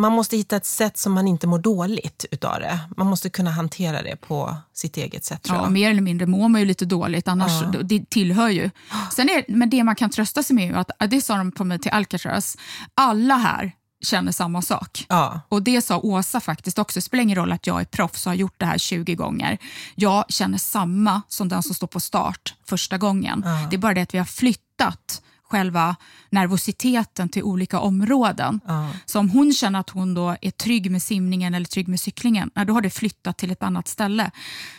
man 0.00 0.12
måste 0.12 0.36
hitta 0.36 0.56
ett 0.56 0.66
sätt 0.66 0.98
som 0.98 1.12
man 1.12 1.28
inte 1.28 1.46
mår 1.46 1.58
dåligt 1.58 2.24
utav 2.30 2.60
det. 2.60 2.80
Man 2.96 3.06
måste 3.06 3.30
kunna 3.30 3.50
hantera 3.50 4.02
det 4.02 4.16
på 4.16 4.56
sitt 4.72 4.96
eget 4.96 5.24
sätt. 5.24 5.46
ja, 5.48 5.70
mer 5.70 5.90
eller 5.90 6.02
mindre 6.02 6.26
mår 6.26 6.48
man 6.48 6.60
ju 6.60 6.66
lite 6.66 6.84
dåligt, 6.84 7.28
annars 7.28 7.62
ja. 7.62 7.82
det 7.82 8.10
tillhör 8.10 8.48
ju. 8.48 8.70
Sen 9.12 9.28
är, 9.28 9.44
men 9.48 9.70
det 9.70 9.84
man 9.84 9.94
kan 9.94 10.10
trösta 10.10 10.42
sig 10.42 10.56
med 10.56 10.74
är 10.74 10.78
att, 10.98 11.10
det 11.10 11.20
sa 11.20 11.36
de 11.36 11.52
på 11.52 11.64
mig 11.64 11.78
till 11.78 11.90
Alcatraz, 11.90 12.56
alla 12.94 13.34
här 13.34 13.72
känner 14.02 14.32
samma 14.32 14.62
sak. 14.62 15.06
Ja. 15.08 15.40
Och 15.48 15.62
det 15.62 15.82
sa 15.82 15.98
Åsa 15.98 16.40
faktiskt 16.40 16.78
också, 16.78 16.98
det 16.98 17.02
spelar 17.02 17.22
ingen 17.22 17.36
roll 17.36 17.52
att 17.52 17.66
jag 17.66 17.80
är 17.80 17.84
proffs 17.84 18.26
och 18.26 18.30
har 18.30 18.36
gjort 18.36 18.54
det 18.56 18.66
här 18.66 18.78
20 18.78 19.14
gånger. 19.14 19.58
Jag 19.94 20.24
känner 20.28 20.58
samma 20.58 21.22
som 21.28 21.48
den 21.48 21.62
som 21.62 21.74
står 21.74 21.86
på 21.86 22.00
start 22.00 22.54
första 22.66 22.98
gången. 22.98 23.42
Ja. 23.44 23.66
Det 23.70 23.76
är 23.76 23.78
bara 23.78 23.94
det 23.94 24.02
att 24.02 24.14
vi 24.14 24.18
har 24.18 24.24
flyttat 24.24 25.22
själva 25.50 25.96
nervositeten 26.30 27.28
till 27.28 27.42
olika 27.42 27.80
områden. 27.80 28.60
Uh. 28.68 28.90
Så 29.06 29.18
om 29.18 29.30
hon 29.30 29.52
känner 29.52 29.80
att 29.80 29.90
hon 29.90 30.14
då 30.14 30.36
är 30.40 30.50
trygg 30.50 30.90
med 30.90 31.02
simningen 31.02 31.54
eller 31.54 31.66
trygg 31.66 31.88
med 31.88 32.00
cyklingen, 32.00 32.50
då 32.66 32.72
har 32.72 32.80
det 32.80 32.90
flyttat 32.90 33.38
till 33.38 33.50
ett 33.50 33.62
annat 33.62 33.88
ställe. 33.88 34.30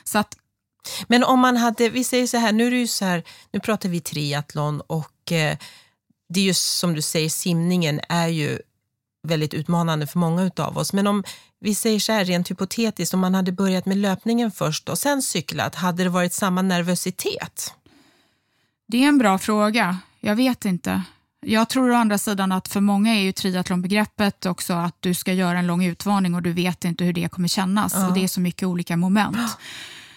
Så 0.03 0.19
att, 0.19 0.37
Men 1.07 1.23
om 1.23 1.39
man 1.39 1.57
hade, 1.57 1.89
vi 1.89 2.03
säger 2.03 2.27
så 2.27 2.37
här, 2.37 2.51
nu 2.51 2.67
är 2.67 2.71
det 2.71 2.87
så 2.87 3.05
här, 3.05 3.23
nu 3.51 3.59
pratar 3.59 3.89
vi 3.89 3.99
triathlon 3.99 4.81
och 4.81 5.31
eh, 5.31 5.57
det 6.29 6.39
är 6.39 6.43
ju 6.43 6.53
som 6.53 6.93
du 6.93 7.01
säger, 7.01 7.29
simningen 7.29 7.99
är 8.09 8.27
ju 8.27 8.59
väldigt 9.27 9.53
utmanande 9.53 10.07
för 10.07 10.19
många 10.19 10.51
av 10.57 10.77
oss. 10.77 10.93
Men 10.93 11.07
om 11.07 11.23
vi 11.59 11.75
säger 11.75 11.99
så 11.99 12.11
här 12.11 12.25
rent 12.25 12.51
hypotetiskt, 12.51 13.13
om 13.13 13.19
man 13.19 13.35
hade 13.35 13.51
börjat 13.51 13.85
med 13.85 13.97
löpningen 13.97 14.51
först 14.51 14.89
och 14.89 14.97
sen 14.97 15.21
cyklat, 15.21 15.75
hade 15.75 16.03
det 16.03 16.09
varit 16.09 16.33
samma 16.33 16.61
nervositet? 16.61 17.73
Det 18.87 19.03
är 19.03 19.07
en 19.07 19.17
bra 19.17 19.37
fråga. 19.37 19.97
Jag 20.21 20.35
vet 20.35 20.65
inte. 20.65 21.03
Jag 21.45 21.69
tror 21.69 21.91
å 21.91 21.95
andra 21.95 22.17
sidan 22.17 22.51
att 22.51 22.67
för 22.67 22.81
många 22.81 23.15
är 23.15 23.21
ju 23.21 23.31
triathlonbegreppet 23.31 24.45
också 24.45 24.73
att 24.73 24.95
du 24.99 25.13
ska 25.13 25.33
göra 25.33 25.59
en 25.59 25.67
lång 25.67 25.85
utmaning 25.85 26.35
och 26.35 26.41
du 26.41 26.53
vet 26.53 26.85
inte 26.85 27.03
hur 27.03 27.13
det 27.13 27.29
kommer 27.29 27.47
kännas. 27.47 27.93
Ja. 27.93 28.07
Och 28.07 28.13
Det 28.13 28.23
är 28.23 28.27
så 28.27 28.41
mycket 28.41 28.67
olika 28.67 28.97
moment. 28.97 29.37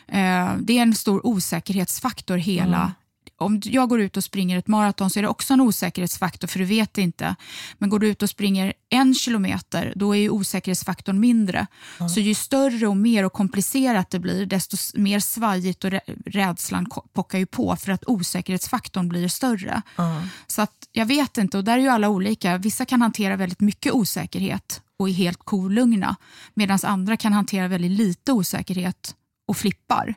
Eh, 0.09 0.55
det 0.59 0.79
är 0.79 0.83
en 0.83 0.95
stor 0.95 1.27
osäkerhetsfaktor 1.27 2.37
hela 2.37 2.77
mm 2.77 2.93
om 3.37 3.61
jag 3.65 3.89
går 3.89 4.01
ut 4.01 4.17
och 4.17 4.25
springer 4.25 4.59
ett 4.59 4.69
maraton 4.69 5.11
så 5.11 5.19
är 5.19 5.23
det 5.23 5.29
också 5.29 5.55
en 5.55 5.61
osäkerhetsfaktor 5.61 6.49
för 6.49 6.59
du 6.59 6.65
vet 6.65 6.99
inte. 6.99 7.37
Men 7.79 7.91
går 7.91 7.99
du 7.99 8.09
ut 8.09 8.23
och 8.23 8.31
springer 8.31 8.73
en 8.89 9.15
kilometer 9.15 9.93
då 9.97 10.17
är 10.17 10.21
ju 10.21 10.31
osäkerhetsfaktorn 10.31 11.21
mindre. 11.21 11.67
Mm. 12.01 12.09
Så 12.09 12.21
ju 12.21 12.35
större 12.35 12.87
och 12.87 12.97
mer 12.97 13.25
och 13.25 13.33
komplicerat 13.33 14.11
det 14.11 14.19
blir 14.19 14.47
desto 14.47 14.77
mer 14.95 15.21
svajigt 15.21 15.85
och 15.85 15.93
rädslan 16.27 16.87
pockar 17.13 17.39
ju 17.39 17.47
på 17.47 17.77
för 17.77 17.93
att 17.93 18.05
osäkerhetsfaktorn 18.07 19.09
blir 19.09 19.29
större. 19.29 19.83
Mm. 19.99 20.23
Så 20.47 20.63
att 20.63 20.89
jag 20.93 21.07
vet 21.07 21.39
inte 21.39 21.59
och 21.59 21.65
där 21.65 21.79
är 21.79 21.83
ju 21.83 21.89
alla 21.89 22.09
olika. 22.09 22.59
Vissa 22.59 22.85
kan 22.85 23.03
hantera 23.03 23.37
väldigt 23.37 23.61
mycket 23.61 23.93
osäkerhet 23.93 24.83
och 24.99 25.09
är 25.09 25.13
helt 25.13 25.39
kolugna 25.39 26.17
medan 26.55 26.79
andra 26.83 27.17
kan 27.17 27.33
hantera 27.33 27.69
väldigt 27.69 27.91
lite 27.91 28.33
osäkerhet 28.33 29.15
och 29.49 29.57
flippar. 29.57 30.15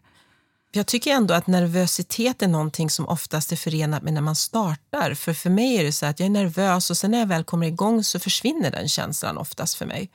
Jag 0.78 0.88
tycker 0.88 1.12
ändå 1.12 1.34
att 1.34 1.48
nervositet 1.48 2.42
är 2.42 2.48
någonting 2.48 2.90
som 2.90 3.08
oftast 3.08 3.52
är 3.52 3.56
förenat 3.56 4.04
med 4.04 4.14
när 4.14 4.22
man 4.22 4.36
startar. 4.36 5.14
För 5.14 5.34
för 5.34 5.50
mig 5.50 5.78
är 5.78 5.84
det 5.84 5.92
så 5.92 6.06
att 6.06 6.20
jag 6.20 6.26
är 6.26 6.30
nervös 6.30 6.90
och 6.90 6.98
sen 6.98 7.12
när 7.12 7.20
jag 7.20 7.26
väl 7.26 7.44
kommer 7.44 7.68
igång 7.68 8.04
så 8.04 8.20
försvinner 8.20 8.72
den 8.72 8.88
känslan 8.88 9.38
oftast 9.38 9.76
för 9.76 9.86
mig. 9.86 10.10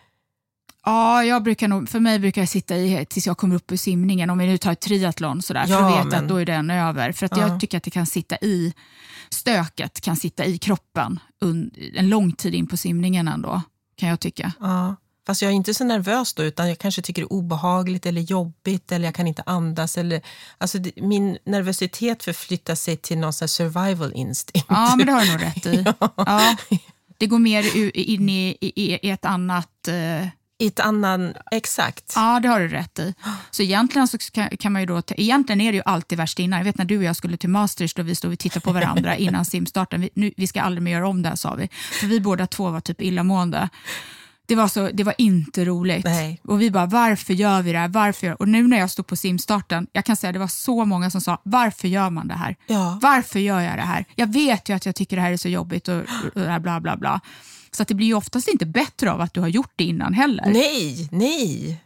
Ja, 0.85 1.25
jag 1.25 1.42
brukar 1.42 1.68
nog, 1.68 1.88
för 1.88 2.01
mig 2.01 2.18
brukar 2.18 2.42
jag 2.42 2.48
sitta 2.48 2.77
i 2.77 3.07
tills 3.07 3.27
jag 3.27 3.37
kommer 3.37 3.57
upp 3.57 3.72
ur 3.72 3.77
simningen. 3.77 4.31
Om 4.31 4.38
vi 4.38 4.46
nu 4.46 4.59
tar 4.59 4.72
ett 4.72 4.81
triathlon 4.81 5.42
sådär, 5.42 5.66
ja, 5.68 5.79
för 5.79 5.85
att 5.85 5.92
veta 5.92 6.16
men... 6.16 6.25
att 6.25 6.29
då 6.29 6.37
är 6.37 6.46
den 6.46 6.70
över. 6.70 7.12
För 7.12 7.27
att 7.27 7.37
ja. 7.37 7.48
jag 7.48 7.61
tycker 7.61 7.77
att 7.77 7.85
det 7.85 7.90
kan 7.90 8.07
sitta 8.07 8.37
i, 8.37 8.75
stöket 9.31 10.01
kan 10.01 10.16
sitta 10.16 10.44
i 10.44 10.59
kroppen 10.59 11.20
en 11.94 12.09
lång 12.09 12.33
tid 12.33 12.55
in 12.55 12.66
på 12.66 12.77
simningen 12.77 13.29
ändå, 13.29 13.62
kan 13.96 14.09
jag 14.09 14.20
tycka. 14.20 14.53
Ja. 14.61 14.96
Fast 15.26 15.42
jag 15.42 15.50
är 15.50 15.54
inte 15.54 15.74
så 15.74 15.85
nervös 15.85 16.35
då, 16.35 16.42
utan 16.42 16.68
jag 16.68 16.78
kanske 16.78 17.02
tycker 17.02 17.22
det 17.22 17.26
är 17.26 17.32
obehagligt 17.32 18.06
eller 18.06 18.20
jobbigt 18.20 18.92
eller 18.92 19.04
jag 19.04 19.14
kan 19.14 19.26
inte 19.26 19.42
andas. 19.46 19.98
Eller, 19.98 20.22
alltså 20.58 20.78
det, 20.78 20.92
min 20.96 21.38
nervositet 21.44 22.22
förflyttar 22.22 22.74
sig 22.74 22.96
till 22.96 23.18
någon 23.18 23.32
survival 23.32 24.12
instinct. 24.14 24.66
Ja, 24.68 24.94
men 24.96 25.06
det 25.06 25.12
har 25.12 25.24
du 25.24 25.32
nog 25.32 25.42
rätt 25.42 25.66
i. 25.66 25.85
ja. 26.00 26.12
Ja. 26.16 26.56
Det 27.18 27.26
går 27.26 27.38
mer 27.38 27.76
in 27.96 28.28
i, 28.28 28.56
i, 28.61 28.98
i 29.06 29.11
ett 29.11 29.24
annat... 29.24 29.88
Uh... 29.88 30.28
I 30.58 30.66
ett 30.66 30.80
annan, 30.80 31.35
exakt. 31.50 32.12
Ja, 32.16 32.40
det 32.40 32.48
har 32.48 32.61
du 32.61 32.68
rätt 32.68 32.98
i. 32.98 33.14
Så 33.50 33.62
egentligen, 33.62 34.08
så 34.08 34.18
kan, 34.18 34.48
kan 34.48 34.72
man 34.72 34.82
ju 34.82 34.87
då, 34.87 35.02
egentligen 35.08 35.60
är 35.60 35.73
det 35.73 35.77
ju 35.77 35.83
alltid 35.87 36.18
värst 36.18 36.38
innan. 36.38 36.58
Jag 36.58 36.64
vet 36.64 36.79
när 36.79 36.85
du 36.85 36.98
och 36.98 37.04
jag 37.04 37.16
skulle 37.16 37.37
till 37.37 37.48
Masters, 37.48 37.94
då 37.94 38.02
vi 38.02 38.14
stod 38.14 38.33
och 38.33 38.38
tittade 38.38 38.60
på 38.60 38.73
varandra 38.73 39.16
innan 39.27 39.44
simstarten. 39.44 40.00
Vi, 40.00 40.10
nu, 40.14 40.33
vi 40.37 40.46
ska 40.46 40.62
aldrig 40.62 40.83
mer 40.83 40.92
göra 40.92 41.08
om 41.08 41.23
det 41.23 41.29
här, 41.29 41.37
sa 41.37 41.54
vi. 41.54 41.68
För 42.00 42.06
vi 42.06 42.20
båda 42.20 42.46
två 42.46 42.70
var 42.70 42.81
typ 42.81 43.02
illamående. 43.02 43.68
Det 44.47 44.55
var, 44.55 44.69
så, 44.69 44.90
det 44.93 45.05
var 45.05 45.15
inte 45.19 45.65
roligt. 45.65 46.05
Nej. 46.05 46.40
Och 46.45 46.61
vi 46.61 46.71
bara, 46.71 46.87
varför 46.87 47.35
gör 47.35 47.63
vi 47.63 47.73
det 47.73 47.79
här? 47.79 47.88
Varför? 47.88 48.43
Och 48.43 48.49
nu 48.49 48.69
när 48.69 48.79
jag 48.79 48.90
stod 48.90 49.07
på 49.07 49.17
simstarten, 49.17 49.87
jag 49.93 50.05
kan 50.05 50.17
säga 50.17 50.33
det 50.33 50.38
var 50.38 50.47
så 50.47 50.85
många 50.85 51.11
som 51.11 51.21
sa, 51.21 51.40
varför 51.43 51.88
gör 51.88 52.11
man 52.11 52.29
det 52.29 52.35
här? 52.35 52.57
Ja. 52.67 52.99
Varför 53.03 53.38
gör 53.40 53.61
jag 53.61 53.79
det 53.79 53.83
här? 53.83 54.05
Jag 54.15 54.33
vet 54.33 54.69
ju 54.69 54.77
att 54.77 54.87
jag 54.87 54.95
tycker 54.95 55.17
det 55.17 55.23
här 55.23 55.33
är 55.33 55.37
så 55.37 55.49
jobbigt 55.49 55.88
och, 55.88 56.01
och 56.35 56.61
bla 56.63 56.81
bla 56.81 56.97
bla. 56.97 57.21
Så 57.71 57.83
att 57.83 57.88
det 57.88 57.95
blir 57.95 58.07
ju 58.07 58.15
oftast 58.15 58.49
inte 58.49 58.67
bättre 58.67 59.13
av 59.13 59.21
att 59.21 59.35
du 59.35 59.40
har 59.40 59.49
gjort 59.49 59.73
det 59.77 59.85
innan 59.85 60.15
heller. 60.15 60.45
Nej, 60.47 61.09
nej. 61.13 61.81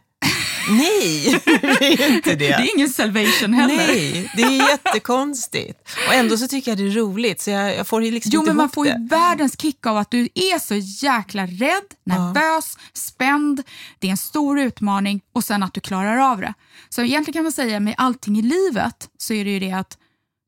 Nej, 0.69 1.41
det 1.79 2.03
är 2.03 2.15
inte 2.15 2.29
det. 2.35 2.47
Det 2.47 2.53
är 2.53 2.75
ingen 2.75 2.89
salvation 2.89 3.53
heller. 3.53 3.77
Nej, 3.77 4.31
det 4.35 4.41
är 4.41 4.69
jättekonstigt. 4.69 5.89
Och 6.07 6.13
ändå 6.13 6.37
så 6.37 6.47
tycker 6.47 6.71
jag 6.71 6.77
det 6.77 6.83
är 6.87 6.91
roligt, 6.91 7.41
så 7.41 7.49
jag, 7.49 7.75
jag 7.75 7.87
får 7.87 8.01
liksom 8.01 8.31
Jo, 8.33 8.39
inte 8.39 8.49
men 8.49 8.57
man 8.57 8.69
får 8.69 8.87
ju 8.87 8.93
det. 8.93 9.07
världens 9.09 9.61
kick 9.61 9.85
av 9.85 9.97
att 9.97 10.11
du 10.11 10.29
är 10.35 10.59
så 10.59 10.75
jäkla 11.05 11.45
rädd, 11.45 11.83
nervös, 12.03 12.77
spänd. 12.93 13.63
Det 13.99 14.07
är 14.07 14.11
en 14.11 14.17
stor 14.17 14.59
utmaning 14.59 15.21
och 15.33 15.43
sen 15.43 15.63
att 15.63 15.73
du 15.73 15.79
klarar 15.79 16.17
av 16.17 16.41
det. 16.41 16.53
Så 16.89 17.01
egentligen 17.01 17.33
kan 17.33 17.43
man 17.43 17.51
säga 17.51 17.79
med 17.79 17.95
allting 17.97 18.37
i 18.37 18.41
livet 18.41 19.09
så 19.17 19.33
är 19.33 19.45
det 19.45 19.51
ju 19.51 19.59
det 19.59 19.71
att 19.71 19.97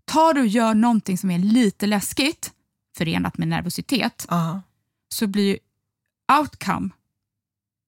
tar 0.06 0.34
du 0.34 0.42
och 0.42 0.48
gör 0.48 0.74
någonting 0.74 1.18
som 1.18 1.32
är 1.32 1.40
lite 1.40 1.88
läskigt 1.88 2.52
förenat 2.98 3.38
med 3.38 3.48
nervositet 3.48 4.26
Ja, 4.30 4.62
så 5.14 5.28
blir 5.28 5.44
ju 5.48 5.58
outcome 6.40 6.90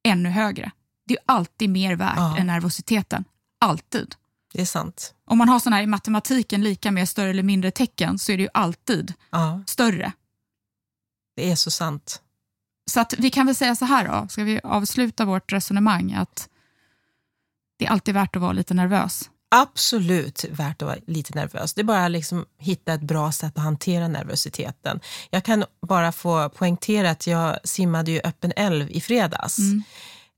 ännu 0.08 0.30
högre. 0.30 0.72
Det 1.12 1.18
är 1.18 1.24
alltid 1.36 1.70
mer 1.70 1.96
värt 1.96 2.14
Ja. 2.18 2.38
än 2.38 2.48
nervositeten. 2.48 3.24
Alltid. 3.60 4.16
det 4.54 4.62
är 4.62 4.66
sant. 4.66 5.14
Om 5.26 5.38
man 5.38 5.50
har 5.50 5.60
sån 5.60 5.74
här 5.74 5.82
i 5.84 5.88
matematiken 5.88 6.64
lika 6.64 6.92
med 6.92 7.10
större 7.10 7.30
eller 7.30 7.44
mindre 7.44 7.72
tecken 7.72 8.20
så 8.20 8.32
är 8.32 8.38
det 8.38 8.44
ju 8.44 8.50
alltid 8.54 9.14
Ja, 9.30 9.64
större. 9.68 10.12
det 11.36 11.52
är 11.52 11.56
så 11.56 11.72
sant. 11.72 12.22
Så 12.92 13.00
att 13.00 13.14
vi 13.18 13.30
kan 13.30 13.46
väl 13.46 13.56
säga 13.56 13.76
så 13.76 13.86
här 13.86 14.08
då, 14.08 14.28
ska 14.28 14.44
vi 14.44 14.60
avsluta 14.64 15.26
vårt 15.26 15.52
resonemang 15.54 16.14
att 16.14 16.50
det 17.80 17.86
är 17.86 17.90
alltid 17.90 18.14
värt 18.14 18.36
att 18.36 18.42
vara 18.42 18.52
lite 18.54 18.74
nervös. 18.74 19.30
Absolut 19.56 20.46
värt 20.52 20.82
att 20.82 20.86
vara 20.88 20.98
lite 21.08 21.36
nervös. 21.36 21.74
Det 21.74 21.82
är 21.82 21.86
bara 21.86 22.08
liksom 22.08 22.46
hitta 22.58 22.94
ett 22.94 23.02
bra 23.02 23.32
sätt 23.32 23.58
att 23.58 23.64
hantera 23.64 24.08
nervositeten. 24.08 25.00
Jag 25.30 25.44
kan 25.46 25.66
bara 25.88 26.12
få 26.12 26.50
poängtera 26.50 27.10
att 27.12 27.28
jag 27.28 27.58
simmade 27.64 28.12
ju 28.12 28.20
öppen 28.24 28.54
älv 28.56 28.92
i 28.92 29.02
fredags. 29.02 29.60
Eh, 29.60 29.66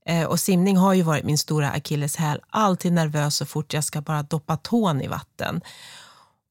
Eh, 0.08 0.24
och 0.24 0.40
simning 0.40 0.76
har 0.76 0.94
ju 0.94 1.02
varit 1.02 1.24
min 1.24 1.38
stora 1.38 1.70
akilleshäl. 1.70 2.40
Alltid 2.50 2.92
nervös 2.92 3.36
så 3.36 3.46
fort 3.46 3.72
jag 3.72 3.84
ska 3.84 4.00
bara 4.00 4.22
doppa 4.22 4.56
tån 4.56 5.00
i 5.02 5.06
vatten. 5.06 5.60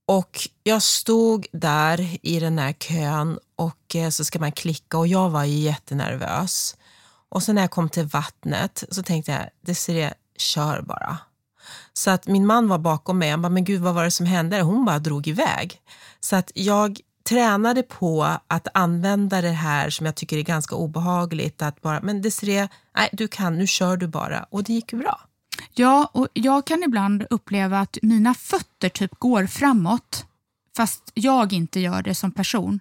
Och 0.06 0.50
jag 0.64 0.82
stod 0.82 1.48
där 1.52 2.18
i 2.22 2.40
den 2.40 2.60
här 2.60 2.74
kön 2.74 3.40
och 3.56 3.96
eh, 3.96 4.10
så 4.10 4.26
ska 4.26 4.40
man 4.40 4.52
klicka 4.52 4.98
och 4.98 5.08
jag 5.08 5.30
var 5.30 5.44
jättenervös. 5.44 6.76
Och 7.30 7.44
sen 7.44 7.56
när 7.56 7.62
jag 7.62 7.72
kom 7.72 7.90
till 7.90 8.06
vattnet 8.06 8.84
så 8.92 9.04
tänkte 9.04 9.32
jag, 9.32 9.50
Desiree, 9.62 10.14
kör 10.38 10.82
bara. 10.82 11.18
Så 11.94 12.12
att 12.12 12.28
min 12.28 12.46
man 12.46 12.68
var 12.68 12.78
bakom 12.78 13.20
mig, 13.20 13.30
han 13.30 13.42
bara, 13.42 13.50
men 13.50 13.64
gud 13.64 13.82
vad 13.82 13.94
var 13.94 14.04
det 14.04 14.12
som 14.12 14.26
hände? 14.26 14.62
Hon 14.62 14.86
bara 14.86 15.00
drog 15.00 15.28
iväg. 15.28 15.82
Så 16.20 16.36
att 16.36 16.52
jag 16.56 17.00
tränade 17.30 17.84
på 17.84 18.38
att 18.48 18.68
använda 18.74 19.42
det 19.42 19.50
här 19.50 19.90
som 19.90 20.06
jag 20.06 20.16
tycker 20.16 20.38
är 20.38 20.42
ganska 20.42 20.76
obehagligt, 20.76 21.62
att 21.62 21.82
bara, 21.82 22.02
men 22.02 22.22
Desiree, 22.22 22.70
nej 22.96 23.10
du 23.14 23.28
kan, 23.28 23.58
nu 23.58 23.68
kör 23.68 23.98
du 23.98 24.08
bara. 24.08 24.46
Och 24.50 24.64
det 24.64 24.74
gick 24.74 24.94
ju 24.94 25.00
bra. 25.00 25.22
Ja, 25.74 26.10
och 26.14 26.28
jag 26.34 26.66
kan 26.66 26.84
ibland 26.84 27.26
uppleva 27.30 27.80
att 27.80 27.98
mina 28.02 28.34
fötter 28.34 28.90
typ 28.90 29.20
går 29.20 29.46
framåt 29.46 30.26
fast 30.78 31.12
jag 31.14 31.54
inte 31.54 31.80
gör 31.80 32.02
det 32.02 32.16
som 32.16 32.32
person. 32.32 32.80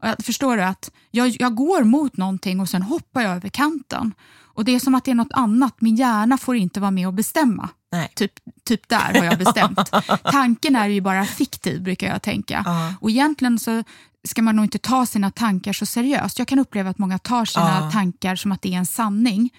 Och 0.00 0.08
jag 0.08 0.24
förstår 0.24 0.56
du 0.56 0.62
att 0.62 0.90
jag, 1.10 1.36
jag 1.40 1.54
går 1.54 1.84
mot 1.84 2.16
någonting 2.16 2.60
och 2.60 2.68
sen 2.68 2.82
hoppar 2.82 3.22
jag 3.22 3.36
över 3.36 3.48
kanten. 3.48 4.14
Och 4.54 4.64
Det 4.64 4.72
är 4.74 4.80
som 4.80 4.94
att 4.94 5.04
det 5.04 5.10
är 5.10 5.14
något 5.14 5.32
annat. 5.32 5.80
Min 5.80 5.96
hjärna 5.96 6.38
får 6.38 6.56
inte 6.56 6.80
vara 6.80 6.90
med 6.90 7.06
och 7.06 7.14
bestämma. 7.14 7.68
Nej. 7.92 8.12
Typ, 8.14 8.32
typ 8.64 8.88
där 8.88 9.14
har 9.18 9.24
jag 9.24 9.38
bestämt. 9.38 9.90
Tanken 10.24 10.76
är 10.76 10.88
ju 10.88 11.00
bara 11.00 11.24
fiktiv 11.24 11.82
brukar 11.82 12.06
jag 12.08 12.22
tänka. 12.22 12.62
Ja. 12.66 12.94
Och 13.00 13.10
egentligen 13.10 13.58
så 13.58 13.84
ska 14.28 14.42
man 14.42 14.56
nog 14.56 14.64
inte 14.64 14.78
ta 14.78 15.06
sina 15.06 15.30
tankar 15.30 15.72
så 15.72 15.86
seriöst. 15.86 16.38
Jag 16.38 16.48
kan 16.48 16.58
uppleva 16.58 16.90
att 16.90 16.98
många 16.98 17.18
tar 17.18 17.44
sina 17.44 17.80
Ja. 17.84 17.90
tankar 17.90 18.36
som 18.36 18.52
att 18.52 18.62
det 18.62 18.74
är 18.74 18.78
en 18.78 18.86
sanning. 18.86 19.50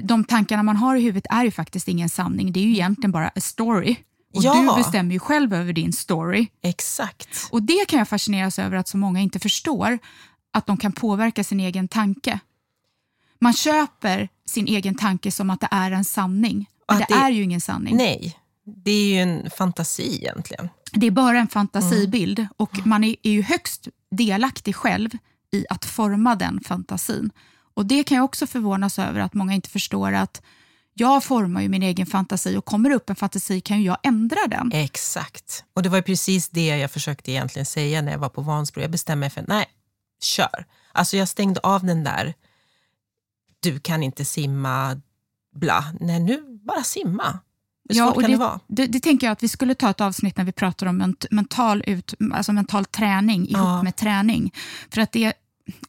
De 0.00 0.24
tankarna 0.24 0.62
man 0.62 0.76
har 0.76 0.96
i 0.96 1.00
huvudet 1.00 1.26
är 1.30 1.44
ju 1.44 1.50
faktiskt 1.50 1.88
ingen 1.88 2.08
sanning. 2.08 2.52
Det 2.52 2.60
är 2.60 2.64
ju 2.64 2.70
egentligen 2.72 3.12
bara 3.12 3.28
a 3.28 3.40
story. 3.40 3.96
Och 4.34 4.42
Ja. 4.42 4.54
du 4.76 4.82
bestämmer 4.82 5.12
ju 5.12 5.18
själv 5.18 5.54
över 5.54 5.72
din 5.72 5.92
story. 5.92 6.46
Exakt. 6.62 7.48
Och 7.50 7.62
det 7.62 7.88
kan 7.88 7.98
jag 7.98 8.08
fascineras 8.08 8.58
över 8.58 8.76
att 8.76 8.88
så 8.88 8.96
många 8.96 9.20
inte 9.20 9.38
förstår 9.38 9.98
att 10.52 10.66
de 10.66 10.76
kan 10.76 10.92
påverka 10.92 11.44
sin 11.44 11.60
egen 11.60 11.88
tanke. 11.88 12.40
Man 13.40 13.52
köper 13.52 14.28
sin 14.46 14.66
egen 14.66 14.94
tanke 14.94 15.32
som 15.32 15.50
att 15.50 15.60
det 15.60 15.68
är 15.70 15.90
en 15.90 16.04
sanning. 16.04 16.68
Men 16.88 16.98
det, 16.98 17.06
det- 17.08 17.14
är 17.14 17.30
ju 17.30 17.42
ingen 17.42 17.60
sanning. 17.60 17.96
Nej, 17.96 18.38
det 18.64 18.90
är 18.90 19.04
ju 19.14 19.18
en 19.20 19.50
fantasi 19.50 20.16
egentligen. 20.16 20.68
Det 20.92 21.06
är 21.06 21.10
bara 21.10 21.38
en 21.38 21.48
fantasibild 21.48 22.46
och 22.56 22.86
man 22.86 23.04
är, 23.04 23.16
är 23.22 23.30
ju 23.30 23.42
högst 23.42 23.88
delaktig 24.10 24.76
själv 24.76 25.10
i 25.52 25.64
att 25.70 25.84
forma 25.84 26.34
den 26.36 26.60
fantasin. 26.60 27.30
Och 27.74 27.86
Det 27.86 28.04
kan 28.04 28.16
jag 28.16 28.24
också 28.24 28.46
förvånas 28.46 28.98
över 28.98 29.20
att 29.20 29.34
många 29.34 29.54
inte 29.54 29.70
förstår 29.70 30.12
att 30.12 30.42
jag 30.94 31.24
formar 31.24 31.60
ju 31.60 31.68
min 31.68 31.82
egen 31.82 32.06
fantasi 32.06 32.56
och 32.56 32.64
kommer 32.64 32.90
upp 32.90 33.10
en 33.10 33.16
fantasi 33.16 33.60
kan 33.60 33.78
ju 33.80 33.84
jag 33.86 33.98
ändra 34.02 34.46
den. 34.48 34.72
Exakt. 34.72 35.64
Och 35.74 35.82
det 35.82 35.88
var 35.88 35.96
ju 35.98 36.02
precis 36.02 36.48
det 36.48 36.66
jag 36.66 36.90
försökte 36.90 37.30
egentligen 37.30 37.66
säga 37.66 38.02
när 38.02 38.12
jag 38.12 38.18
var 38.18 38.28
på 38.28 38.40
Vansbro. 38.42 38.80
Jag 38.82 38.90
bestämde 38.90 39.20
mig 39.20 39.30
för, 39.30 39.44
nej, 39.48 39.66
kör. 40.22 40.66
Alltså 40.92 41.16
jag 41.16 41.28
stängde 41.28 41.60
av 41.60 41.84
den 41.84 42.04
där, 42.04 42.34
du 43.60 43.80
kan 43.80 44.02
inte 44.02 44.24
simma, 44.24 45.00
bla. 45.54 45.84
Nej, 46.00 46.20
nu 46.20 46.57
bara 46.68 46.82
simma. 46.84 47.38
Hur 47.88 47.94
svårt 47.94 48.16
och 48.16 48.22
kan 48.22 48.30
det, 48.30 48.36
det 48.36 48.40
vara? 48.40 48.60
Det, 48.66 48.86
det 48.86 49.00
tänker 49.00 49.26
jag 49.26 49.32
att 49.32 49.42
vi 49.42 49.48
skulle 49.48 49.74
ta 49.74 49.90
ett 49.90 50.00
avsnitt 50.00 50.36
när 50.36 50.44
vi 50.44 50.52
pratar 50.52 50.86
om 50.86 50.96
ment, 50.96 51.24
mental, 51.30 51.82
ut, 51.86 52.14
alltså 52.32 52.52
mental 52.52 52.84
träning 52.84 53.48
ihop 53.48 53.66
Ja. 53.66 53.82
med 53.82 53.96
träning. 53.96 54.54
För 54.90 55.00
att 55.00 55.12
det, 55.12 55.32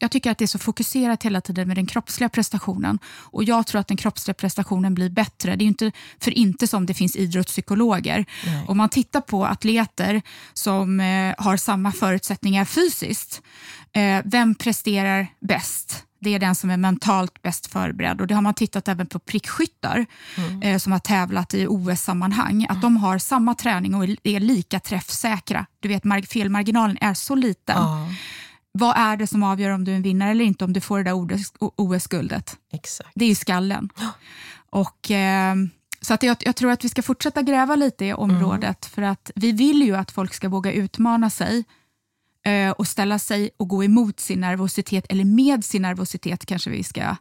jag 0.00 0.10
tycker 0.10 0.30
att 0.30 0.38
det 0.38 0.44
är 0.44 0.46
så 0.46 0.58
fokuserat 0.58 1.22
hela 1.22 1.40
tiden 1.40 1.68
med 1.68 1.76
den 1.76 1.86
kroppsliga 1.86 2.28
prestationen. 2.28 2.98
Och 3.06 3.44
Jag 3.44 3.66
tror 3.66 3.80
att 3.80 3.88
den 3.88 3.96
kroppsliga 3.96 4.34
prestationen 4.34 4.94
blir 4.94 5.10
bättre. 5.10 5.56
Det 5.56 5.64
är 5.64 5.66
inte 5.66 5.92
för 6.20 6.30
inte 6.38 6.66
som 6.66 6.86
det 6.86 6.94
finns 6.94 7.16
idrottspsykologer. 7.16 8.24
Nej. 8.46 8.64
Om 8.68 8.76
man 8.76 8.88
tittar 8.88 9.20
på 9.20 9.46
atleter 9.46 10.22
som 10.54 11.00
eh, 11.00 11.34
har 11.38 11.56
samma 11.56 11.92
förutsättningar 11.92 12.64
fysiskt, 12.64 13.42
eh, 13.92 14.20
vem 14.24 14.54
presterar 14.54 15.26
bäst? 15.40 16.04
Det 16.20 16.34
är 16.34 16.38
den 16.38 16.54
som 16.54 16.70
är 16.70 16.76
mentalt 16.76 17.42
bäst 17.42 17.66
förberedd. 17.66 18.20
Och 18.20 18.26
Det 18.26 18.34
har 18.34 18.42
man 18.42 18.54
tittat 18.54 18.88
även 18.88 19.06
på 19.06 19.18
prickskyttar 19.18 20.06
eh, 20.62 20.78
som 20.78 20.92
har 20.92 20.98
tävlat 20.98 21.54
i 21.54 21.66
OS-sammanhang. 21.66 22.66
Att 22.68 22.82
de 22.82 22.96
har 22.96 23.18
samma 23.18 23.54
träning 23.54 23.94
och 23.94 24.04
är 24.22 24.40
lika 24.40 24.80
träffsäkra. 24.80 25.66
Du 25.80 25.88
vet, 25.88 26.02
mar- 26.04 26.26
felmarginalen 26.26 26.98
är 27.00 27.14
så 27.14 27.34
liten. 27.34 27.76
Ja, 27.78 28.08
Vad 28.72 28.96
är 28.96 29.16
det 29.16 29.26
som 29.26 29.42
avgör 29.42 29.70
om 29.70 29.84
du 29.84 29.92
är 29.92 29.96
en 29.96 30.02
vinnare 30.02 30.30
eller 30.30 30.44
inte 30.44 30.64
om 30.64 30.72
du 30.72 30.80
får 30.80 30.98
det 30.98 31.04
där 31.04 31.12
OS- 31.12 31.52
OS-guldet? 31.76 32.56
Det 33.14 33.24
är 33.24 33.28
ju 33.28 33.34
skallen. 33.34 33.88
Och, 34.70 35.10
eh, 35.10 35.54
så 36.00 36.14
att 36.14 36.22
jag, 36.22 36.36
jag 36.40 36.56
tror 36.56 36.70
att 36.70 36.84
vi 36.84 36.88
ska 36.88 37.02
fortsätta 37.02 37.42
gräva 37.42 37.76
lite 37.76 38.04
i 38.04 38.12
området 38.14 38.86
för 38.86 39.02
att 39.02 39.30
vi 39.34 39.52
vill 39.52 39.82
ju 39.82 39.96
att 39.96 40.10
folk 40.10 40.34
ska 40.34 40.48
våga 40.48 40.72
utmana 40.72 41.30
sig 41.30 41.64
och 42.76 42.86
ställa 42.86 43.18
sig 43.18 43.50
och 43.56 43.68
gå 43.68 43.84
emot 43.84 44.20
sin 44.20 44.40
nervositet, 44.40 45.06
eller 45.08 45.24
med 45.24 45.64
sin 45.64 45.82
nervositet 45.82 46.46
kanske 46.46 46.70
vi 46.70 46.82
ska 46.84 47.16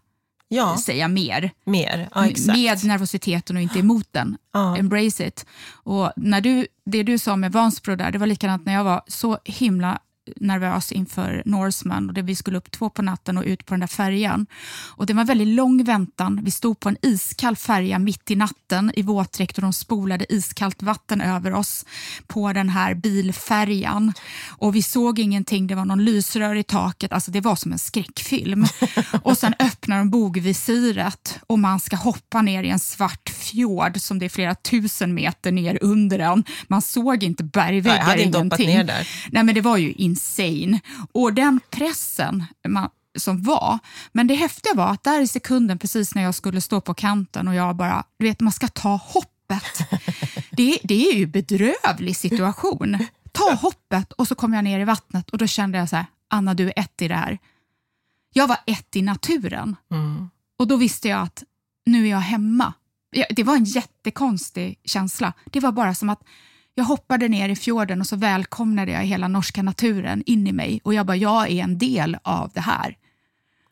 Ja, 0.51 0.77
säga 0.77 1.07
mer. 1.07 1.51
mer. 1.65 2.09
Ja, 2.15 2.21
med 2.53 2.83
nervositeten 2.85 3.55
och 3.55 3.61
inte 3.61 3.79
emot 3.79 4.07
den. 4.11 4.37
Ja. 4.53 4.77
Embrace 4.77 5.27
it. 5.27 5.45
Och 5.71 6.11
när 6.15 6.41
du, 6.41 6.67
det 6.85 7.03
du 7.03 7.17
sa 7.17 7.35
med 7.35 7.51
Vansbro 7.51 7.95
där, 7.95 8.11
det 8.11 8.17
var 8.17 8.27
likadant 8.27 8.65
när 8.65 8.73
jag 8.73 8.83
var 8.83 9.01
så 9.07 9.39
himla 9.45 9.99
nervös 10.35 10.91
inför 10.91 11.43
Norseman 11.45 12.07
och 12.09 12.13
det 12.13 12.21
vi 12.21 12.35
skulle 12.35 12.57
upp 12.57 12.71
två 12.71 12.89
på 12.89 13.01
natten 13.01 13.37
och 13.37 13.43
ut 13.43 13.65
på 13.65 13.73
den 13.73 13.79
där 13.79 13.87
färjan. 13.87 14.45
Och 14.95 15.05
det 15.05 15.13
var 15.13 15.21
en 15.21 15.27
väldigt 15.27 15.47
lång 15.47 15.83
väntan. 15.83 16.39
Vi 16.43 16.51
stod 16.51 16.79
på 16.79 16.89
en 16.89 16.97
iskall 17.01 17.55
färja 17.55 17.99
mitt 17.99 18.31
i 18.31 18.35
natten 18.35 18.91
i 18.95 19.01
våtdräkt 19.01 19.57
och 19.57 19.61
de 19.61 19.73
spolade 19.73 20.33
iskallt 20.33 20.83
vatten 20.83 21.21
över 21.21 21.53
oss 21.53 21.85
på 22.27 22.53
den 22.53 22.69
här 22.69 22.93
bilfärjan. 22.93 24.13
Och 24.47 24.75
vi 24.75 24.81
såg 24.83 25.19
ingenting, 25.19 25.67
det 25.67 25.75
var 25.75 25.85
någon 25.85 26.05
lysrör 26.05 26.55
i 26.55 26.63
taket, 26.63 27.13
alltså 27.13 27.31
det 27.31 27.41
var 27.41 27.55
som 27.55 27.71
en 27.71 27.79
skräckfilm. 27.79 28.65
och 29.23 29.37
sen 29.37 29.53
öppnar 29.59 29.97
de 29.97 30.09
bogvisiret 30.09 31.39
och 31.47 31.59
man 31.59 31.79
ska 31.79 31.95
hoppa 31.95 32.41
ner 32.41 32.63
i 32.63 32.69
en 32.69 32.79
svart 32.79 33.29
fjord 33.29 33.99
som 33.99 34.19
det 34.19 34.25
är 34.25 34.29
flera 34.29 34.55
tusen 34.55 35.13
meter 35.13 35.51
ner 35.51 35.77
under 35.81 36.17
den. 36.17 36.43
Man 36.67 36.81
såg 36.81 37.23
inte 37.23 37.43
bergväggar, 37.43 37.97
Jag 37.97 38.03
hade 38.03 38.21
inte 38.21 38.37
hoppat 38.37 38.59
ingenting. 38.59 38.77
ner 38.77 38.83
där. 38.97 39.07
Nej, 39.31 39.43
men 39.43 39.55
det 39.55 39.61
var 39.61 39.77
ju 39.77 39.91
insane. 40.19 40.79
Och 41.11 41.33
den 41.33 41.59
pressen 41.69 42.45
man, 42.67 42.89
som 43.17 43.43
var. 43.43 43.79
Men 44.11 44.27
det 44.27 44.35
häftiga 44.35 44.73
var 44.73 44.87
att 44.87 45.03
där 45.03 45.21
i 45.21 45.27
sekunden, 45.27 45.79
precis 45.79 46.15
när 46.15 46.23
jag 46.23 46.35
skulle 46.35 46.61
stå 46.61 46.81
på 46.81 46.93
kanten 46.93 47.47
och 47.47 47.55
jag 47.55 47.75
bara, 47.75 48.03
du 48.17 48.25
vet, 48.25 48.39
man 48.39 48.53
ska 48.53 48.67
ta 48.67 48.95
hoppet. 48.95 49.29
Det, 50.51 50.79
det 50.83 51.09
är 51.09 51.15
ju 51.15 51.25
bedrövlig 51.25 52.15
situation. 52.15 53.05
Ta 53.31 53.53
hoppet 53.53 54.11
och 54.13 54.27
så 54.27 54.35
kom 54.35 54.53
jag 54.53 54.63
ner 54.63 54.79
i 54.79 54.83
vattnet 54.83 55.29
och 55.29 55.37
då 55.37 55.47
kände 55.47 55.77
jag 55.77 55.89
så 55.89 55.95
här, 55.95 56.05
Anna 56.27 56.53
du 56.53 56.67
är 56.67 56.73
ett 56.75 57.01
i 57.01 57.07
det 57.07 57.15
här. 57.15 57.37
Jag 58.33 58.47
var 58.47 58.57
ett 58.65 58.95
i 58.95 59.01
naturen. 59.01 59.75
Mm. 59.91 60.29
Och 60.59 60.67
då 60.67 60.77
visste 60.77 61.07
jag 61.07 61.21
att 61.21 61.43
nu 61.85 62.05
är 62.05 62.09
jag 62.09 62.19
hemma. 62.19 62.73
Det 63.29 63.43
var 63.43 63.55
en 63.55 63.63
jättekonstig 63.63 64.79
känsla. 64.83 65.33
Det 65.45 65.59
var 65.59 65.71
bara 65.71 65.95
som 65.95 66.09
att 66.09 66.23
jag 66.75 66.83
hoppade 66.83 67.27
ner 67.27 67.49
i 67.49 67.55
fjorden 67.55 68.01
och 68.01 68.07
så 68.07 68.15
välkomnade 68.15 68.91
jag 68.91 69.01
hela 69.05 69.27
norska 69.27 69.63
naturen 69.63 70.23
in 70.25 70.47
i 70.47 70.51
mig. 70.51 70.81
Och 70.83 70.93
jag 70.93 71.05
bara, 71.05 71.17
jag 71.17 71.49
är 71.49 71.63
en 71.63 71.77
del 71.77 72.17
av 72.23 72.51
det 72.53 72.61
här. 72.61 72.97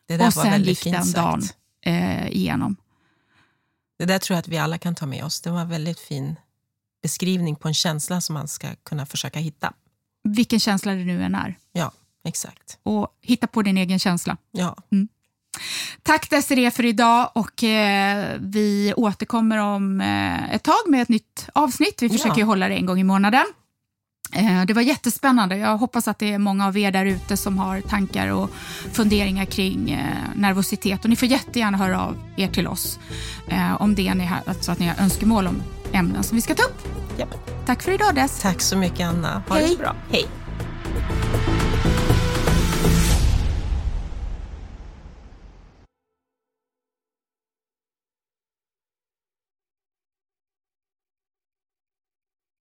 Det 0.08 0.26
Och 0.28 0.34
sen 0.34 0.64
gick 0.64 0.84
den 0.84 1.04
sagt. 1.04 1.16
dagen 1.16 1.42
eh, 1.82 2.28
igenom. 2.28 2.76
Det 4.00 4.06
där 4.06 4.20
tror 4.20 4.36
jag 4.36 4.40
att 4.40 4.48
vi 4.48 4.58
alla 4.58 4.78
kan 4.78 4.96
ta 4.96 5.06
med 5.06 5.24
oss. 5.24 5.42
Det 5.42 5.50
var 5.50 5.62
en 5.62 5.70
väldigt 5.70 6.00
fin 6.00 6.36
beskrivning 7.02 7.56
på 7.56 7.68
en 7.68 7.74
känsla 7.74 8.22
som 8.22 8.34
man 8.34 8.48
ska 8.48 8.68
kunna 8.84 9.06
försöka 9.06 9.40
hitta. 9.40 9.74
Vilken 10.24 10.60
känsla 10.60 10.94
det 10.94 11.04
nu 11.04 11.24
än 11.24 11.36
är. 11.36 11.56
Ja, 11.72 11.92
exakt. 12.24 12.80
Och 12.84 13.08
hitta 13.22 13.48
på 13.48 13.62
din 13.62 13.78
egen 13.78 14.00
känsla. 14.00 14.38
Ja. 14.52 14.76
Mm. 14.92 15.08
Tack 16.04 16.30
Desiree 16.30 16.72
för 16.72 16.86
idag 16.86 17.30
och 17.34 17.64
eh, 17.64 18.26
vi 18.40 18.94
återkommer 18.98 19.58
om 19.58 20.02
eh, 20.02 20.54
ett 20.56 20.64
tag 20.64 20.88
med 20.88 21.02
ett 21.02 21.10
nytt 21.10 21.50
avsnitt. 21.54 22.02
Vi 22.02 22.10
försöker 22.10 22.40
Ja. 22.40 22.46
hålla 22.46 22.68
det 22.70 22.76
en 22.76 22.86
gång 22.86 23.00
i 23.00 23.04
månaden. 23.04 23.44
Eh, 24.34 24.66
det 24.66 24.74
var 24.74 24.82
jättespännande. 24.82 25.58
Jag 25.58 25.78
hoppas 25.78 26.08
att 26.08 26.20
det 26.20 26.34
är 26.34 26.38
många 26.40 26.68
av 26.68 26.78
er 26.78 26.92
där 26.92 27.06
ute 27.06 27.38
som 27.38 27.58
har 27.58 27.82
tankar 27.82 28.28
och 28.28 28.50
funderingar 28.94 29.46
kring 29.46 29.92
eh, 29.92 30.16
nervositet. 30.36 31.04
Och 31.04 31.10
ni 31.10 31.16
får 31.16 31.28
jättegärna 31.28 31.78
höra 31.78 32.02
av 32.02 32.18
er 32.38 32.48
till 32.48 32.68
oss 32.68 33.00
eh, 33.48 33.82
om 33.82 33.96
det 33.96 34.14
ni 34.14 34.26
har, 34.26 34.40
alltså 34.48 34.72
att 34.72 34.80
ni 34.80 34.88
har 34.88 35.04
önskemål 35.04 35.48
om 35.48 35.64
ämnen 35.94 36.24
som 36.24 36.36
vi 36.36 36.42
ska 36.42 36.56
ta 36.56 36.64
upp. 36.64 36.88
Japp. 37.20 37.50
Tack 37.66 37.82
för 37.84 37.92
idag 37.92 38.16
Des. 38.16 38.40
Tack 38.40 38.62
så 38.62 38.78
mycket 38.78 39.08
Anna. 39.08 39.44
Ha 39.48 39.56
det 39.56 39.62
Hej. 39.62 39.72
så 39.72 39.78
bra. 39.78 39.96
Hej. 40.12 40.26